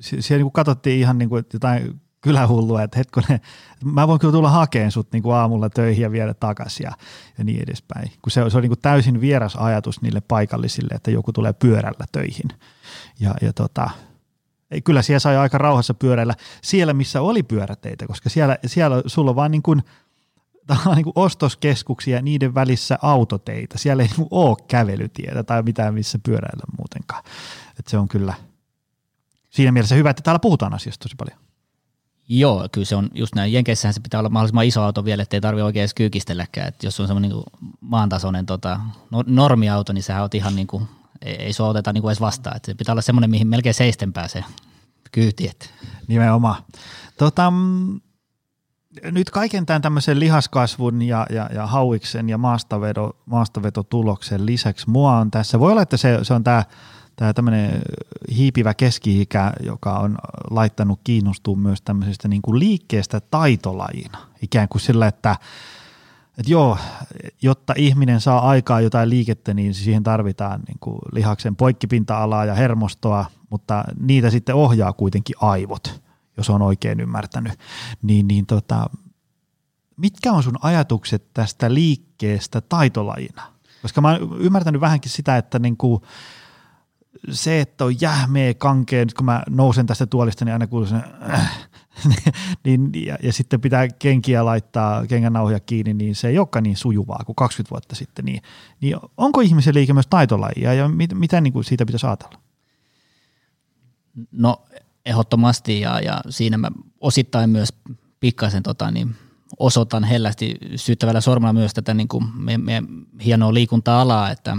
siellä 0.01 0.43
niin 0.45 0.53
katsottiin 0.53 1.01
ihan 1.01 1.19
niin 1.19 1.29
kuin 1.29 1.45
jotain 1.53 2.01
kylähullua, 2.25 2.83
että 2.83 2.99
hetkonen, 2.99 3.41
mä 3.85 4.09
voin 4.09 4.21
kyllä 4.21 4.33
tulla 4.33 4.51
hakeen 4.51 4.91
sut 4.91 5.13
niin 5.13 5.23
kuin 5.23 5.35
aamulla 5.35 5.71
töihin 5.71 6.03
ja 6.03 6.13
viedä 6.13 6.35
takaisin 6.35 6.85
ja, 6.85 6.93
ja 7.39 7.45
niin 7.45 7.63
edespäin. 7.63 8.13
Kun 8.23 8.31
se, 8.31 8.51
se 8.51 8.57
on 8.57 8.63
niin 8.63 8.71
kuin 8.71 8.81
täysin 8.81 9.21
vieras 9.21 9.57
ajatus 9.57 10.03
niille 10.03 10.21
paikallisille, 10.21 10.95
että 10.95 11.11
joku 11.11 11.33
tulee 11.33 11.53
pyörällä 11.53 12.05
töihin. 12.13 12.49
Ja, 13.21 13.35
ja 13.43 13.53
tota, 13.53 13.91
kyllä 14.85 15.03
siellä 15.03 15.19
sai 15.19 15.37
aika 15.37 15.59
rauhassa 15.59 15.95
pyöräillä 15.95 16.35
siellä, 16.63 16.93
missä 16.95 17.21
oli 17.21 17.43
pyöräteitä, 17.43 18.07
koska 18.07 18.29
siellä, 18.29 18.59
siellä 18.67 19.03
sulla 19.07 19.31
on 19.31 19.37
vaan 19.37 19.51
niin 19.51 19.63
kuin, 19.63 19.83
niin 20.95 21.05
kuin 21.05 21.13
ostoskeskuksia 21.17 22.23
niiden 22.23 22.55
välissä 22.55 22.99
autoteita. 23.03 23.79
Siellä 23.79 24.03
ei 24.03 24.09
niin 24.17 24.29
ole 24.31 24.57
kävelytietä 24.69 25.43
tai 25.45 25.63
mitään, 25.63 25.95
missä 25.95 26.19
pyöräillä 26.23 26.65
muutenkaan. 26.79 27.25
Et 27.79 27.87
se 27.87 27.99
on 27.99 28.09
kyllä 28.09 28.35
siinä 29.51 29.73
mielessä 29.73 29.95
hyvä, 29.95 30.11
että 30.11 30.23
täällä 30.23 30.39
puhutaan 30.39 30.75
asiasta 30.75 31.03
tosi 31.03 31.17
paljon. 31.17 31.45
Joo, 32.29 32.69
kyllä 32.73 32.85
se 32.85 32.97
on 32.97 33.11
just 33.15 33.35
näin. 33.35 33.53
Jenkeissähän 33.53 33.95
se 33.95 34.01
pitää 34.01 34.21
olla 34.21 34.31
mahdollisimman 34.31 34.65
iso 34.65 34.83
auto 34.83 35.05
vielä, 35.05 35.23
ettei 35.23 35.41
tarvitse 35.41 35.65
oikein 35.65 35.81
edes 35.81 35.95
kyykistelläkään. 35.95 36.69
Et 36.69 36.83
jos 36.83 37.01
on 37.01 37.07
semmoinen 37.07 37.31
niin 37.31 37.43
maantasoinen 37.81 38.47
tota, 38.47 38.81
normiauto, 39.27 39.93
niin 39.93 40.03
sehän 40.03 40.23
on 40.23 40.29
ihan 40.33 40.57
niin 40.57 40.67
kuin 40.67 40.89
ei, 41.23 41.53
sua 41.53 41.69
oteta 41.69 41.93
niin 41.93 42.07
edes 42.07 42.21
vastaan. 42.21 42.57
Että 42.57 42.67
se 42.67 42.75
pitää 42.75 42.93
olla 42.93 43.03
semmoinen, 43.03 43.31
mihin 43.31 43.49
melkein 43.49 43.75
seisten 43.75 44.13
pääsee 44.13 44.45
kyyti. 45.13 45.49
Että. 45.49 45.67
Nimenomaan. 46.09 46.63
Tota, 47.19 47.51
mm, 47.51 48.01
nyt 49.03 49.31
kaiken 49.31 49.67
tämän 49.67 49.83
tämmöisen 49.83 50.21
lihaskasvun 50.21 51.03
ja, 51.03 51.27
ja, 51.31 51.51
ja 51.55 51.67
hauiksen 51.67 52.29
ja 52.29 52.39
maastavedo, 52.39 53.13
maastavetotuloksen 53.27 54.47
lisäksi 54.47 54.91
mua 54.91 55.19
on 55.19 55.31
tässä, 55.31 55.61
voi 55.61 55.73
olla, 55.73 55.83
että 55.83 55.97
se, 55.97 56.19
se 56.23 56.35
on 56.35 56.45
tämä 56.45 56.65
tämä 57.17 57.33
tämmöinen 57.33 57.83
hiipivä 58.37 58.75
keski-ikä, 58.75 59.53
joka 59.63 59.99
on 59.99 60.19
laittanut 60.51 61.01
kiinnostua 61.05 61.57
myös 61.57 61.83
tämmöisestä 61.83 62.29
niin 62.29 62.43
kuin 62.43 62.59
liikkeestä 62.59 63.21
taitolajina. 63.21 64.19
Ikään 64.43 64.69
kuin 64.69 64.81
sillä, 64.81 65.07
että 65.07 65.37
että 66.39 66.53
joo, 66.53 66.79
jotta 67.43 67.75
ihminen 67.77 68.21
saa 68.21 68.49
aikaa 68.49 68.81
jotain 68.81 69.11
liikettä, 69.11 69.55
niin 69.55 69.75
siihen 69.75 70.03
tarvitaan 70.03 70.61
niin 70.69 70.79
kuin 70.81 70.99
lihaksen 71.13 71.57
poikkipinta-alaa 71.57 72.45
ja 72.45 72.55
hermostoa, 72.55 73.27
mutta 73.51 73.85
niitä 74.01 74.31
sitten 74.31 74.55
ohjaa 74.55 74.93
kuitenkin 74.93 75.37
aivot, 75.41 76.01
jos 76.37 76.51
on 76.51 76.63
oikein 76.63 77.01
ymmärtänyt. 77.01 77.53
Niin, 78.03 78.29
niin 78.29 78.47
tota, 78.47 78.87
mitkä 79.97 80.33
on 80.33 80.43
sun 80.43 80.59
ajatukset 80.63 81.25
tästä 81.35 81.75
liikkeestä 81.75 82.61
taitolajina? 82.61 83.43
Koska 83.83 84.01
mä 84.01 84.11
oon 84.11 84.41
ymmärtänyt 84.41 84.81
vähänkin 84.81 85.11
sitä, 85.11 85.37
että 85.37 85.59
niin 85.59 85.77
kuin 85.77 86.03
se, 87.31 87.61
että 87.61 87.85
on 87.85 88.01
jähmeä, 88.01 88.55
kankea, 88.55 89.05
nyt 89.05 89.15
kun 89.15 89.27
mä 89.27 89.43
nousen 89.51 89.87
tästä 89.87 90.07
tuolista, 90.07 90.45
niin 90.45 90.53
aina 90.53 90.67
kuuluu 90.67 90.89
äh, 91.31 91.69
niin, 92.65 92.91
ja, 93.07 93.19
ja, 93.23 93.33
sitten 93.33 93.61
pitää 93.61 93.89
kenkiä 93.89 94.45
laittaa, 94.45 95.07
kengän 95.07 95.33
kiinni, 95.67 95.95
niin 95.95 96.15
se 96.15 96.29
ei 96.29 96.39
olekaan 96.39 96.63
niin 96.63 96.77
sujuvaa 96.77 97.23
kuin 97.27 97.37
20 97.37 97.71
vuotta 97.71 97.95
sitten. 97.95 98.25
Niin, 98.25 98.43
niin 98.81 98.97
onko 99.17 99.41
ihmisen 99.41 99.75
liike 99.75 99.93
myös 99.93 100.07
taitolajia 100.07 100.75
ja 100.75 100.89
mit, 100.89 101.15
mitä 101.15 101.41
niin 101.41 101.53
kuin 101.53 101.65
siitä 101.65 101.87
pitäisi 101.87 102.07
ajatella? 102.07 102.39
No 104.33 104.65
ehdottomasti 105.07 105.81
ja, 105.81 106.01
ja 106.01 106.21
siinä 106.29 106.59
mä 106.59 106.71
osittain 107.01 107.51
myös 107.51 107.69
pikkasen 108.21 108.63
tota, 108.63 108.91
niin 108.91 109.17
osoitan 109.59 110.05
hellästi 110.05 110.57
syyttävällä 110.77 111.21
sormella 111.21 111.53
myös 111.53 111.75
tätä 111.75 111.95
niin 111.95 112.09
kuin 112.09 112.25
me, 112.35 112.59
me 112.59 112.83
hienoa 113.25 113.55
liikunta-alaa, 113.55 114.31
että 114.31 114.57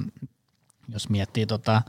jos 0.89 1.09
miettii 1.09 1.45
tota, 1.45 1.82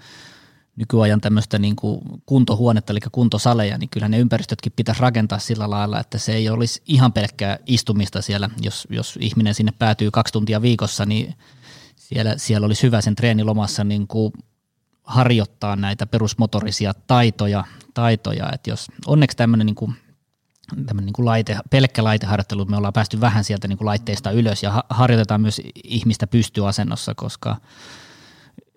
nykyajan 0.76 1.20
tämmöistä 1.20 1.58
niin 1.58 1.76
kuin 1.76 2.00
kuntohuonetta, 2.26 2.92
eli 2.92 3.00
kuntosaleja, 3.12 3.78
niin 3.78 3.90
kyllä 3.90 4.08
ne 4.08 4.18
ympäristötkin 4.18 4.72
pitäisi 4.76 5.00
rakentaa 5.00 5.38
sillä 5.38 5.70
lailla, 5.70 6.00
että 6.00 6.18
se 6.18 6.32
ei 6.32 6.48
olisi 6.48 6.82
ihan 6.86 7.12
pelkkää 7.12 7.58
istumista 7.66 8.22
siellä. 8.22 8.50
Jos, 8.60 8.88
jos 8.90 9.18
ihminen 9.20 9.54
sinne 9.54 9.72
päätyy 9.78 10.10
kaksi 10.10 10.32
tuntia 10.32 10.62
viikossa, 10.62 11.06
niin 11.06 11.34
siellä, 11.96 12.34
siellä 12.36 12.64
olisi 12.66 12.82
hyvä 12.82 13.00
sen 13.00 13.14
treenilomassa 13.14 13.84
niin 13.84 14.06
kuin 14.06 14.32
harjoittaa 15.02 15.76
näitä 15.76 16.06
perusmotorisia 16.06 16.94
taitoja, 17.06 17.64
taitoja. 17.94 18.52
että 18.52 18.70
jos 18.70 18.86
onneksi 19.06 19.36
tämmöinen 19.36 19.66
niin 19.66 19.74
kuin 19.74 19.94
tämmöinen 20.86 21.06
niin 21.06 21.12
kuin 21.12 21.26
laite, 21.26 21.58
pelkkä 21.70 22.04
laiteharjoittelu, 22.04 22.64
me 22.64 22.76
ollaan 22.76 22.92
päästy 22.92 23.20
vähän 23.20 23.44
sieltä 23.44 23.68
niin 23.68 23.78
kuin 23.78 23.86
laitteista 23.86 24.30
ylös 24.30 24.62
ja 24.62 24.84
harjoitetaan 24.90 25.40
myös 25.40 25.60
ihmistä 25.84 26.26
pystyasennossa, 26.26 27.14
koska 27.14 27.56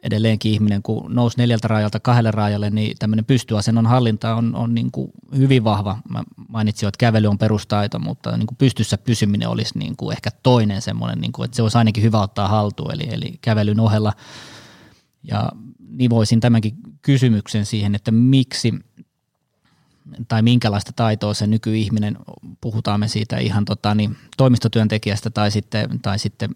edelleenkin 0.04 0.52
ihminen, 0.52 0.84
kun 0.84 1.16
nousi 1.16 1.38
neljältä 1.38 1.68
rajalta 1.68 2.00
kahdelle 2.00 2.32
rajalle, 2.32 2.70
niin 2.70 2.96
tämmöinen 3.00 3.26
pystyasennon 3.26 3.88
hallinta 3.88 4.36
on, 4.36 4.56
on 4.56 4.76
niin 4.76 4.92
kuin 4.92 5.12
hyvin 5.36 5.64
vahva. 5.64 5.98
Mä 6.10 6.24
mainitsin 6.48 6.88
että 6.88 6.98
kävely 6.98 7.28
on 7.28 7.38
perustaito, 7.38 8.00
mutta 8.00 8.38
niin 8.38 8.48
kuin 8.48 8.58
pystyssä 8.58 8.98
pysyminen 8.98 9.50
olisi 9.50 9.80
niin 9.80 9.98
kuin 9.98 10.14
ehkä 10.14 10.30
toinen 10.44 10.82
semmoinen, 10.82 11.22
niin 11.22 11.32
kuin, 11.32 11.46
että 11.46 11.56
se 11.56 11.62
olisi 11.62 11.78
ainakin 11.78 12.04
hyvä 12.04 12.22
ottaa 12.22 12.48
haltuun, 12.48 12.94
eli, 12.94 13.08
eli 13.12 13.38
kävelyn 13.42 13.80
ohella. 13.80 14.14
Ja 15.24 15.52
nivoisin 15.90 16.40
tämänkin 16.40 16.76
kysymyksen 17.02 17.66
siihen, 17.66 17.96
että 17.96 18.12
miksi 18.12 18.74
tai 20.28 20.42
minkälaista 20.42 20.92
taitoa 20.96 21.34
se 21.34 21.48
nykyihminen, 21.48 22.18
puhutaan 22.62 23.00
me 23.00 23.08
siitä 23.08 23.38
ihan 23.38 23.66
tota, 23.66 23.96
niin, 23.96 24.18
toimistotyöntekijästä 24.38 25.30
tai 25.30 25.52
sitten, 25.52 26.00
tai 26.02 26.20
sitten 26.20 26.56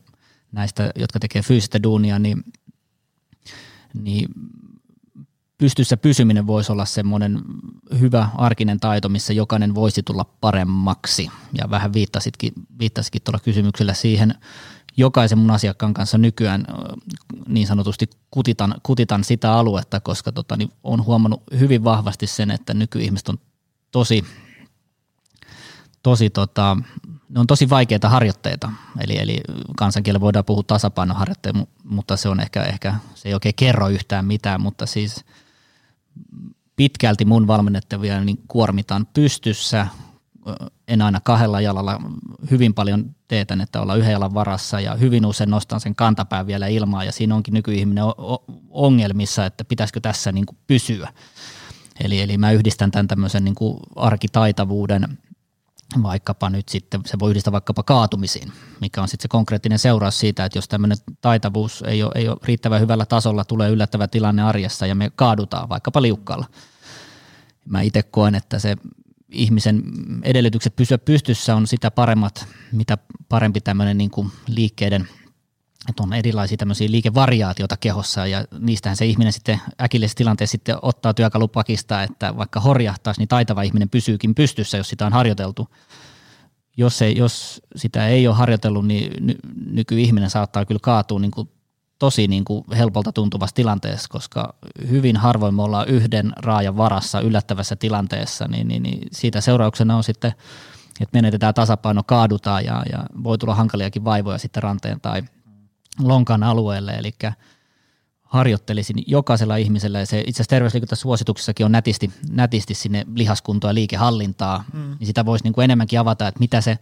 näistä, 0.52 0.92
jotka 0.96 1.20
tekee 1.20 1.42
fyysistä 1.42 1.84
duunia, 1.84 2.20
niin 2.20 2.44
niin 3.94 4.30
pystyssä 5.58 5.98
pysyminen 5.98 6.48
voisi 6.48 6.72
olla 6.72 6.86
semmoinen 6.86 7.42
hyvä 8.00 8.30
arkinen 8.36 8.80
taito, 8.80 9.10
missä 9.10 9.34
jokainen 9.34 9.76
voisi 9.76 10.04
tulla 10.04 10.26
paremmaksi. 10.42 11.30
Ja 11.54 11.70
vähän 11.70 11.94
viittasitkin, 11.94 12.54
viittasitkin 12.80 13.22
tuolla 13.22 13.40
kysymyksellä 13.40 13.94
siihen, 13.94 14.36
jokaisen 14.98 15.38
mun 15.38 15.52
asiakkaan 15.52 15.94
kanssa 15.94 16.18
nykyään 16.18 16.66
niin 17.48 17.68
sanotusti 17.68 18.10
kutitan, 18.32 18.76
kutitan 18.84 19.24
sitä 19.24 19.54
aluetta, 19.54 20.00
koska 20.00 20.32
tota, 20.32 20.58
niin 20.58 20.72
huomannut 21.06 21.44
hyvin 21.60 21.84
vahvasti 21.84 22.28
sen, 22.28 22.52
että 22.52 22.74
nykyihmiset 22.74 23.30
on 23.30 23.38
tosi, 23.92 24.26
tosi 26.04 26.30
tota, 26.30 26.78
ne 27.34 27.40
on 27.40 27.48
tosi 27.48 27.70
vaikeita 27.70 28.10
harjoitteita, 28.10 28.72
eli, 29.00 29.18
eli 29.18 29.42
kansankielellä 29.78 30.22
voidaan 30.22 30.46
puhua 30.46 30.64
tasapainoharjoitteita, 30.68 31.60
mutta 31.84 32.18
se 32.18 32.30
on 32.30 32.40
ehkä, 32.40 32.64
ehkä, 32.64 32.96
se 33.16 33.30
ei 33.30 33.34
oikein 33.34 33.56
kerro 33.56 33.90
yhtään 33.90 34.26
mitään, 34.26 34.62
mutta 34.62 34.86
siis 34.86 35.26
pitkälti 36.76 37.26
mun 37.26 37.48
valmennettavia 37.48 38.22
niin 38.22 38.40
kuormitaan 38.48 39.08
pystyssä, 39.14 39.88
en 40.88 41.02
aina 41.02 41.20
kahdella 41.24 41.62
jalalla, 41.62 42.02
hyvin 42.52 42.74
paljon 42.74 43.16
teetän, 43.28 43.62
että 43.62 43.82
olla 43.82 43.96
yhden 43.96 44.12
jalan 44.12 44.34
varassa 44.34 44.80
ja 44.80 44.96
hyvin 44.96 45.26
usein 45.26 45.50
nostan 45.50 45.80
sen 45.80 45.96
kantapään 45.96 46.48
vielä 46.48 46.68
ilmaa 46.68 47.04
ja 47.04 47.12
siinä 47.12 47.36
onkin 47.36 47.54
nykyihminen 47.54 48.04
ongelmissa, 48.70 49.46
että 49.46 49.66
pitäisikö 49.66 50.00
tässä 50.00 50.32
niin 50.32 50.46
kuin 50.46 50.58
pysyä. 50.68 51.14
Eli, 52.00 52.22
eli 52.22 52.38
mä 52.38 52.52
yhdistän 52.52 52.92
tämän 52.92 53.08
tämmöisen 53.08 53.44
niin 53.44 53.56
kuin 53.56 53.78
arkitaitavuuden 53.96 55.18
vaikkapa 56.04 56.50
nyt 56.50 56.70
sitten, 56.70 57.02
se 57.06 57.20
voi 57.20 57.30
yhdistää 57.30 57.52
vaikkapa 57.52 57.84
kaatumisiin, 57.84 58.52
mikä 58.82 59.02
on 59.02 59.08
sitten 59.08 59.24
se 59.24 59.28
konkreettinen 59.28 59.80
seuraus 59.80 60.20
siitä, 60.20 60.46
että 60.46 60.58
jos 60.58 60.68
tämmöinen 60.68 60.98
taitavuus 61.22 61.84
ei 61.88 62.04
ole, 62.04 62.12
ei 62.16 62.28
ole 62.28 62.38
riittävän 62.44 62.82
hyvällä 62.82 63.06
tasolla, 63.06 63.46
tulee 63.46 63.70
yllättävä 63.70 64.08
tilanne 64.08 64.44
arjessa 64.44 64.88
ja 64.88 64.96
me 64.96 65.12
kaadutaan 65.16 65.70
vaikkapa 65.70 66.02
liukkaalla. 66.02 66.46
Mä 67.66 67.82
itse 67.82 68.04
koen, 68.04 68.36
että 68.36 68.60
se 68.60 68.76
ihmisen 69.30 69.84
edellytykset 70.24 70.76
pysyä 70.76 70.98
pystyssä 70.98 71.56
on 71.56 71.68
sitä 71.68 71.92
paremmat, 71.92 72.48
mitä 72.72 72.98
parempi 73.30 73.62
tämmöinen 73.62 73.98
niin 73.98 74.12
kuin 74.12 74.32
liikkeiden, 74.48 75.08
että 75.90 76.04
on 76.04 76.14
erilaisia 76.14 76.58
tämmöisiä 76.58 76.92
liikevariaatioita 76.92 77.78
kehossa 77.78 78.28
ja 78.28 78.46
niistähän 78.60 78.98
se 78.98 79.06
ihminen 79.06 79.34
sitten 79.34 79.62
äkillisessä 79.82 80.18
tilanteessa 80.18 80.52
sitten 80.52 80.76
ottaa 80.82 81.14
työkalupakista, 81.14 82.04
että 82.04 82.38
vaikka 82.38 82.60
horjahtaisi, 82.60 83.22
niin 83.22 83.28
taitava 83.28 83.62
ihminen 83.62 83.90
pysyykin 83.90 84.36
pystyssä, 84.36 84.78
jos 84.78 84.90
sitä 84.90 85.06
on 85.06 85.14
harjoiteltu. 85.14 85.68
Jos, 86.78 87.02
ei, 87.02 87.18
jos 87.18 87.62
sitä 87.76 88.08
ei 88.08 88.28
ole 88.28 88.36
harjoitellut, 88.36 88.88
niin 88.88 89.26
ny, 89.26 89.36
nykyihminen 89.66 90.30
saattaa 90.30 90.66
kyllä 90.66 90.80
kaatua 90.84 91.20
niin 91.20 91.32
kuin 91.32 91.50
tosi 92.00 92.28
niin 92.28 92.46
kuin 92.46 92.64
helpolta 92.78 93.12
tuntuvassa 93.12 93.56
tilanteessa, 93.56 94.10
koska 94.10 94.54
hyvin 94.90 95.18
harvoin 95.18 95.56
me 95.56 95.62
ollaan 95.62 95.88
yhden 95.88 96.34
raajan 96.38 96.78
varassa 96.78 97.20
yllättävässä 97.20 97.76
tilanteessa, 97.76 98.48
niin, 98.48 98.68
niin, 98.68 98.84
niin 98.84 99.08
siitä 99.12 99.42
seurauksena 99.42 99.98
on 99.98 100.04
sitten, 100.04 100.34
että 101.02 101.18
menetetään 101.18 101.54
tasapaino, 101.54 102.04
kaadutaan 102.04 102.66
ja, 102.66 102.84
ja 102.92 103.06
voi 103.24 103.38
tulla 103.38 103.56
hankaliakin 103.56 104.06
vaivoja 104.06 104.38
sitten 104.38 104.64
ranteen 104.64 105.02
tai 105.02 105.24
lonkan 106.00 106.44
alueelle, 106.44 106.92
eli 106.92 107.14
harjoittelisin 108.22 109.04
jokaisella 109.08 109.56
ihmisellä, 109.56 110.00
ja 110.00 110.06
se 110.06 110.20
itse 110.20 110.30
asiassa 110.30 110.50
terveysliikuntasuosituksissakin 110.50 111.66
on 111.66 111.72
nätisti, 111.72 112.12
nätisti 112.30 112.74
sinne 112.74 113.06
lihaskuntoa 113.16 113.70
ja 113.70 113.74
liikehallintaa, 113.74 114.64
mm. 114.74 114.96
niin 115.00 115.08
sitä 115.08 115.26
voisi 115.26 115.44
niin 115.44 115.54
kuin 115.54 115.64
enemmänkin 115.64 116.00
avata, 116.00 116.28
että 116.28 116.40
mitä 116.40 116.62
se 116.62 116.78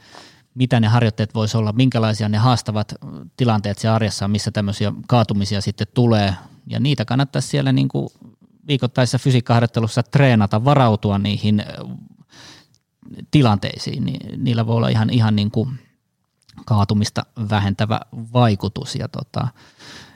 mitä 0.56 0.80
ne 0.80 0.88
harjoitteet 0.88 1.36
voisi 1.36 1.58
olla, 1.58 1.72
minkälaisia 1.72 2.30
ne 2.30 2.38
haastavat 2.38 2.96
tilanteet 3.38 3.78
se 3.78 3.88
arjessa 3.88 4.28
missä 4.28 4.52
tämmöisiä 4.52 4.94
kaatumisia 5.08 5.62
sitten 5.62 5.88
tulee. 5.94 6.36
Ja 6.68 6.80
niitä 6.80 7.06
kannattaisi 7.06 7.48
siellä 7.48 7.72
niin 7.72 7.88
kuin 7.88 8.10
viikoittaisessa 8.68 9.18
fysiikkaharjoittelussa 9.18 10.04
treenata, 10.04 10.66
varautua 10.66 11.18
niihin 11.18 11.64
tilanteisiin. 13.32 14.06
Niin 14.06 14.44
niillä 14.44 14.68
voi 14.68 14.76
olla 14.76 14.90
ihan, 14.90 15.10
ihan 15.10 15.36
niin 15.36 15.52
kuin 15.52 15.80
kaatumista 16.66 17.26
vähentävä 17.50 18.00
vaikutus. 18.34 18.96
Ja 18.96 19.08
tota, 19.08 19.48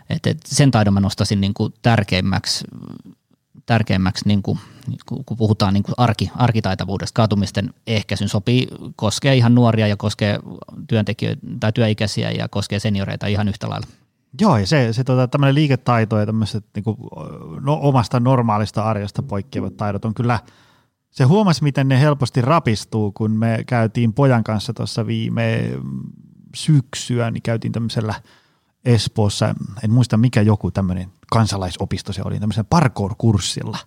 et, 0.09 0.27
et 0.27 0.39
sen 0.45 0.71
taidon 0.71 0.93
mä 0.93 0.99
nostaisin 0.99 1.41
niin 1.41 1.53
kuin 1.53 1.73
tärkeimmäksi 1.81 2.65
tärkeimmäksi, 3.65 4.27
niin 4.27 4.43
kuin, 4.43 4.59
kun 5.25 5.37
puhutaan 5.37 5.73
niin 5.73 5.83
kuin 5.83 5.95
arki, 5.97 6.31
arkitaitavuudesta, 6.35 7.17
kaatumisten 7.17 7.73
ehkäisyn 7.87 8.29
sopii, 8.29 8.67
koskee 8.95 9.35
ihan 9.35 9.55
nuoria 9.55 9.87
ja 9.87 9.97
koskee 9.97 10.39
työntekijöitä 10.87 11.41
tai 11.59 11.71
työikäisiä 11.71 12.31
ja 12.31 12.47
koskee 12.47 12.79
senioreita 12.79 13.27
ihan 13.27 13.47
yhtä 13.47 13.69
lailla. 13.69 13.87
Joo, 14.41 14.57
ja 14.57 14.67
se, 14.67 14.93
se 14.93 15.03
tota, 15.03 15.27
tämmöinen 15.27 15.55
liiketaito 15.55 16.19
ja 16.19 16.25
tämmöiset 16.25 16.65
niin 16.75 16.83
kuin, 16.83 16.97
no, 17.61 17.79
omasta 17.81 18.19
normaalista 18.19 18.83
arjesta 18.83 19.23
poikkeavat 19.23 19.77
taidot 19.77 20.05
on 20.05 20.13
kyllä, 20.13 20.39
se 21.15 21.23
huomasi, 21.23 21.63
miten 21.63 21.87
ne 21.87 21.99
helposti 21.99 22.41
rapistuu, 22.41 23.11
kun 23.11 23.31
me 23.31 23.63
käytiin 23.67 24.13
pojan 24.13 24.43
kanssa 24.43 24.73
tuossa 24.73 25.07
viime 25.07 25.71
syksyä, 26.55 27.31
niin 27.31 27.41
käytiin 27.41 27.71
tämmöisellä– 27.71 28.13
Espoossa, 28.85 29.55
en 29.83 29.91
muista 29.91 30.17
mikä 30.17 30.41
joku 30.41 30.71
tämmöinen 30.71 31.11
kansalaisopisto 31.31 32.13
se 32.13 32.21
oli, 32.25 32.39
tämmöisen 32.39 32.65
parkour-kurssilla, 32.65 33.77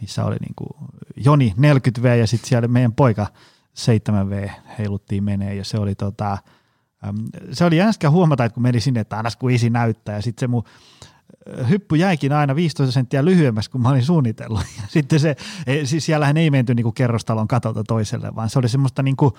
missä 0.00 0.24
oli 0.24 0.36
niin 0.36 0.54
kuin 0.56 0.68
Joni 1.16 1.54
40V 1.58 2.06
ja 2.06 2.26
sitten 2.26 2.48
siellä 2.48 2.68
meidän 2.68 2.92
poika 2.92 3.26
7V 3.78 4.50
heiluttiin 4.78 5.24
menee. 5.24 5.54
Ja 5.54 5.64
se 5.64 5.78
oli 5.78 5.94
tota, 5.94 6.38
se 7.52 7.64
oli 7.64 7.76
jänskä 7.76 8.10
huomata, 8.10 8.44
että 8.44 8.54
kun 8.54 8.62
meni 8.62 8.80
sinne, 8.80 9.00
että 9.00 9.16
aina 9.16 9.28
kun 9.38 9.50
isi 9.50 9.70
näyttää. 9.70 10.14
Ja 10.14 10.22
sitten 10.22 10.40
se 10.40 10.46
mun 10.46 10.64
hyppy 11.68 11.96
jäikin 11.96 12.32
aina 12.32 12.56
15 12.56 12.92
senttiä 12.92 13.24
lyhyemmäksi 13.24 13.70
kuin 13.70 13.82
mä 13.82 13.88
olin 13.88 14.04
suunnitellut. 14.04 14.60
Ja 14.82 14.82
sitten 14.88 15.20
se, 15.20 15.36
siis 15.84 16.06
siellähän 16.06 16.36
ei 16.36 16.50
menty 16.50 16.74
niin 16.74 16.84
kuin 16.84 16.94
kerrostalon 16.94 17.48
katolta 17.48 17.84
toiselle, 17.84 18.34
vaan 18.34 18.50
se 18.50 18.58
oli 18.58 18.68
semmoista 18.68 19.02
niin 19.02 19.16
kuin 19.16 19.32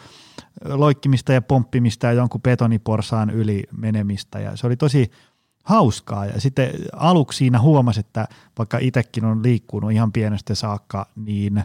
loikkimista 0.66 1.34
ja 1.34 1.42
pomppimista 1.42 2.08
ja 2.08 2.14
jonkun 2.14 2.42
betoniporsaan 2.42 3.30
yli 3.30 3.64
menemistä 3.78 4.40
ja 4.40 4.58
se 4.58 4.68
oli 4.68 4.76
tosi 4.76 5.12
hauskaa. 5.64 6.26
Ja 6.26 6.42
sitten 6.42 6.70
aluksi 6.94 7.38
siinä 7.38 7.60
huomasi, 7.60 8.00
että 8.00 8.28
vaikka 8.58 8.78
itsekin 8.82 9.26
on 9.26 9.44
liikkunut 9.44 9.92
ihan 9.92 10.12
pienestä 10.12 10.56
saakka, 10.56 11.08
niin 11.16 11.64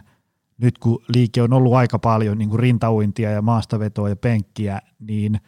nyt 0.57 0.77
kun 0.77 1.03
liike 1.15 1.41
on 1.41 1.53
ollut 1.53 1.73
aika 1.73 1.99
paljon 1.99 2.37
niin 2.37 2.49
kuin 2.49 2.59
rintauintia 2.59 3.31
ja 3.31 3.41
maastavetoa 3.41 4.09
ja 4.09 4.15
penkkiä, 4.15 4.81
niin 4.99 5.41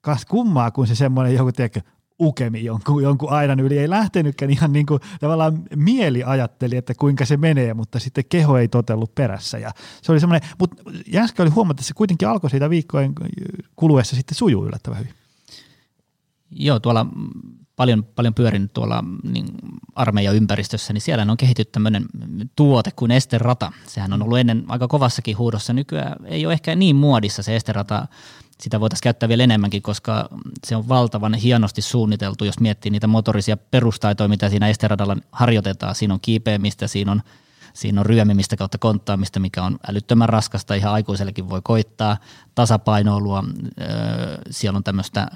kas 0.00 0.24
kummaa, 0.24 0.70
kun 0.70 0.86
se 0.86 0.94
semmoinen 0.94 1.34
joku 1.34 1.52
tiedätkö, 1.52 1.80
ukemi 2.20 2.64
jonkun, 2.64 3.02
jonkun 3.02 3.32
aidan 3.32 3.60
yli. 3.60 3.78
Ei 3.78 3.90
lähtenytkään 3.90 4.50
ihan 4.50 4.72
niin 4.72 4.86
kuin 4.86 5.00
tavallaan 5.20 5.62
mieli 5.76 6.24
ajatteli, 6.24 6.76
että 6.76 6.94
kuinka 6.94 7.24
se 7.24 7.36
menee, 7.36 7.74
mutta 7.74 7.98
sitten 7.98 8.24
keho 8.28 8.58
ei 8.58 8.68
totellut 8.68 9.14
perässä. 9.14 9.58
Ja 9.58 9.70
se 10.02 10.12
oli 10.12 10.20
semmoinen, 10.20 10.48
mutta 10.58 10.82
jänskä 11.06 11.42
oli 11.42 11.50
huomata, 11.50 11.72
että 11.80 11.88
se 11.88 11.94
kuitenkin 11.94 12.28
alkoi 12.28 12.50
siitä 12.50 12.70
viikkojen 12.70 13.12
kuluessa 13.76 14.16
sitten 14.16 14.34
sujuu 14.34 14.66
yllättävän 14.66 14.98
hyvin. 14.98 15.14
Joo, 16.50 16.80
tuolla 16.80 17.06
paljon, 17.76 18.04
paljon 18.04 18.34
pyörinyt 18.34 18.72
tuolla 18.72 19.04
niin 19.22 19.46
armeijan 19.94 20.36
ympäristössä, 20.36 20.92
niin 20.92 21.00
siellä 21.00 21.26
on 21.30 21.36
kehitetty 21.36 21.72
tämmöinen 21.72 22.06
tuote 22.56 22.90
kuin 22.96 23.10
esterata. 23.10 23.72
Sehän 23.86 24.12
on 24.12 24.22
ollut 24.22 24.38
ennen 24.38 24.64
aika 24.68 24.88
kovassakin 24.88 25.38
huudossa. 25.38 25.72
Nykyään 25.72 26.26
ei 26.26 26.46
ole 26.46 26.52
ehkä 26.52 26.76
niin 26.76 26.96
muodissa 26.96 27.42
se 27.42 27.56
esterata 27.56 28.08
sitä 28.62 28.80
voitaisiin 28.80 29.02
käyttää 29.02 29.28
vielä 29.28 29.44
enemmänkin, 29.44 29.82
koska 29.82 30.28
se 30.66 30.76
on 30.76 30.88
valtavan 30.88 31.34
hienosti 31.34 31.82
suunniteltu, 31.82 32.44
jos 32.44 32.60
miettii 32.60 32.90
niitä 32.90 33.06
motorisia 33.06 33.56
perustaitoja, 33.56 34.28
mitä 34.28 34.48
siinä 34.48 34.68
esteradalla 34.68 35.16
harjoitetaan. 35.32 35.94
Siinä 35.94 36.14
on 36.14 36.20
kiipeämistä, 36.20 36.86
siinä 36.86 37.12
on, 37.12 37.22
siinä 37.74 38.00
on 38.00 38.06
ryömimistä 38.06 38.56
kautta 38.56 38.78
konttaamista, 38.78 39.40
mikä 39.40 39.62
on 39.62 39.78
älyttömän 39.88 40.28
raskasta, 40.28 40.74
ihan 40.74 40.92
aikuisellekin 40.92 41.48
voi 41.48 41.60
koittaa, 41.64 42.16
tasapainoilua, 42.54 43.44
siellä 44.50 44.76
on 44.76 44.84
tämmöistä 44.84 45.28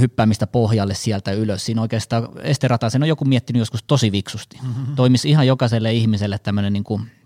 hyppäämistä 0.00 0.46
pohjalle 0.46 0.94
sieltä 0.94 1.32
ylös. 1.32 1.66
Siinä 1.66 1.82
oikeastaan 1.82 2.28
esterata, 2.42 2.90
sen 2.90 3.02
on 3.02 3.08
joku 3.08 3.24
miettinyt 3.24 3.60
joskus 3.60 3.82
tosi 3.82 4.12
viksusti. 4.12 4.58
Mm-hmm. 4.62 4.96
Toimisi 4.96 5.30
ihan 5.30 5.46
jokaiselle 5.46 5.92
ihmiselle 5.92 6.38
tämmöinen 6.38 6.72
niin 6.72 6.84
kuin– 6.84 7.02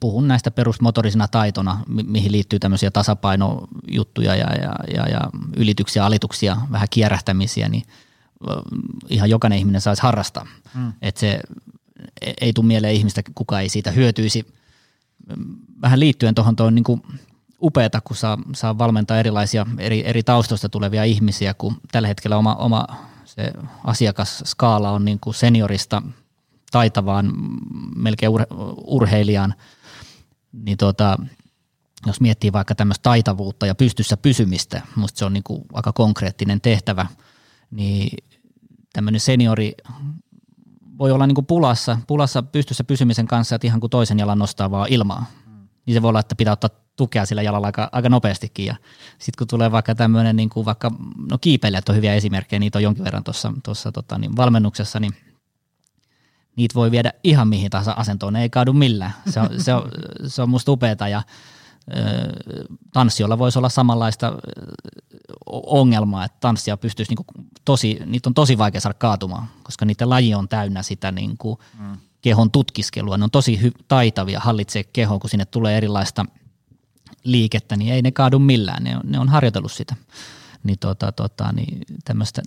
puhun 0.00 0.28
näistä 0.28 0.50
perusmotorisina 0.50 1.28
taitona, 1.28 1.78
mi- 1.88 2.02
mihin 2.02 2.32
liittyy 2.32 2.58
tämmöisiä 2.58 2.90
tasapainojuttuja 2.90 4.36
ja, 4.36 4.54
ja, 4.54 4.74
ja, 4.94 5.08
ja 5.08 5.20
ylityksiä, 5.56 6.04
alituksia, 6.04 6.56
vähän 6.72 6.88
kierähtämisiä, 6.90 7.68
niin 7.68 7.82
ihan 9.08 9.30
jokainen 9.30 9.58
ihminen 9.58 9.80
saisi 9.80 10.02
harrastaa. 10.02 10.46
Mm. 10.74 10.92
Että 11.02 11.20
se 11.20 11.40
e, 12.20 12.32
ei 12.40 12.52
tule 12.52 12.66
mieleen 12.66 12.94
ihmistä, 12.94 13.22
kuka 13.34 13.60
ei 13.60 13.68
siitä 13.68 13.90
hyötyisi. 13.90 14.46
Vähän 15.82 16.00
liittyen 16.00 16.34
tuohon 16.34 16.56
tuon 16.56 16.74
niin 16.74 17.02
upeata, 17.62 18.00
kun 18.00 18.16
saa, 18.16 18.38
saa 18.54 18.78
valmentaa 18.78 19.18
erilaisia 19.18 19.66
eri, 19.78 20.06
eri 20.06 20.22
taustoista 20.22 20.68
tulevia 20.68 21.04
ihmisiä, 21.04 21.54
kun 21.54 21.76
tällä 21.92 22.08
hetkellä 22.08 22.36
oma, 22.36 22.54
oma 22.54 22.86
se 23.24 23.52
asiakasskaala 23.84 24.90
on 24.90 25.04
niin 25.04 25.20
kuin 25.20 25.34
seniorista– 25.34 26.02
taitavaan, 26.70 27.32
melkein 27.96 28.30
ur, 28.30 28.42
urheilijaan, 28.86 29.54
niin 30.52 30.78
tuota, 30.78 31.18
jos 32.06 32.20
miettii 32.20 32.52
vaikka 32.52 32.74
tämmöistä 32.74 33.02
taitavuutta 33.02 33.66
ja 33.66 33.74
pystyssä 33.74 34.16
pysymistä, 34.16 34.82
musta 34.96 35.18
se 35.18 35.24
on 35.24 35.32
niin 35.32 35.44
kuin 35.44 35.62
aika 35.72 35.92
konkreettinen 35.92 36.60
tehtävä, 36.60 37.06
niin 37.70 38.18
tämmöinen 38.92 39.20
seniori 39.20 39.74
voi 40.98 41.10
olla 41.10 41.26
niin 41.26 41.34
kuin 41.34 41.46
pulassa, 41.46 41.98
pulassa 42.06 42.42
pystyssä 42.42 42.84
pysymisen 42.84 43.26
kanssa, 43.26 43.54
että 43.54 43.66
ihan 43.66 43.80
kuin 43.80 43.90
toisen 43.90 44.18
jalan 44.18 44.38
nostaa 44.38 44.70
vaan 44.70 44.88
ilmaa. 44.90 45.26
Mm. 45.46 45.68
Niin 45.86 45.94
se 45.94 46.02
voi 46.02 46.08
olla, 46.08 46.20
että 46.20 46.34
pitää 46.34 46.52
ottaa 46.52 46.70
tukea 46.96 47.26
sillä 47.26 47.42
jalalla 47.42 47.66
aika, 47.66 47.88
aika 47.92 48.08
nopeastikin. 48.08 48.66
Ja 48.66 48.76
sitten 49.18 49.38
kun 49.38 49.46
tulee 49.46 49.72
vaikka 49.72 49.94
tämmöinen, 49.94 50.36
niin 50.36 50.50
kuin 50.50 50.66
vaikka, 50.66 50.90
no 51.30 51.38
kiipeilijät 51.40 51.88
on 51.88 51.96
hyviä 51.96 52.14
esimerkkejä, 52.14 52.60
niitä 52.60 52.78
on 52.78 52.82
jonkin 52.82 53.04
verran 53.04 53.24
tuossa 53.64 53.92
tota, 53.92 54.18
niin 54.18 54.36
valmennuksessa, 54.36 55.00
niin 55.00 55.12
niitä 56.56 56.74
voi 56.74 56.90
viedä 56.90 57.12
ihan 57.24 57.48
mihin 57.48 57.70
tahansa 57.70 57.92
asentoon, 57.92 58.32
ne 58.32 58.42
ei 58.42 58.50
kaadu 58.50 58.72
millään. 58.72 59.14
Se 59.28 59.40
on, 59.40 59.48
se 59.58 59.74
on, 59.74 59.90
se 60.26 60.42
on 60.42 60.50
musta 60.50 60.72
upeeta 60.72 61.08
ja 61.08 61.22
tanssiolla 62.92 63.38
voisi 63.38 63.58
olla 63.58 63.68
samanlaista 63.68 64.32
ongelmaa, 65.46 66.24
että 66.24 66.36
tanssia 66.40 66.76
pystyisi 66.76 67.10
niinku 67.10 67.24
tosi, 67.64 68.00
niitä 68.06 68.28
on 68.28 68.34
tosi 68.34 68.58
vaikea 68.58 68.80
saada 68.80 68.98
kaatumaan, 68.98 69.48
koska 69.62 69.84
niiden 69.84 70.10
laji 70.10 70.34
on 70.34 70.48
täynnä 70.48 70.82
sitä 70.82 71.12
niinku 71.12 71.58
mm. 71.78 71.96
kehon 72.22 72.50
tutkiskelua. 72.50 73.18
Ne 73.18 73.24
on 73.24 73.30
tosi 73.30 73.60
hy- 73.62 73.84
taitavia 73.88 74.40
hallitsee 74.40 74.84
kehoa, 74.84 75.18
kun 75.18 75.30
sinne 75.30 75.44
tulee 75.44 75.76
erilaista 75.76 76.26
liikettä, 77.24 77.76
niin 77.76 77.92
ei 77.92 78.02
ne 78.02 78.10
kaadu 78.12 78.38
millään, 78.38 78.84
ne 78.84 78.96
on, 78.96 79.02
ne 79.04 79.18
on 79.18 79.28
harjoitellut 79.28 79.72
sitä. 79.72 79.96
Niin, 80.62 80.78
tota, 80.78 81.12
tota, 81.12 81.52
niin 81.52 81.84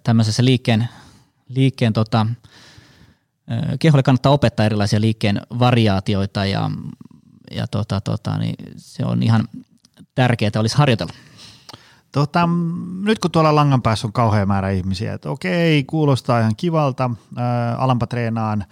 tämmöisessä 0.03 0.45
liikkeen, 0.45 0.89
liikkeen 1.49 1.93
tota, 1.93 2.27
keholle 3.79 4.03
kannattaa 4.03 4.31
opettaa 4.31 4.65
erilaisia 4.65 5.01
liikkeen 5.01 5.41
variaatioita 5.59 6.45
ja 6.45 6.71
ja 7.51 7.67
tota, 7.67 8.01
tota, 8.01 8.37
niin 8.37 8.55
se 8.75 9.05
on 9.05 9.23
ihan 9.23 9.47
tärkeää, 10.15 10.51
olisi 10.59 10.77
harjoitella. 10.77 11.13
Tota, 12.11 12.49
nyt 13.03 13.19
kun 13.19 13.31
tuolla 13.31 13.55
langan 13.55 13.81
päässä 13.81 14.07
on 14.07 14.13
kauhean 14.13 14.47
määrä 14.47 14.69
ihmisiä, 14.69 15.13
että 15.13 15.29
okei, 15.29 15.83
kuulostaa 15.83 16.39
ihan 16.39 16.55
kivalta, 16.57 17.09
ää, 17.35 17.75
alampa 17.75 18.07
treenaan 18.07 18.65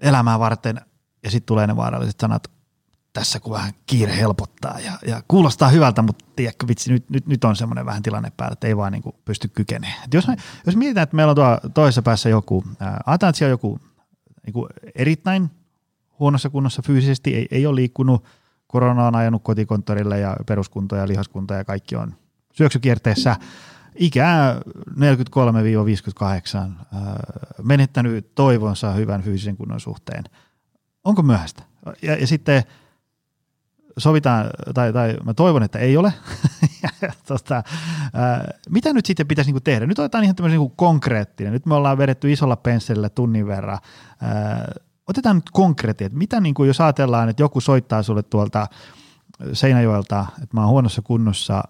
elämää 0.00 0.38
varten, 0.38 0.80
ja 1.24 1.30
sitten 1.30 1.46
tulee 1.46 1.66
ne 1.66 1.76
vaaralliset 1.76 2.20
sanat, 2.20 2.50
tässä 3.12 3.40
kun 3.40 3.52
vähän 3.52 3.72
kiire 3.86 4.16
helpottaa 4.16 4.80
ja, 4.80 4.92
ja 5.06 5.22
kuulostaa 5.28 5.68
hyvältä, 5.68 6.02
mutta 6.02 6.24
tiedätkö 6.36 6.68
vitsi, 6.68 6.92
nyt, 6.92 7.10
nyt, 7.10 7.26
nyt 7.26 7.44
on 7.44 7.56
semmoinen 7.56 7.86
vähän 7.86 8.02
tilanne 8.02 8.32
päällä, 8.36 8.52
että 8.52 8.66
ei 8.66 8.76
vaan 8.76 8.92
niin 8.92 9.02
kuin 9.02 9.16
pysty 9.24 9.48
kykenemään. 9.48 10.08
jos, 10.14 10.28
me, 10.28 10.36
jos 10.66 10.76
mietitään, 10.76 11.02
että 11.02 11.16
meillä 11.16 11.30
on 11.30 11.36
tuo 11.36 11.70
toisessa 11.74 12.02
päässä 12.02 12.28
joku, 12.28 12.64
ajatellaan, 12.80 13.12
että 13.14 13.32
siellä 13.32 13.48
on 13.48 13.52
joku 13.52 13.78
niin 14.46 14.52
kuin 14.52 14.68
erittäin 14.94 15.50
huonossa 16.18 16.50
kunnossa 16.50 16.82
fyysisesti, 16.82 17.34
ei, 17.34 17.48
ei 17.50 17.66
ole 17.66 17.74
liikkunut, 17.74 18.24
korona 18.66 19.06
on 19.06 19.16
ajanut 19.16 19.42
kotikonttorille 19.42 20.18
ja 20.18 20.36
peruskunto 20.46 20.96
ja 20.96 21.08
lihaskunta 21.08 21.54
ja 21.54 21.64
kaikki 21.64 21.96
on 21.96 22.14
syöksykierteessä. 22.52 23.36
Ikää 23.94 24.60
43-58, 24.60 24.60
menettänyt 27.62 28.34
toivonsa 28.34 28.92
hyvän 28.92 29.22
fyysisen 29.22 29.56
kunnon 29.56 29.80
suhteen. 29.80 30.24
Onko 31.04 31.22
myöhäistä? 31.22 31.62
Ja, 32.02 32.16
ja 32.16 32.26
sitten 32.26 32.62
sovitaan, 33.98 34.50
tai, 34.74 34.92
tai 34.92 35.16
mä 35.24 35.34
toivon, 35.34 35.62
että 35.62 35.78
ei 35.78 35.96
ole. 35.96 36.12
ja, 36.82 37.12
tota, 37.26 37.62
ää, 38.14 38.50
mitä 38.70 38.92
nyt 38.92 39.06
sitten 39.06 39.28
pitäisi 39.28 39.48
niinku 39.48 39.60
tehdä? 39.60 39.86
Nyt 39.86 39.98
otetaan 39.98 40.24
ihan 40.24 40.36
tämmöinen 40.36 40.58
niinku 40.58 40.74
konkreettinen. 40.76 41.52
Nyt 41.52 41.66
me 41.66 41.74
ollaan 41.74 41.98
vedetty 41.98 42.32
isolla 42.32 42.56
pensselillä 42.56 43.08
tunnin 43.08 43.46
verran. 43.46 43.78
Ää, 44.22 44.72
otetaan 45.06 45.36
nyt 45.36 45.50
konkreettia, 45.52 46.06
että 46.06 46.18
mitä 46.18 46.40
niin 46.40 46.54
kuin 46.54 46.66
jos 46.66 46.80
ajatellaan, 46.80 47.28
että 47.28 47.42
joku 47.42 47.60
soittaa 47.60 48.02
sulle 48.02 48.22
tuolta 48.22 48.66
Seinäjoelta, 49.52 50.26
että 50.42 50.56
mä 50.56 50.60
oon 50.60 50.70
huonossa 50.70 51.02
kunnossa, 51.02 51.62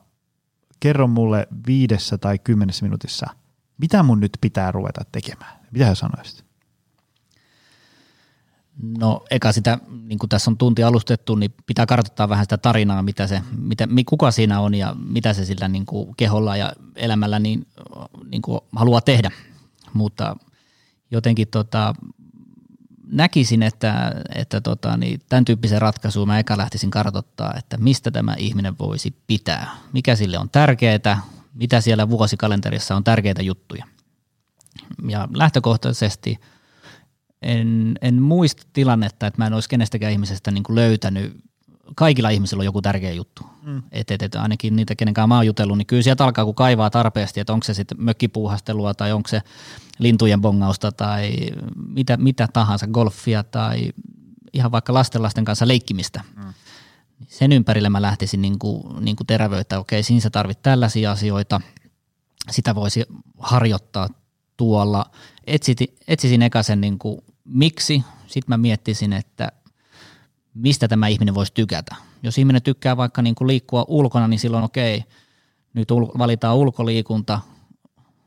kerro 0.81 1.07
mulle 1.07 1.49
viidessä 1.67 2.19
tai 2.19 2.39
kymmenessä 2.39 2.85
minuutissa, 2.85 3.27
mitä 3.79 4.03
mun 4.03 4.21
nyt 4.21 4.39
pitää 4.41 4.73
ruveta 4.73 5.05
tekemään? 5.13 5.61
Mitä 5.71 5.87
hän 5.87 5.97
sanoisit? 5.97 6.50
No 8.83 9.25
eka 9.31 9.53
sitä, 9.53 9.79
niin 10.03 10.19
kuin 10.19 10.29
tässä 10.29 10.51
on 10.51 10.59
tunti 10.59 10.83
alustettu, 10.83 11.35
niin 11.35 11.55
pitää 11.67 11.87
kartoittaa 11.87 12.29
vähän 12.29 12.45
sitä 12.45 12.59
tarinaa, 12.59 13.03
mitä 13.03 13.27
se, 13.27 13.43
mitä, 13.57 13.89
kuka 14.07 14.31
siinä 14.31 14.61
on 14.61 14.75
ja 14.75 14.97
mitä 14.99 15.35
se 15.35 15.45
sillä 15.45 15.69
niin 15.69 15.87
kuin 15.87 16.17
keholla 16.17 16.57
ja 16.57 16.73
elämällä 16.97 17.39
niin, 17.39 17.67
niin 18.31 18.43
kuin 18.43 18.61
haluaa 18.77 19.01
tehdä. 19.01 19.31
Mutta 19.93 20.37
jotenkin 21.11 21.49
tota, 21.49 21.95
näkisin, 23.13 23.63
että, 23.63 24.13
että 24.35 24.61
tota, 24.61 24.97
niin 24.97 25.21
tämän 25.29 25.45
tyyppisen 25.45 25.83
ratkaisun 25.83 26.29
mä 26.29 26.39
eka 26.39 26.57
lähtisin 26.57 26.91
kartoittaa, 26.91 27.55
että 27.59 27.77
mistä 27.77 28.11
tämä 28.11 28.35
ihminen 28.39 28.79
voisi 28.79 29.15
pitää, 29.27 29.77
mikä 29.93 30.17
sille 30.17 30.39
on 30.39 30.51
tärkeää, 30.51 31.23
mitä 31.55 31.81
siellä 31.81 32.09
vuosikalenterissa 32.09 32.97
on 32.97 33.05
tärkeitä 33.05 33.43
juttuja. 33.43 33.85
Ja 35.09 35.29
lähtökohtaisesti 35.35 36.41
en, 37.43 37.95
en 38.03 38.23
muista 38.23 38.63
tilannetta, 38.73 39.27
että 39.27 39.43
mä 39.43 39.47
en 39.47 39.53
olisi 39.53 39.69
kenestäkään 39.69 40.13
ihmisestä 40.13 40.51
niin 40.51 40.63
kuin 40.63 40.77
löytänyt 40.77 41.41
kaikilla 41.95 42.31
ihmisillä 42.31 42.61
on 42.61 42.65
joku 42.65 42.83
tärkeä 42.83 43.13
juttu. 43.13 43.43
Mm. 43.63 43.83
Et, 43.93 44.11
et, 44.11 44.23
et 44.23 44.35
ainakin 44.35 44.77
niitä, 44.77 44.95
kenenkään 44.95 45.29
mä 45.29 45.37
oon 45.37 45.47
jutellut, 45.47 45.79
niin 45.79 45.87
kyllä 45.87 46.03
sieltä 46.03 46.25
alkaa 46.25 46.45
kun 46.45 46.55
kaivaa 46.55 46.91
tarpeesti, 46.91 47.41
että 47.41 47.53
onko 47.53 47.65
se 47.65 47.75
sitten 47.75 47.99
mökkipuuhastelua 48.01 48.95
tai 48.95 49.13
onko 49.13 49.29
se 49.29 49.43
lintujen 49.99 50.41
bongausta 50.41 50.93
tai 50.93 51.33
mitä, 51.89 52.17
mitä 52.17 52.49
tahansa, 52.53 52.87
golfia 52.87 53.43
tai 53.43 53.93
ihan 54.53 54.73
vaikka 54.73 54.95
lastenlasten 54.95 55.45
kanssa 55.45 55.69
leikkimistä. 55.69 56.23
Mm. 56.37 56.53
Sen 57.29 57.53
ympärille 57.53 57.89
mä 57.89 58.03
lähtisin 58.03 58.43
niin 58.43 58.59
kuin, 58.59 59.05
niin 59.05 59.17
kuin 59.17 59.27
terävöitä, 59.27 59.79
okei, 59.79 60.03
siinä 60.03 60.21
sä 60.21 60.31
tarvit 60.31 60.63
tällaisia 60.63 61.13
asioita, 61.13 61.61
sitä 62.51 62.75
voisi 62.75 63.05
harjoittaa 63.39 64.09
tuolla. 64.57 65.07
Etsit, 65.47 65.79
etsisin 66.09 66.43
eka 66.43 66.63
sen 66.63 66.81
niin 66.81 66.99
kuin, 66.99 67.21
miksi, 67.51 68.05
sitten 68.27 68.53
mä 68.53 68.57
miettisin, 68.57 69.13
että 69.13 69.53
mistä 70.55 70.89
tämä 70.89 71.09
ihminen 71.09 71.35
voisi 71.35 71.55
tykätä. 71.55 71.97
Jos 72.23 72.39
ihminen 72.39 72.63
tykkää 72.63 72.97
vaikka 72.97 73.23
niin 73.23 73.35
kuin 73.35 73.49
liikkua 73.49 73.85
ulkona, 73.89 74.29
niin 74.29 74.41
silloin 74.41 74.65
okei, 74.65 75.05
nyt 75.75 75.91
ul- 75.91 76.19
valitaan 76.19 76.57
ulkoliikunta. 76.57 77.41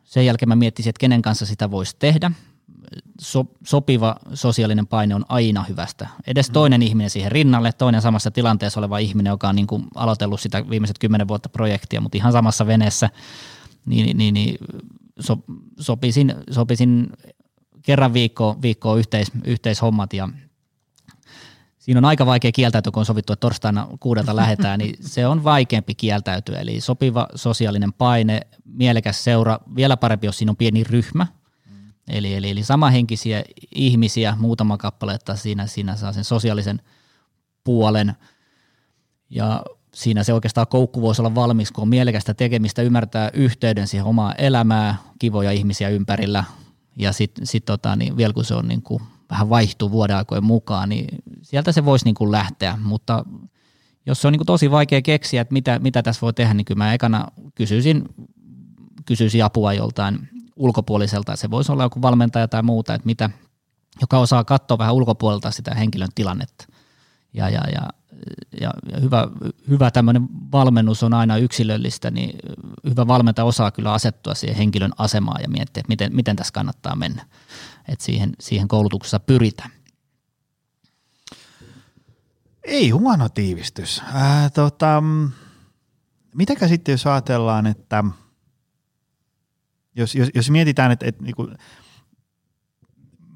Sen 0.03 0.25
jälkeen 0.25 0.49
mä 0.49 0.55
miettisin, 0.55 0.89
että 0.89 0.99
kenen 0.99 1.21
kanssa 1.21 1.45
sitä 1.45 1.71
voisi 1.71 1.95
tehdä. 1.99 2.31
So- 3.21 3.51
sopiva 3.63 4.15
sosiaalinen 4.33 4.87
paine 4.87 5.15
on 5.15 5.25
aina 5.29 5.63
hyvästä. 5.63 6.07
Edes 6.27 6.49
mm. 6.49 6.53
toinen 6.53 6.81
ihminen 6.81 7.09
siihen 7.09 7.31
rinnalle, 7.31 7.71
toinen 7.71 8.01
samassa 8.01 8.31
tilanteessa 8.31 8.79
oleva 8.79 8.97
ihminen, 8.97 9.31
joka 9.31 9.49
on 9.49 9.55
niin 9.55 9.67
kuin 9.67 9.83
aloitellut 9.95 10.41
sitä 10.41 10.69
viimeiset 10.69 10.99
kymmenen 10.99 11.27
vuotta 11.27 11.49
projektia, 11.49 12.01
mutta 12.01 12.17
ihan 12.17 12.31
samassa 12.31 12.67
veneessä, 12.67 13.09
niin, 13.85 14.17
niin, 14.17 14.33
niin 14.33 14.57
so, 15.19 15.37
sopisin, 15.79 16.35
sopisin 16.51 17.09
kerran 17.83 18.13
viikkoon 18.13 18.61
viikko 18.61 18.97
yhteis, 18.97 19.31
yhteishommat 19.45 20.13
ja– 20.13 20.29
siinä 21.83 21.97
on 21.97 22.05
aika 22.05 22.25
vaikea 22.25 22.51
kieltäytyä, 22.51 22.91
kun 22.91 22.99
on 22.99 23.05
sovittu, 23.05 23.33
että 23.33 23.41
torstaina 23.41 23.87
kuudelta 23.99 24.35
lähetään, 24.35 24.79
niin 24.79 24.95
se 25.01 25.27
on 25.27 25.43
vaikeampi 25.43 25.95
kieltäytyä. 25.95 26.59
Eli 26.59 26.81
sopiva 26.81 27.27
sosiaalinen 27.35 27.93
paine, 27.93 28.41
mielekäs 28.65 29.23
seura, 29.23 29.59
vielä 29.75 29.97
parempi, 29.97 30.27
jos 30.27 30.37
siinä 30.37 30.49
on 30.49 30.57
pieni 30.57 30.83
ryhmä. 30.83 31.27
Eli, 32.07 32.33
eli, 32.33 32.49
eli 32.49 32.63
samahenkisiä 32.63 33.43
ihmisiä, 33.75 34.37
muutama 34.39 34.77
kappale, 34.77 35.13
että 35.13 35.35
siinä, 35.35 35.67
siinä 35.67 35.95
saa 35.95 36.13
sen 36.13 36.23
sosiaalisen 36.23 36.81
puolen. 37.63 38.13
Ja 39.29 39.63
siinä 39.93 40.23
se 40.23 40.33
oikeastaan 40.33 40.67
koukku 40.67 41.01
voisi 41.01 41.21
olla 41.21 41.35
valmis, 41.35 41.71
kun 41.71 41.81
on 41.81 41.89
mielekästä 41.89 42.33
tekemistä, 42.33 42.81
ymmärtää 42.81 43.29
yhteyden 43.33 43.87
siihen 43.87 44.05
omaa 44.05 44.33
elämää, 44.33 44.95
kivoja 45.19 45.51
ihmisiä 45.51 45.89
ympärillä. 45.89 46.43
Ja 46.95 47.13
sitten 47.13 47.47
sit 47.47 47.65
tota, 47.65 47.95
niin 47.95 48.17
vielä 48.17 48.33
kun 48.33 48.45
se 48.45 48.55
on 48.55 48.67
niin 48.67 48.81
kuin 48.81 49.03
vähän 49.29 49.49
vaihtuu 49.49 49.91
vuoden 49.91 50.15
aikojen 50.15 50.43
mukaan, 50.43 50.89
niin 50.89 51.07
sieltä 51.41 51.71
se 51.71 51.85
voisi 51.85 52.05
niin 52.05 52.15
kuin 52.15 52.31
lähteä, 52.31 52.77
mutta 52.83 53.25
jos 54.05 54.21
se 54.21 54.27
on 54.27 54.31
niin 54.31 54.39
kuin 54.39 54.47
tosi 54.47 54.71
vaikea 54.71 55.01
keksiä, 55.01 55.41
että 55.41 55.53
mitä, 55.53 55.79
mitä 55.79 56.03
tässä 56.03 56.21
voi 56.21 56.33
tehdä, 56.33 56.53
niin 56.53 56.65
kyllä 56.65 56.77
mä 56.77 56.93
ekana 56.93 57.27
kysyisin, 57.55 58.03
kysyisin 59.05 59.43
apua 59.43 59.73
joltain 59.73 60.29
ulkopuoliselta, 60.55 61.35
se 61.35 61.51
voisi 61.51 61.71
olla 61.71 61.83
joku 61.83 62.01
valmentaja 62.01 62.47
tai 62.47 62.63
muuta, 62.63 62.93
että 62.93 63.05
mitä, 63.05 63.29
joka 64.01 64.19
osaa 64.19 64.43
katsoa 64.43 64.77
vähän 64.77 64.93
ulkopuolelta 64.93 65.51
sitä 65.51 65.75
henkilön 65.75 66.09
tilannetta. 66.15 66.65
Ja, 67.33 67.49
ja, 67.49 67.61
ja, 67.73 67.89
ja, 68.61 68.71
ja 68.91 68.99
hyvä, 68.99 69.27
hyvä 69.69 69.91
tämmöinen 69.91 70.27
valmennus 70.51 71.03
on 71.03 71.13
aina 71.13 71.37
yksilöllistä, 71.37 72.11
niin 72.11 72.39
hyvä 72.89 73.07
valmentaja 73.07 73.45
osaa 73.45 73.71
kyllä 73.71 73.93
asettua 73.93 74.35
siihen 74.35 74.57
henkilön 74.57 74.91
asemaan 74.97 75.41
ja 75.41 75.49
miettiä, 75.49 75.81
että 75.81 75.89
miten, 75.89 76.15
miten 76.15 76.35
tässä 76.35 76.53
kannattaa 76.53 76.95
mennä 76.95 77.25
että 77.87 78.05
siihen, 78.05 78.33
siihen 78.39 78.67
koulutuksessa 78.67 79.19
pyritään. 79.19 79.71
Ei 82.63 82.89
huono 82.89 83.29
tiivistys. 83.29 84.01
Äh, 84.15 84.51
tota, 84.51 85.03
mitäkä 86.35 86.67
sitten 86.67 86.91
jos 86.91 87.07
ajatellaan, 87.07 87.67
että 87.67 88.03
jos, 89.95 90.15
jos, 90.15 90.29
jos 90.35 90.49
mietitään, 90.49 90.91
että, 90.91 91.05
että 91.05 91.23
niin 91.23 91.35
kuin, 91.35 91.57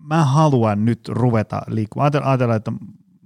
mä 0.04 0.26
haluan 0.26 0.86
nyt 0.86 1.08
ruveta 1.08 1.62
liikkumaan. 1.68 2.12
Ajatellaan, 2.24 2.58
että 2.58 2.72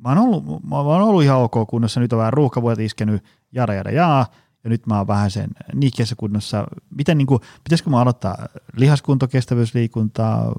mä 0.01 0.09
oon, 0.09 0.17
ollut, 0.17 0.63
mä 0.63 0.75
oon 0.75 1.01
ollut 1.01 1.23
ihan 1.23 1.37
ok 1.37 1.69
kunnossa, 1.69 1.99
nyt 1.99 2.13
on 2.13 2.19
vähän 2.19 2.33
ruuhkavuodet 2.33 2.79
iskenyt, 2.79 3.23
jada 3.51 3.73
jada 3.73 3.91
jaa, 3.91 4.27
ja 4.63 4.69
nyt 4.69 4.87
mä 4.87 4.97
oon 4.97 5.07
vähän 5.07 5.31
sen 5.31 5.49
niikkeessä 5.73 6.15
kunnossa. 6.15 6.67
Miten, 6.89 7.17
niin 7.17 7.27
kuin, 7.27 7.41
pitäisikö 7.63 7.89
mä 7.89 8.01
aloittaa 8.01 8.47
lihaskunto, 8.75 9.27
kestävyysliikuntaa, 9.27 10.55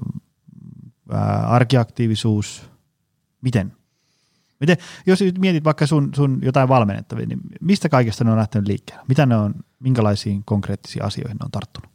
ää, 1.11 1.47
arkiaktiivisuus, 1.47 2.69
miten? 3.41 3.73
Miten, 4.59 4.77
jos 5.05 5.21
nyt 5.21 5.37
mietit 5.37 5.63
vaikka 5.63 5.87
sun, 5.87 6.09
sun 6.15 6.39
jotain 6.43 6.69
valmennettavia, 6.69 7.25
niin 7.25 7.39
mistä 7.61 7.89
kaikesta 7.89 8.23
ne 8.23 8.31
on 8.31 8.37
lähtenyt 8.37 8.67
liikkeelle? 8.67 9.03
Mitä 9.07 9.25
ne 9.25 9.37
on, 9.37 9.53
minkälaisiin 9.79 10.41
konkreettisiin 10.45 11.05
asioihin 11.05 11.37
ne 11.37 11.45
on 11.45 11.51
tarttunut? 11.51 11.91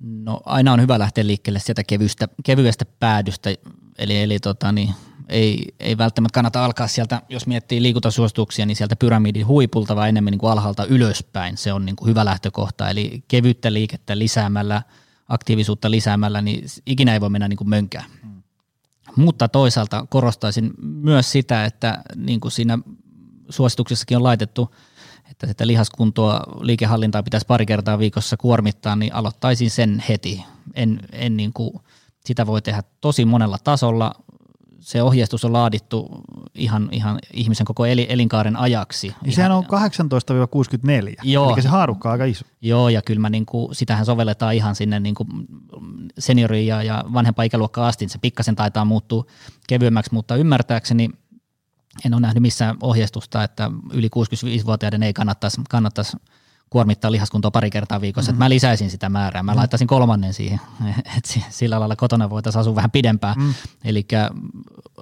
No 0.00 0.40
aina 0.44 0.72
on 0.72 0.80
hyvä 0.80 0.98
lähteä 0.98 1.26
liikkeelle 1.26 1.58
sieltä 1.58 1.84
kevystä, 1.84 2.28
kevyestä 2.44 2.84
päädystä, 3.00 3.50
eli, 3.98 4.22
eli 4.22 4.38
tota, 4.38 4.72
niin, 4.72 4.94
ei, 5.28 5.74
ei 5.80 5.98
välttämättä 5.98 6.34
kannata 6.34 6.64
alkaa 6.64 6.88
sieltä, 6.88 7.22
jos 7.28 7.46
miettii 7.46 7.82
liikuntasuosituksia, 7.82 8.66
niin 8.66 8.76
sieltä 8.76 8.96
pyramidin 8.96 9.46
huipulta, 9.46 9.96
vaan 9.96 10.08
enemmän 10.08 10.30
niin 10.30 10.38
kuin 10.38 10.52
alhaalta 10.52 10.84
ylöspäin. 10.84 11.56
Se 11.56 11.72
on 11.72 11.86
niin 11.86 11.96
kuin 11.96 12.08
hyvä 12.08 12.24
lähtökohta, 12.24 12.90
eli 12.90 13.24
kevyttä 13.28 13.72
liikettä 13.72 14.18
lisäämällä, 14.18 14.82
aktiivisuutta 15.28 15.90
lisäämällä, 15.90 16.42
niin 16.42 16.64
ikinä 16.86 17.12
ei 17.12 17.20
voi 17.20 17.30
mennä 17.30 17.48
niin 17.48 17.56
kuin 17.56 17.68
mönkään. 17.68 18.10
Hmm. 18.22 18.42
Mutta 19.16 19.48
toisaalta 19.48 20.06
korostaisin 20.10 20.70
myös 20.82 21.32
sitä, 21.32 21.64
että 21.64 22.02
niin 22.16 22.40
kuin 22.40 22.52
siinä 22.52 22.78
suosituksessakin 23.48 24.16
on 24.16 24.22
laitettu, 24.22 24.74
että 25.30 25.46
sitä 25.46 25.66
lihaskuntoa, 25.66 26.42
liikehallintaa 26.60 27.22
pitäisi 27.22 27.46
pari 27.46 27.66
kertaa 27.66 27.98
viikossa 27.98 28.36
kuormittaa, 28.36 28.96
niin 28.96 29.14
aloittaisin 29.14 29.70
sen 29.70 30.04
heti. 30.08 30.44
En, 30.74 31.00
en 31.12 31.36
niin 31.36 31.52
kuin, 31.52 31.74
sitä 32.24 32.46
voi 32.46 32.62
tehdä 32.62 32.82
tosi 33.00 33.24
monella 33.24 33.58
tasolla, 33.64 34.14
se 34.82 35.02
ohjeistus 35.02 35.44
on 35.44 35.52
laadittu 35.52 36.08
ihan, 36.54 36.88
ihan 36.92 37.18
ihmisen 37.32 37.66
koko 37.66 37.86
elinkaaren 37.86 38.56
ajaksi. 38.56 39.06
Niin 39.06 39.16
ihan, 39.22 39.34
sehän 39.34 39.52
on 39.52 39.64
18-64, 39.64 39.66
Joo. 41.22 41.52
eli 41.52 41.62
se 41.62 41.68
haarukka 41.68 42.08
on 42.08 42.12
aika 42.12 42.24
iso. 42.24 42.44
Joo, 42.60 42.88
ja 42.88 43.02
kyllä 43.02 43.20
mä 43.20 43.30
niin 43.30 43.46
kuin, 43.46 43.74
sitähän 43.74 44.06
sovelletaan 44.06 44.54
ihan 44.54 44.74
sinne 44.74 45.00
niin 45.00 45.14
kuin 45.14 45.28
senioriin 46.18 46.66
ja, 46.66 46.82
ja 46.82 47.04
vanhempaan 47.12 47.46
ikäluokkaan 47.46 47.88
asti, 47.88 48.08
se 48.08 48.18
pikkasen 48.18 48.56
taitaa 48.56 48.84
muuttua 48.84 49.24
kevyemmäksi, 49.68 50.14
mutta 50.14 50.36
ymmärtääkseni 50.36 51.10
en 52.04 52.14
ole 52.14 52.20
nähnyt 52.20 52.42
missään 52.42 52.76
ohjeistusta, 52.82 53.44
että 53.44 53.70
yli 53.92 54.08
65-vuotiaiden 54.08 55.02
ei 55.02 55.12
kannattaisi, 55.12 55.60
kannattaisi 55.68 56.16
kuormittaa 56.72 57.12
lihaskuntoa 57.12 57.50
pari 57.50 57.70
kertaa 57.70 58.00
viikossa, 58.00 58.32
mm-hmm. 58.32 58.36
että 58.36 58.44
mä 58.44 58.48
lisäisin 58.48 58.90
sitä 58.90 59.08
määrää, 59.08 59.42
mä 59.42 59.50
mm-hmm. 59.52 59.58
laittaisin 59.58 59.86
kolmannen 59.86 60.32
siihen, 60.32 60.60
että 61.16 61.40
sillä 61.50 61.80
lailla 61.80 61.96
kotona 61.96 62.30
voitaisiin 62.30 62.60
asua 62.60 62.74
vähän 62.74 62.90
pidempään. 62.90 63.38
Mm. 63.38 63.54
Eli 63.84 64.06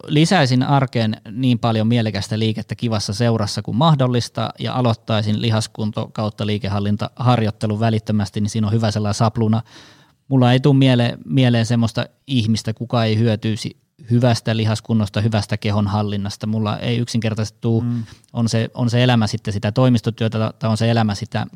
lisäisin 0.06 0.62
arkeen 0.62 1.16
niin 1.30 1.58
paljon 1.58 1.86
mielekästä 1.86 2.38
liikettä 2.38 2.74
kivassa 2.74 3.14
seurassa 3.14 3.62
kuin 3.62 3.76
mahdollista 3.76 4.50
ja 4.58 4.74
aloittaisin 4.74 5.42
lihaskunto 5.42 6.10
kautta 6.12 6.46
liikehallintaharjoittelun 6.46 7.80
välittömästi, 7.80 8.40
niin 8.40 8.50
siinä 8.50 8.66
on 8.66 8.72
hyvä 8.72 8.90
sellainen 8.90 9.14
sapluna. 9.14 9.62
Mulla 10.28 10.52
ei 10.52 10.60
tule 10.60 10.76
mieleen, 10.76 11.18
mieleen 11.24 11.66
semmoista 11.66 12.06
ihmistä, 12.26 12.74
kuka 12.74 13.04
ei 13.04 13.18
hyötyisi 13.18 13.76
hyvästä 14.10 14.56
lihaskunnosta, 14.56 15.20
hyvästä 15.20 15.56
kehonhallinnasta. 15.56 16.46
Mulla 16.46 16.78
ei 16.78 16.98
yksinkertaisesti 16.98 17.58
tule, 17.60 17.84
mm. 17.84 18.04
on, 18.32 18.48
se, 18.48 18.70
on 18.74 18.90
se 18.90 19.02
elämä 19.02 19.26
sitten 19.26 19.52
sitä 19.52 19.72
toimistotyötä 19.72 20.52
tai 20.58 20.70
on 20.70 20.76
se 20.76 20.90
elämä 20.90 21.14
sitä 21.14 21.46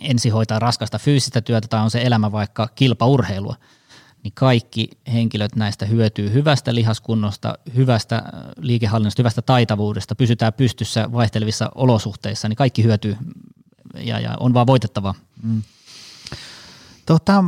ensihoitaa 0.00 0.58
raskasta 0.58 0.98
fyysistä 0.98 1.40
työtä 1.40 1.68
tai 1.68 1.80
on 1.80 1.90
se 1.90 2.02
elämä 2.02 2.32
vaikka 2.32 2.68
kilpaurheilua, 2.74 3.56
niin 4.22 4.32
kaikki 4.34 4.88
henkilöt 5.12 5.56
näistä 5.56 5.86
hyötyy 5.86 6.32
hyvästä 6.32 6.74
lihaskunnosta, 6.74 7.58
hyvästä 7.76 8.16
äh, 8.16 8.24
liikehallinnasta, 8.56 9.22
hyvästä 9.22 9.42
taitavuudesta, 9.42 10.14
pysytään 10.14 10.52
pystyssä 10.52 11.12
vaihtelevissa 11.12 11.70
olosuhteissa, 11.74 12.48
niin 12.48 12.56
kaikki 12.56 12.84
hyötyy 12.84 13.16
ja, 13.94 14.20
ja 14.20 14.36
on 14.40 14.54
vaan 14.54 14.66
voitettava. 14.66 15.14
Mm. 15.42 15.62
Tota, 17.06 17.44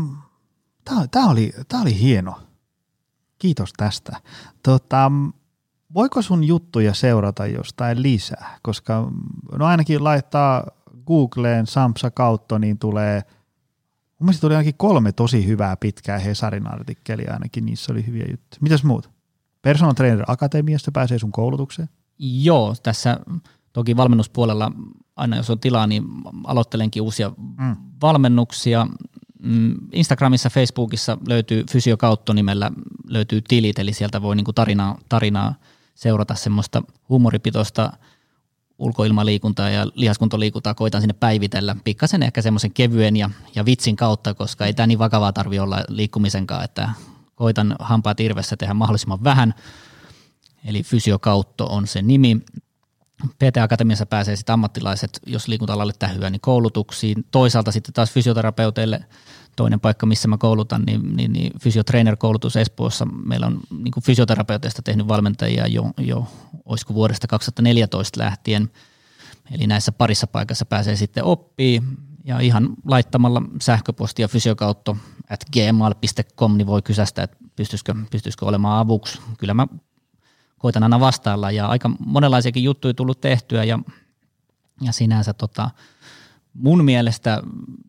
Tämä 1.11 1.29
oli, 1.29 1.53
oli 1.81 1.99
hieno 1.99 2.41
Kiitos 3.45 3.73
tästä. 3.77 4.17
Tota, 4.63 5.11
voiko 5.95 6.23
sun 6.23 6.45
juttuja 6.45 6.95
seurata 6.95 7.47
jostain 7.47 8.03
lisää? 8.03 8.59
Koska 8.63 9.11
no 9.59 9.67
ainakin 9.67 10.05
laittaa 10.05 10.67
Googleen 11.07 11.67
Samsa 11.67 12.11
kautta, 12.11 12.59
niin 12.59 12.79
tulee, 12.79 13.23
mun 14.19 14.27
mielestä 14.27 14.41
tuli 14.41 14.55
ainakin 14.55 14.75
kolme 14.77 15.13
tosi 15.13 15.47
hyvää 15.47 15.77
pitkää 15.77 16.19
Hesarin 16.19 16.67
artikkelia 16.67 17.33
ainakin, 17.33 17.67
niissä 17.67 17.93
oli 17.93 18.07
hyviä 18.07 18.27
juttuja. 18.31 18.59
Mitäs 18.61 18.85
muut? 18.85 19.11
Personal 19.63 19.95
Trainer 19.95 20.25
Akatemiasta 20.27 20.93
pääsee 20.93 21.19
sun 21.19 21.33
koulutukseen? 21.33 21.89
Joo, 22.19 22.75
tässä 22.83 23.21
toki 23.73 23.97
valmennuspuolella 23.97 24.73
aina 25.17 25.37
jos 25.37 25.51
on 25.51 25.61
tilaa, 25.61 25.87
niin 25.87 26.05
aloittelenkin 26.45 27.03
uusia 27.03 27.33
mm. 27.59 27.77
valmennuksia. 28.03 28.87
Mm, 29.45 29.75
Instagramissa, 29.93 30.51
Facebookissa 30.51 31.19
löytyy 31.29 31.65
Fysiokautto 31.71 32.33
nimellä 32.33 32.71
löytyy 33.09 33.43
tilit, 33.49 33.79
eli 33.79 33.93
sieltä 33.93 34.23
voi 34.23 34.37
niinku 34.37 34.53
tarinaa, 34.53 34.99
tarinaa 35.09 35.55
seurata 35.95 36.35
semmoista 36.35 36.83
huumoripitoista 37.09 37.93
ulkoilmaliikuntaa 38.79 39.71
ja 39.71 39.87
lihaskuntoliikuntaa 39.95 40.75
koitan 40.75 41.01
sinne 41.01 41.15
päivitellä 41.21 41.77
pikkasen 41.85 42.23
ehkä 42.23 42.43
semmoisen 42.43 42.73
kevyen 42.73 43.17
ja, 43.17 43.31
ja 43.55 43.65
vitsin 43.65 43.97
kautta, 43.97 44.35
koska 44.35 44.67
ei 44.67 44.75
tämä 44.75 44.87
niin 44.87 44.99
vakavaa 44.99 45.33
tarvi 45.33 45.59
olla 45.59 45.85
liikkumisenkaan, 45.89 46.65
että 46.65 46.91
koitan 47.35 47.77
hampaat 47.79 48.21
irvessä 48.21 48.57
tehdä 48.57 48.75
mahdollisimman 48.75 49.25
vähän. 49.25 49.55
Eli 50.65 50.83
fysiokautto 50.83 51.67
on 51.67 51.87
se 51.87 52.03
nimi. 52.03 52.41
PT 53.23 53.57
Akatemiassa 53.63 54.07
pääsee 54.07 54.37
sitten 54.37 54.53
ammattilaiset, 54.53 55.21
jos 55.27 55.49
liikunta-alalle 55.49 55.93
tähyää, 55.99 56.31
niin 56.31 56.41
koulutuksiin. 56.41 57.25
Toisaalta 57.31 57.73
sitten 57.73 57.95
taas 57.95 58.11
fysioterapeuteille 58.11 59.05
toinen 59.57 59.81
paikka, 59.81 60.07
missä 60.07 60.29
mä 60.29 60.39
koulutan, 60.39 60.83
niin, 60.83 61.17
niin, 61.17 61.33
niin 61.33 61.53
fysiotrainer-koulutus 61.61 62.57
Espoossa. 62.57 63.05
Meillä 63.05 63.47
on 63.47 63.61
niin 63.71 64.05
fysioterapeuteista 64.05 64.83
tehnyt 64.83 65.09
valmentajia 65.09 65.67
jo, 65.67 65.91
jo 65.99 66.27
olisiko 66.65 66.95
vuodesta 66.95 67.27
2014 67.27 68.21
lähtien. 68.21 68.71
Eli 69.51 69.67
näissä 69.67 69.93
parissa 69.93 70.27
paikassa 70.27 70.67
pääsee 70.67 70.97
sitten 70.97 71.25
oppii 71.25 71.83
ja 72.25 72.41
ihan 72.41 72.69
laittamalla 72.85 73.43
sähköpostia 73.63 74.29
fysiokautto 74.29 74.97
at 75.31 75.45
gmail.com 75.53 76.57
niin 76.57 76.67
voi 76.67 76.83
kysästä, 76.83 77.23
että 77.23 77.37
pystyisikö, 77.57 77.95
pystyisikö 78.11 78.47
olemaan 78.47 78.79
avuksi. 78.79 79.21
Kyllä 79.39 79.55
mä 79.55 79.67
koitan 80.65 80.83
aina 80.83 81.01
vastailla. 81.01 81.51
Ja 81.51 81.67
aika 81.67 81.91
monenlaisiakin 81.99 82.65
juttuja 82.65 82.95
tullut 82.95 83.21
tehtyä 83.21 83.65
ja, 83.65 83.79
ja 84.81 84.93
sinänsä 84.93 85.33
tota, 85.33 85.71
mun 86.55 86.85
mielestä 86.85 87.43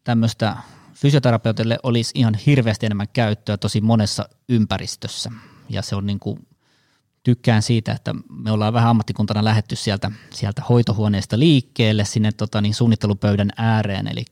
tämmöistä 0.04 0.58
fysioterapeutille 0.94 1.78
olisi 1.84 2.12
ihan 2.16 2.34
hirveästi 2.34 2.86
enemmän 2.86 3.08
käyttöä 3.14 3.58
tosi 3.58 3.82
monessa 3.82 4.30
ympäristössä. 4.50 5.32
Ja 5.70 5.82
se 5.82 5.96
on 5.96 6.06
niin 6.06 6.20
kuin, 6.20 6.48
tykkään 7.24 7.62
siitä, 7.62 7.92
että 7.92 8.14
me 8.30 8.52
ollaan 8.52 8.74
vähän 8.74 8.90
ammattikuntana 8.90 9.44
lähetty 9.44 9.76
sieltä, 9.76 10.12
sieltä 10.30 10.62
hoitohuoneesta 10.70 11.40
liikkeelle 11.40 12.06
sinne 12.06 12.32
tota, 12.32 12.62
niin 12.62 12.74
suunnittelupöydän 12.74 13.50
ääreen, 13.58 14.08
eli 14.08 14.26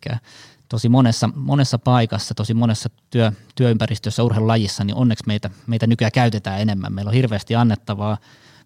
tosi 0.70 0.90
monessa, 0.90 1.30
monessa 1.36 1.80
paikassa, 1.80 2.34
tosi 2.34 2.54
monessa 2.54 2.90
työ, 3.10 3.32
työympäristössä, 3.56 4.24
urheilulajissa, 4.24 4.84
niin 4.84 4.96
onneksi 4.96 5.24
meitä, 5.28 5.50
meitä 5.68 5.88
nykyään 5.88 6.12
käytetään 6.12 6.62
enemmän. 6.62 6.94
Meillä 6.94 7.10
on 7.10 7.16
hirveästi 7.16 7.56
annettavaa, 7.56 8.18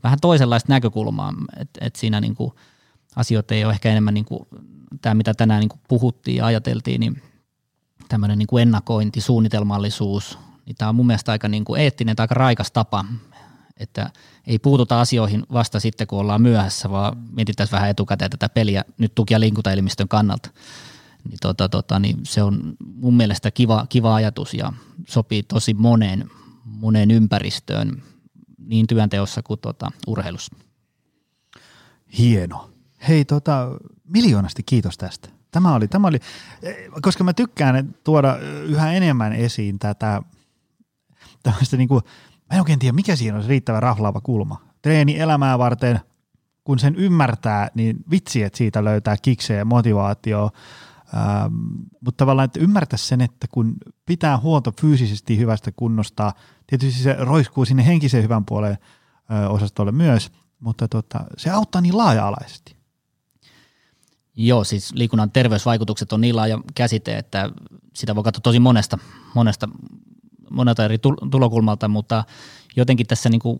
vähän 0.03 0.19
toisenlaista 0.21 0.73
näkökulmaa, 0.73 1.33
että 1.57 1.85
et 1.85 1.95
siinä 1.95 2.21
niinku 2.21 2.53
asioita 3.15 3.55
ei 3.55 3.65
ole 3.65 3.73
ehkä 3.73 3.89
enemmän 3.89 4.13
niinku, 4.13 4.47
tämä, 5.01 5.15
mitä 5.15 5.33
tänään 5.33 5.59
niinku 5.59 5.79
puhuttiin 5.87 6.37
ja 6.37 6.45
ajateltiin, 6.45 6.99
niin 6.99 7.21
tämmöinen 8.09 8.37
niinku 8.37 8.57
ennakointi, 8.57 9.21
suunnitelmallisuus, 9.21 10.39
niin 10.65 10.75
tämä 10.75 10.89
on 10.89 10.95
mun 10.95 11.07
mielestä 11.07 11.31
aika 11.31 11.47
niinku 11.47 11.75
eettinen 11.75 12.15
tai 12.15 12.23
aika 12.23 12.35
raikas 12.35 12.71
tapa, 12.71 13.05
että 13.77 14.09
ei 14.47 14.59
puututa 14.59 15.01
asioihin 15.01 15.43
vasta 15.53 15.79
sitten, 15.79 16.07
kun 16.07 16.19
ollaan 16.19 16.41
myöhässä, 16.41 16.89
vaan 16.89 17.17
mietitään 17.31 17.69
vähän 17.71 17.89
etukäteen 17.89 18.31
tätä 18.31 18.49
peliä 18.49 18.83
nyt 18.97 19.15
tuki- 19.15 19.33
ja 19.33 19.39
liikuntaelimistön 19.39 20.07
kannalta 20.07 20.49
niin, 21.29 21.37
tota, 21.41 21.69
tota, 21.69 21.99
niin 21.99 22.17
se 22.23 22.43
on 22.43 22.75
mun 22.79 23.17
mielestä 23.17 23.51
kiva, 23.51 23.85
kiva 23.89 24.15
ajatus 24.15 24.53
ja 24.53 24.73
sopii 25.07 25.43
tosi 25.43 25.73
moneen, 25.73 26.29
moneen 26.63 27.11
ympäristöön 27.11 28.03
niin 28.57 28.87
työnteossa 28.87 29.43
kuin 29.43 29.59
tota, 29.59 29.91
urheilussa. 30.07 30.55
Hieno. 32.17 32.69
Hei, 33.07 33.25
tota, 33.25 33.67
miljoonasti 34.03 34.63
kiitos 34.63 34.97
tästä. 34.97 35.29
Tämä 35.51 35.75
oli, 35.75 35.87
tämä 35.87 36.07
oli, 36.07 36.19
koska 37.01 37.23
mä 37.23 37.33
tykkään 37.33 37.95
tuoda 38.03 38.37
yhä 38.63 38.91
enemmän 38.91 39.33
esiin 39.33 39.79
tätä 39.79 40.21
tämmöistä 41.43 41.77
niin 41.77 41.87
kuin, 41.87 42.03
mä 42.49 42.55
en 42.55 42.59
oikein 42.59 42.79
tiedä 42.79 42.95
mikä 42.95 43.15
siinä 43.15 43.37
on 43.37 43.43
se 43.43 43.49
riittävä 43.49 43.79
raflaava 43.79 44.21
kulma. 44.21 44.61
Treeni 44.81 45.19
elämää 45.19 45.57
varten, 45.57 45.99
kun 46.63 46.79
sen 46.79 46.95
ymmärtää, 46.95 47.69
niin 47.75 47.97
vitsi, 48.11 48.43
että 48.43 48.57
siitä 48.57 48.83
löytää 48.83 49.15
kiksejä 49.21 49.59
ja 49.59 49.65
motivaatioa 49.65 50.51
Ähm, 51.13 51.53
mutta 52.01 52.17
tavallaan, 52.17 52.45
että 52.45 52.59
ymmärtäisi 52.59 53.07
sen, 53.07 53.21
että 53.21 53.47
kun 53.51 53.75
pitää 54.05 54.37
huolta 54.37 54.73
fyysisesti 54.81 55.37
hyvästä 55.37 55.71
kunnosta, 55.75 56.33
tietysti 56.67 57.03
se 57.03 57.15
roiskuu 57.19 57.65
sinne 57.65 57.85
henkisen 57.85 58.23
hyvän 58.23 58.45
puoleen 58.45 58.77
ö, 59.31 59.49
osastolle 59.49 59.91
myös, 59.91 60.31
mutta 60.59 60.87
tota, 60.87 61.19
se 61.37 61.49
auttaa 61.49 61.81
niin 61.81 61.97
laaja-alaisesti. 61.97 62.77
Joo, 64.35 64.63
siis 64.63 64.93
liikunnan 64.93 65.31
terveysvaikutukset 65.31 66.13
on 66.13 66.21
niin 66.21 66.35
laaja 66.35 66.59
käsite, 66.75 67.17
että 67.17 67.49
sitä 67.93 68.15
voi 68.15 68.23
katsoa 68.23 68.41
tosi 68.41 68.59
monesta, 68.59 68.97
monesta 69.35 69.69
monelta 70.51 70.85
eri 70.85 70.97
tulokulmalta, 71.31 71.87
mutta 71.87 72.23
jotenkin 72.75 73.07
tässä 73.07 73.29
niin 73.29 73.39
kuin, 73.39 73.59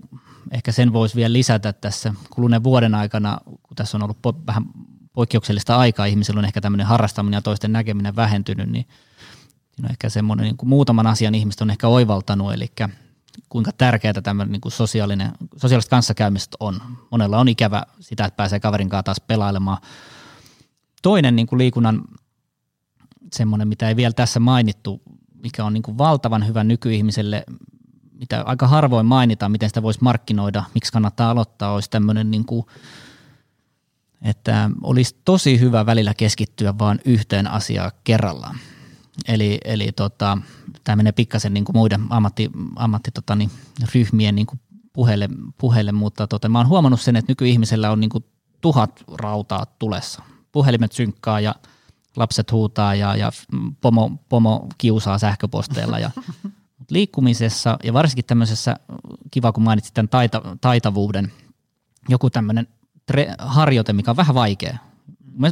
ehkä 0.52 0.72
sen 0.72 0.94
voisi 0.94 1.15
vielä 1.15 1.34
lisätä 1.34 1.74
tässä 1.74 2.14
kuluneen 2.30 2.64
vuoden 2.64 2.95
aikana, 2.95 3.38
kun 3.45 3.76
tässä 3.76 3.98
on 3.98 4.03
ollut 4.03 4.45
vähän 4.48 4.65
poikkeuksellista 5.18 5.77
aikaa, 5.77 6.06
ihmisillä 6.06 6.39
on 6.39 6.45
ehkä 6.45 6.61
tämmöinen 6.61 6.88
harrastaminen 6.88 7.38
ja 7.38 7.41
toisten 7.41 7.72
näkeminen 7.72 8.15
vähentynyt, 8.15 8.69
niin 8.69 8.88
siinä 9.72 9.88
on 9.88 9.91
ehkä 9.91 10.10
semmoinen 10.10 10.44
niin 10.44 10.57
kuin 10.57 10.69
muutaman 10.69 11.07
asian 11.07 11.35
ihmiset 11.35 11.61
on 11.61 11.69
ehkä 11.69 11.88
oivaltanut, 11.88 12.53
eli 12.53 12.72
kuinka 13.49 13.72
tärkeää 13.77 14.22
tämmöinen 14.23 14.52
niin 14.52 14.61
kuin 14.61 14.72
sosiaalinen, 14.72 15.31
sosiaaliset 15.56 15.89
kanssakäymiset 15.89 16.56
on. 16.60 16.81
Monella 17.11 17.39
on 17.39 17.48
ikävä 17.48 17.84
sitä, 17.99 18.26
että 18.26 18.35
pääsee 18.35 18.60
kaverin 18.60 18.89
kanssa 18.89 19.03
taas 19.03 19.22
pelailemaan. 19.27 19.77
Toinen 21.02 21.35
niin 21.35 21.48
kuin 21.48 21.60
liikunnan 21.60 22.02
semmoinen, 23.34 23.68
mitä 23.68 23.89
ei 23.89 23.95
vielä 23.95 24.14
tässä 24.14 24.39
mainittu, 24.39 25.02
mikä 25.44 25.65
on 25.65 25.73
niin 25.73 25.84
kuin 25.84 25.98
valtavan 25.98 26.48
hyvä 26.48 26.64
nykyihmiselle, 26.64 27.44
mitä 28.11 28.44
aika 28.45 28.68
harvoin 28.68 29.06
mainitaan, 29.06 29.52
miten 29.52 29.69
sitä 29.69 29.84
voisi 29.84 29.99
markkinoida, 30.02 30.64
miksi 30.73 30.91
kannattaa 30.91 31.31
aloittaa, 31.31 31.73
olisi 31.73 31.89
tämmöinen, 31.89 32.31
niin 32.31 32.45
kuin, 32.45 32.65
että 34.22 34.69
olisi 34.84 35.15
tosi 35.26 35.60
hyvä 35.60 35.85
välillä 35.85 36.14
keskittyä 36.14 36.77
vain 36.80 36.99
yhteen 37.06 37.48
asiaan 37.48 37.91
kerrallaan. 38.03 38.56
Eli, 39.27 39.57
eli 39.65 39.91
tota, 39.91 40.38
tämä 40.84 40.95
menee 40.95 41.11
pikkasen 41.11 41.53
niin 41.53 41.65
kuin 41.65 41.77
muiden 41.77 42.02
ammatti, 42.10 42.49
ammatti 42.76 43.11
tota, 43.11 43.35
niin, 43.35 43.52
ryhmien 43.95 44.35
niin 44.35 44.48
kuin 44.48 44.60
puheelle, 44.94 45.30
puheelle, 45.57 45.91
mutta 45.91 46.27
tota, 46.27 46.49
mä 46.49 46.60
oon 46.60 46.68
huomannut 46.68 47.02
sen, 47.02 47.15
että 47.15 47.31
nykyihmisellä 47.31 47.91
on 47.91 47.99
niin 47.99 48.10
kuin 48.10 48.26
tuhat 48.61 49.03
rautaa 49.14 49.65
tulessa. 49.65 50.23
Puhelimet 50.52 50.91
synkkaa 50.91 51.39
ja 51.39 51.56
lapset 52.15 52.52
huutaa 52.52 52.95
ja, 52.95 53.15
ja 53.15 53.31
pomo, 53.81 54.11
pomo 54.30 54.68
kiusaa 54.77 55.18
sähköposteilla. 55.19 55.99
Ja, 55.99 56.11
liikkumisessa 56.89 57.77
ja 57.84 57.94
varsinkin 57.94 58.26
tämmöisessä, 58.26 58.76
kiva 59.31 59.52
kun 59.52 59.64
mainitsit 59.64 59.94
tämän 59.94 60.10
taita, 60.10 60.41
taitavuuden, 60.61 61.31
joku 62.10 62.30
tämmöinen 62.30 62.68
tre, 63.08 63.36
harjoite, 63.40 63.94
mikä 63.94 64.12
on 64.12 64.18
vähän 64.18 64.36
vaikea, 64.36 64.78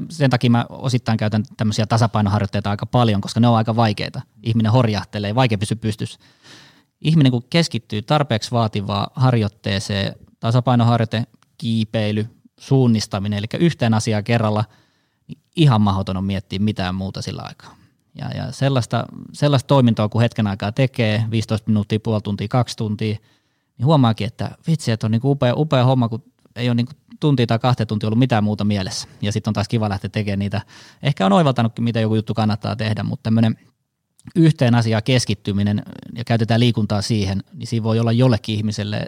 sen 0.09 0.29
takia 0.29 0.49
mä 0.49 0.65
osittain 0.69 1.17
käytän 1.17 1.43
tämmöisiä 1.57 1.85
tasapainoharjoitteita 1.85 2.69
aika 2.69 2.85
paljon, 2.85 3.21
koska 3.21 3.39
ne 3.39 3.47
on 3.47 3.55
aika 3.55 3.75
vaikeita. 3.75 4.21
Ihminen 4.43 4.71
horjahtelee, 4.71 5.35
vaikea 5.35 5.57
pysy 5.57 5.75
pystyssä. 5.75 6.19
Ihminen 7.01 7.31
kun 7.31 7.43
keskittyy 7.49 8.01
tarpeeksi 8.01 8.51
vaativaa 8.51 9.07
harjoitteeseen, 9.15 10.15
tasapainoharjoite, 10.39 11.23
kiipeily, 11.57 12.27
suunnistaminen, 12.59 13.39
eli 13.39 13.47
yhteen 13.59 13.93
asiaan 13.93 14.23
kerralla, 14.23 14.65
niin 15.27 15.37
ihan 15.55 15.81
mahdoton 15.81 16.17
on 16.17 16.23
miettiä 16.23 16.59
mitään 16.59 16.95
muuta 16.95 17.21
sillä 17.21 17.41
aikaa. 17.41 17.75
Ja, 18.15 18.29
ja 18.29 18.51
sellaista, 18.51 19.05
sellaista 19.33 19.67
toimintoa, 19.67 20.09
kun 20.09 20.21
hetken 20.21 20.47
aikaa 20.47 20.71
tekee, 20.71 21.23
15 21.31 21.69
minuuttia, 21.69 21.99
puoli 21.99 22.21
tuntia, 22.21 22.47
kaksi 22.47 22.77
tuntia, 22.77 23.17
niin 23.77 23.85
huomaakin, 23.85 24.27
että 24.27 24.51
vitsi, 24.67 24.91
että 24.91 25.07
on 25.07 25.11
niin 25.11 25.21
upea, 25.23 25.53
upea 25.55 25.85
homma, 25.85 26.09
kun 26.09 26.23
ei 26.55 26.69
ole 26.69 26.75
niin 26.75 26.87
tuntia 27.19 27.47
tai 27.47 27.59
kahta 27.59 27.85
tuntia 27.85 28.07
ollut 28.07 28.19
mitään 28.19 28.43
muuta 28.43 28.63
mielessä. 28.63 29.07
Ja 29.21 29.31
sitten 29.31 29.49
on 29.49 29.53
taas 29.53 29.67
kiva 29.67 29.89
lähteä 29.89 30.09
tekemään 30.09 30.39
niitä. 30.39 30.61
Ehkä 31.03 31.25
on 31.25 31.33
oivaltanutkin, 31.33 31.83
mitä 31.83 31.99
joku 31.99 32.15
juttu 32.15 32.33
kannattaa 32.33 32.75
tehdä, 32.75 33.03
mutta 33.03 33.23
tämmöinen 33.23 33.57
yhteen 34.35 34.75
asiaan 34.75 35.03
keskittyminen 35.03 35.83
ja 36.15 36.23
käytetään 36.23 36.59
liikuntaa 36.59 37.01
siihen, 37.01 37.43
niin 37.53 37.67
siinä 37.67 37.83
voi 37.83 37.99
olla 37.99 38.11
jollekin 38.11 38.55
ihmiselle 38.55 39.05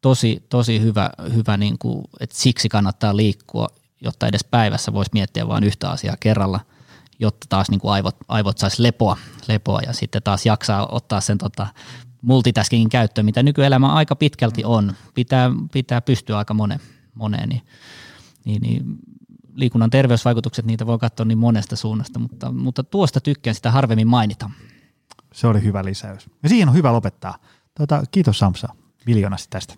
tosi, 0.00 0.46
tosi 0.48 0.80
hyvä, 0.80 1.10
hyvä 1.34 1.56
niin 1.56 1.78
kuin, 1.78 2.04
että 2.20 2.36
siksi 2.36 2.68
kannattaa 2.68 3.16
liikkua, 3.16 3.68
jotta 4.00 4.26
edes 4.26 4.44
päivässä 4.44 4.92
voisi 4.92 5.10
miettiä 5.14 5.48
vain 5.48 5.64
yhtä 5.64 5.90
asiaa 5.90 6.16
kerralla, 6.20 6.60
jotta 7.18 7.46
taas 7.48 7.70
niin 7.70 7.80
kuin 7.80 7.92
aivot, 7.92 8.16
aivot 8.28 8.58
saisi 8.58 8.82
lepoa, 8.82 9.16
lepoa 9.48 9.80
ja 9.86 9.92
sitten 9.92 10.22
taas 10.22 10.46
jaksaa 10.46 10.86
ottaa 10.86 11.20
sen 11.20 11.38
tota, 11.38 11.66
multitaskingin 12.22 12.88
käyttöön, 12.88 13.24
mitä 13.24 13.42
nykyelämä 13.42 13.92
aika 13.92 14.16
pitkälti 14.16 14.64
on. 14.64 14.92
Pitää, 15.14 15.50
pitää 15.72 16.00
pystyä 16.00 16.38
aika 16.38 16.54
moneen 16.54 16.80
moneen, 17.18 17.48
niin, 17.48 17.62
niin, 18.44 18.62
niin 18.62 18.84
liikunnan 19.54 19.90
terveysvaikutukset, 19.90 20.64
niitä 20.64 20.86
voi 20.86 20.98
katsoa 20.98 21.26
niin 21.26 21.38
monesta 21.38 21.76
suunnasta, 21.76 22.18
mutta, 22.18 22.52
mutta 22.52 22.82
tuosta 22.82 23.20
tykkään 23.20 23.54
sitä 23.54 23.70
harvemmin 23.70 24.08
mainita. 24.08 24.50
Se 25.32 25.46
oli 25.46 25.62
hyvä 25.62 25.84
lisäys. 25.84 26.30
Ja 26.42 26.48
siihen 26.48 26.68
on 26.68 26.74
hyvä 26.74 26.92
lopettaa. 26.92 27.38
Tota, 27.78 28.02
kiitos 28.10 28.38
Samsa 28.38 28.68
miljoonasti 29.06 29.46
tästä. 29.50 29.74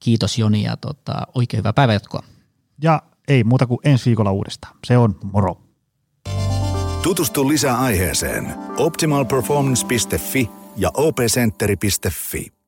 Kiitos 0.00 0.38
Joni 0.38 0.62
ja 0.62 0.76
tota, 0.76 1.26
oikein 1.34 1.58
hyvää 1.58 1.72
päivänjatkoa. 1.72 2.22
Ja 2.82 3.02
ei 3.28 3.44
muuta 3.44 3.66
kuin 3.66 3.80
ensi 3.84 4.06
viikolla 4.06 4.32
uudestaan. 4.32 4.76
Se 4.86 4.98
on 4.98 5.18
moro. 5.32 5.60
Tutustu 7.02 7.48
lisää 7.48 7.78
aiheeseen 7.78 8.54
optimalperformance.fi 8.76 10.50
ja 10.76 10.90
opcenteri.fi. 10.94 12.59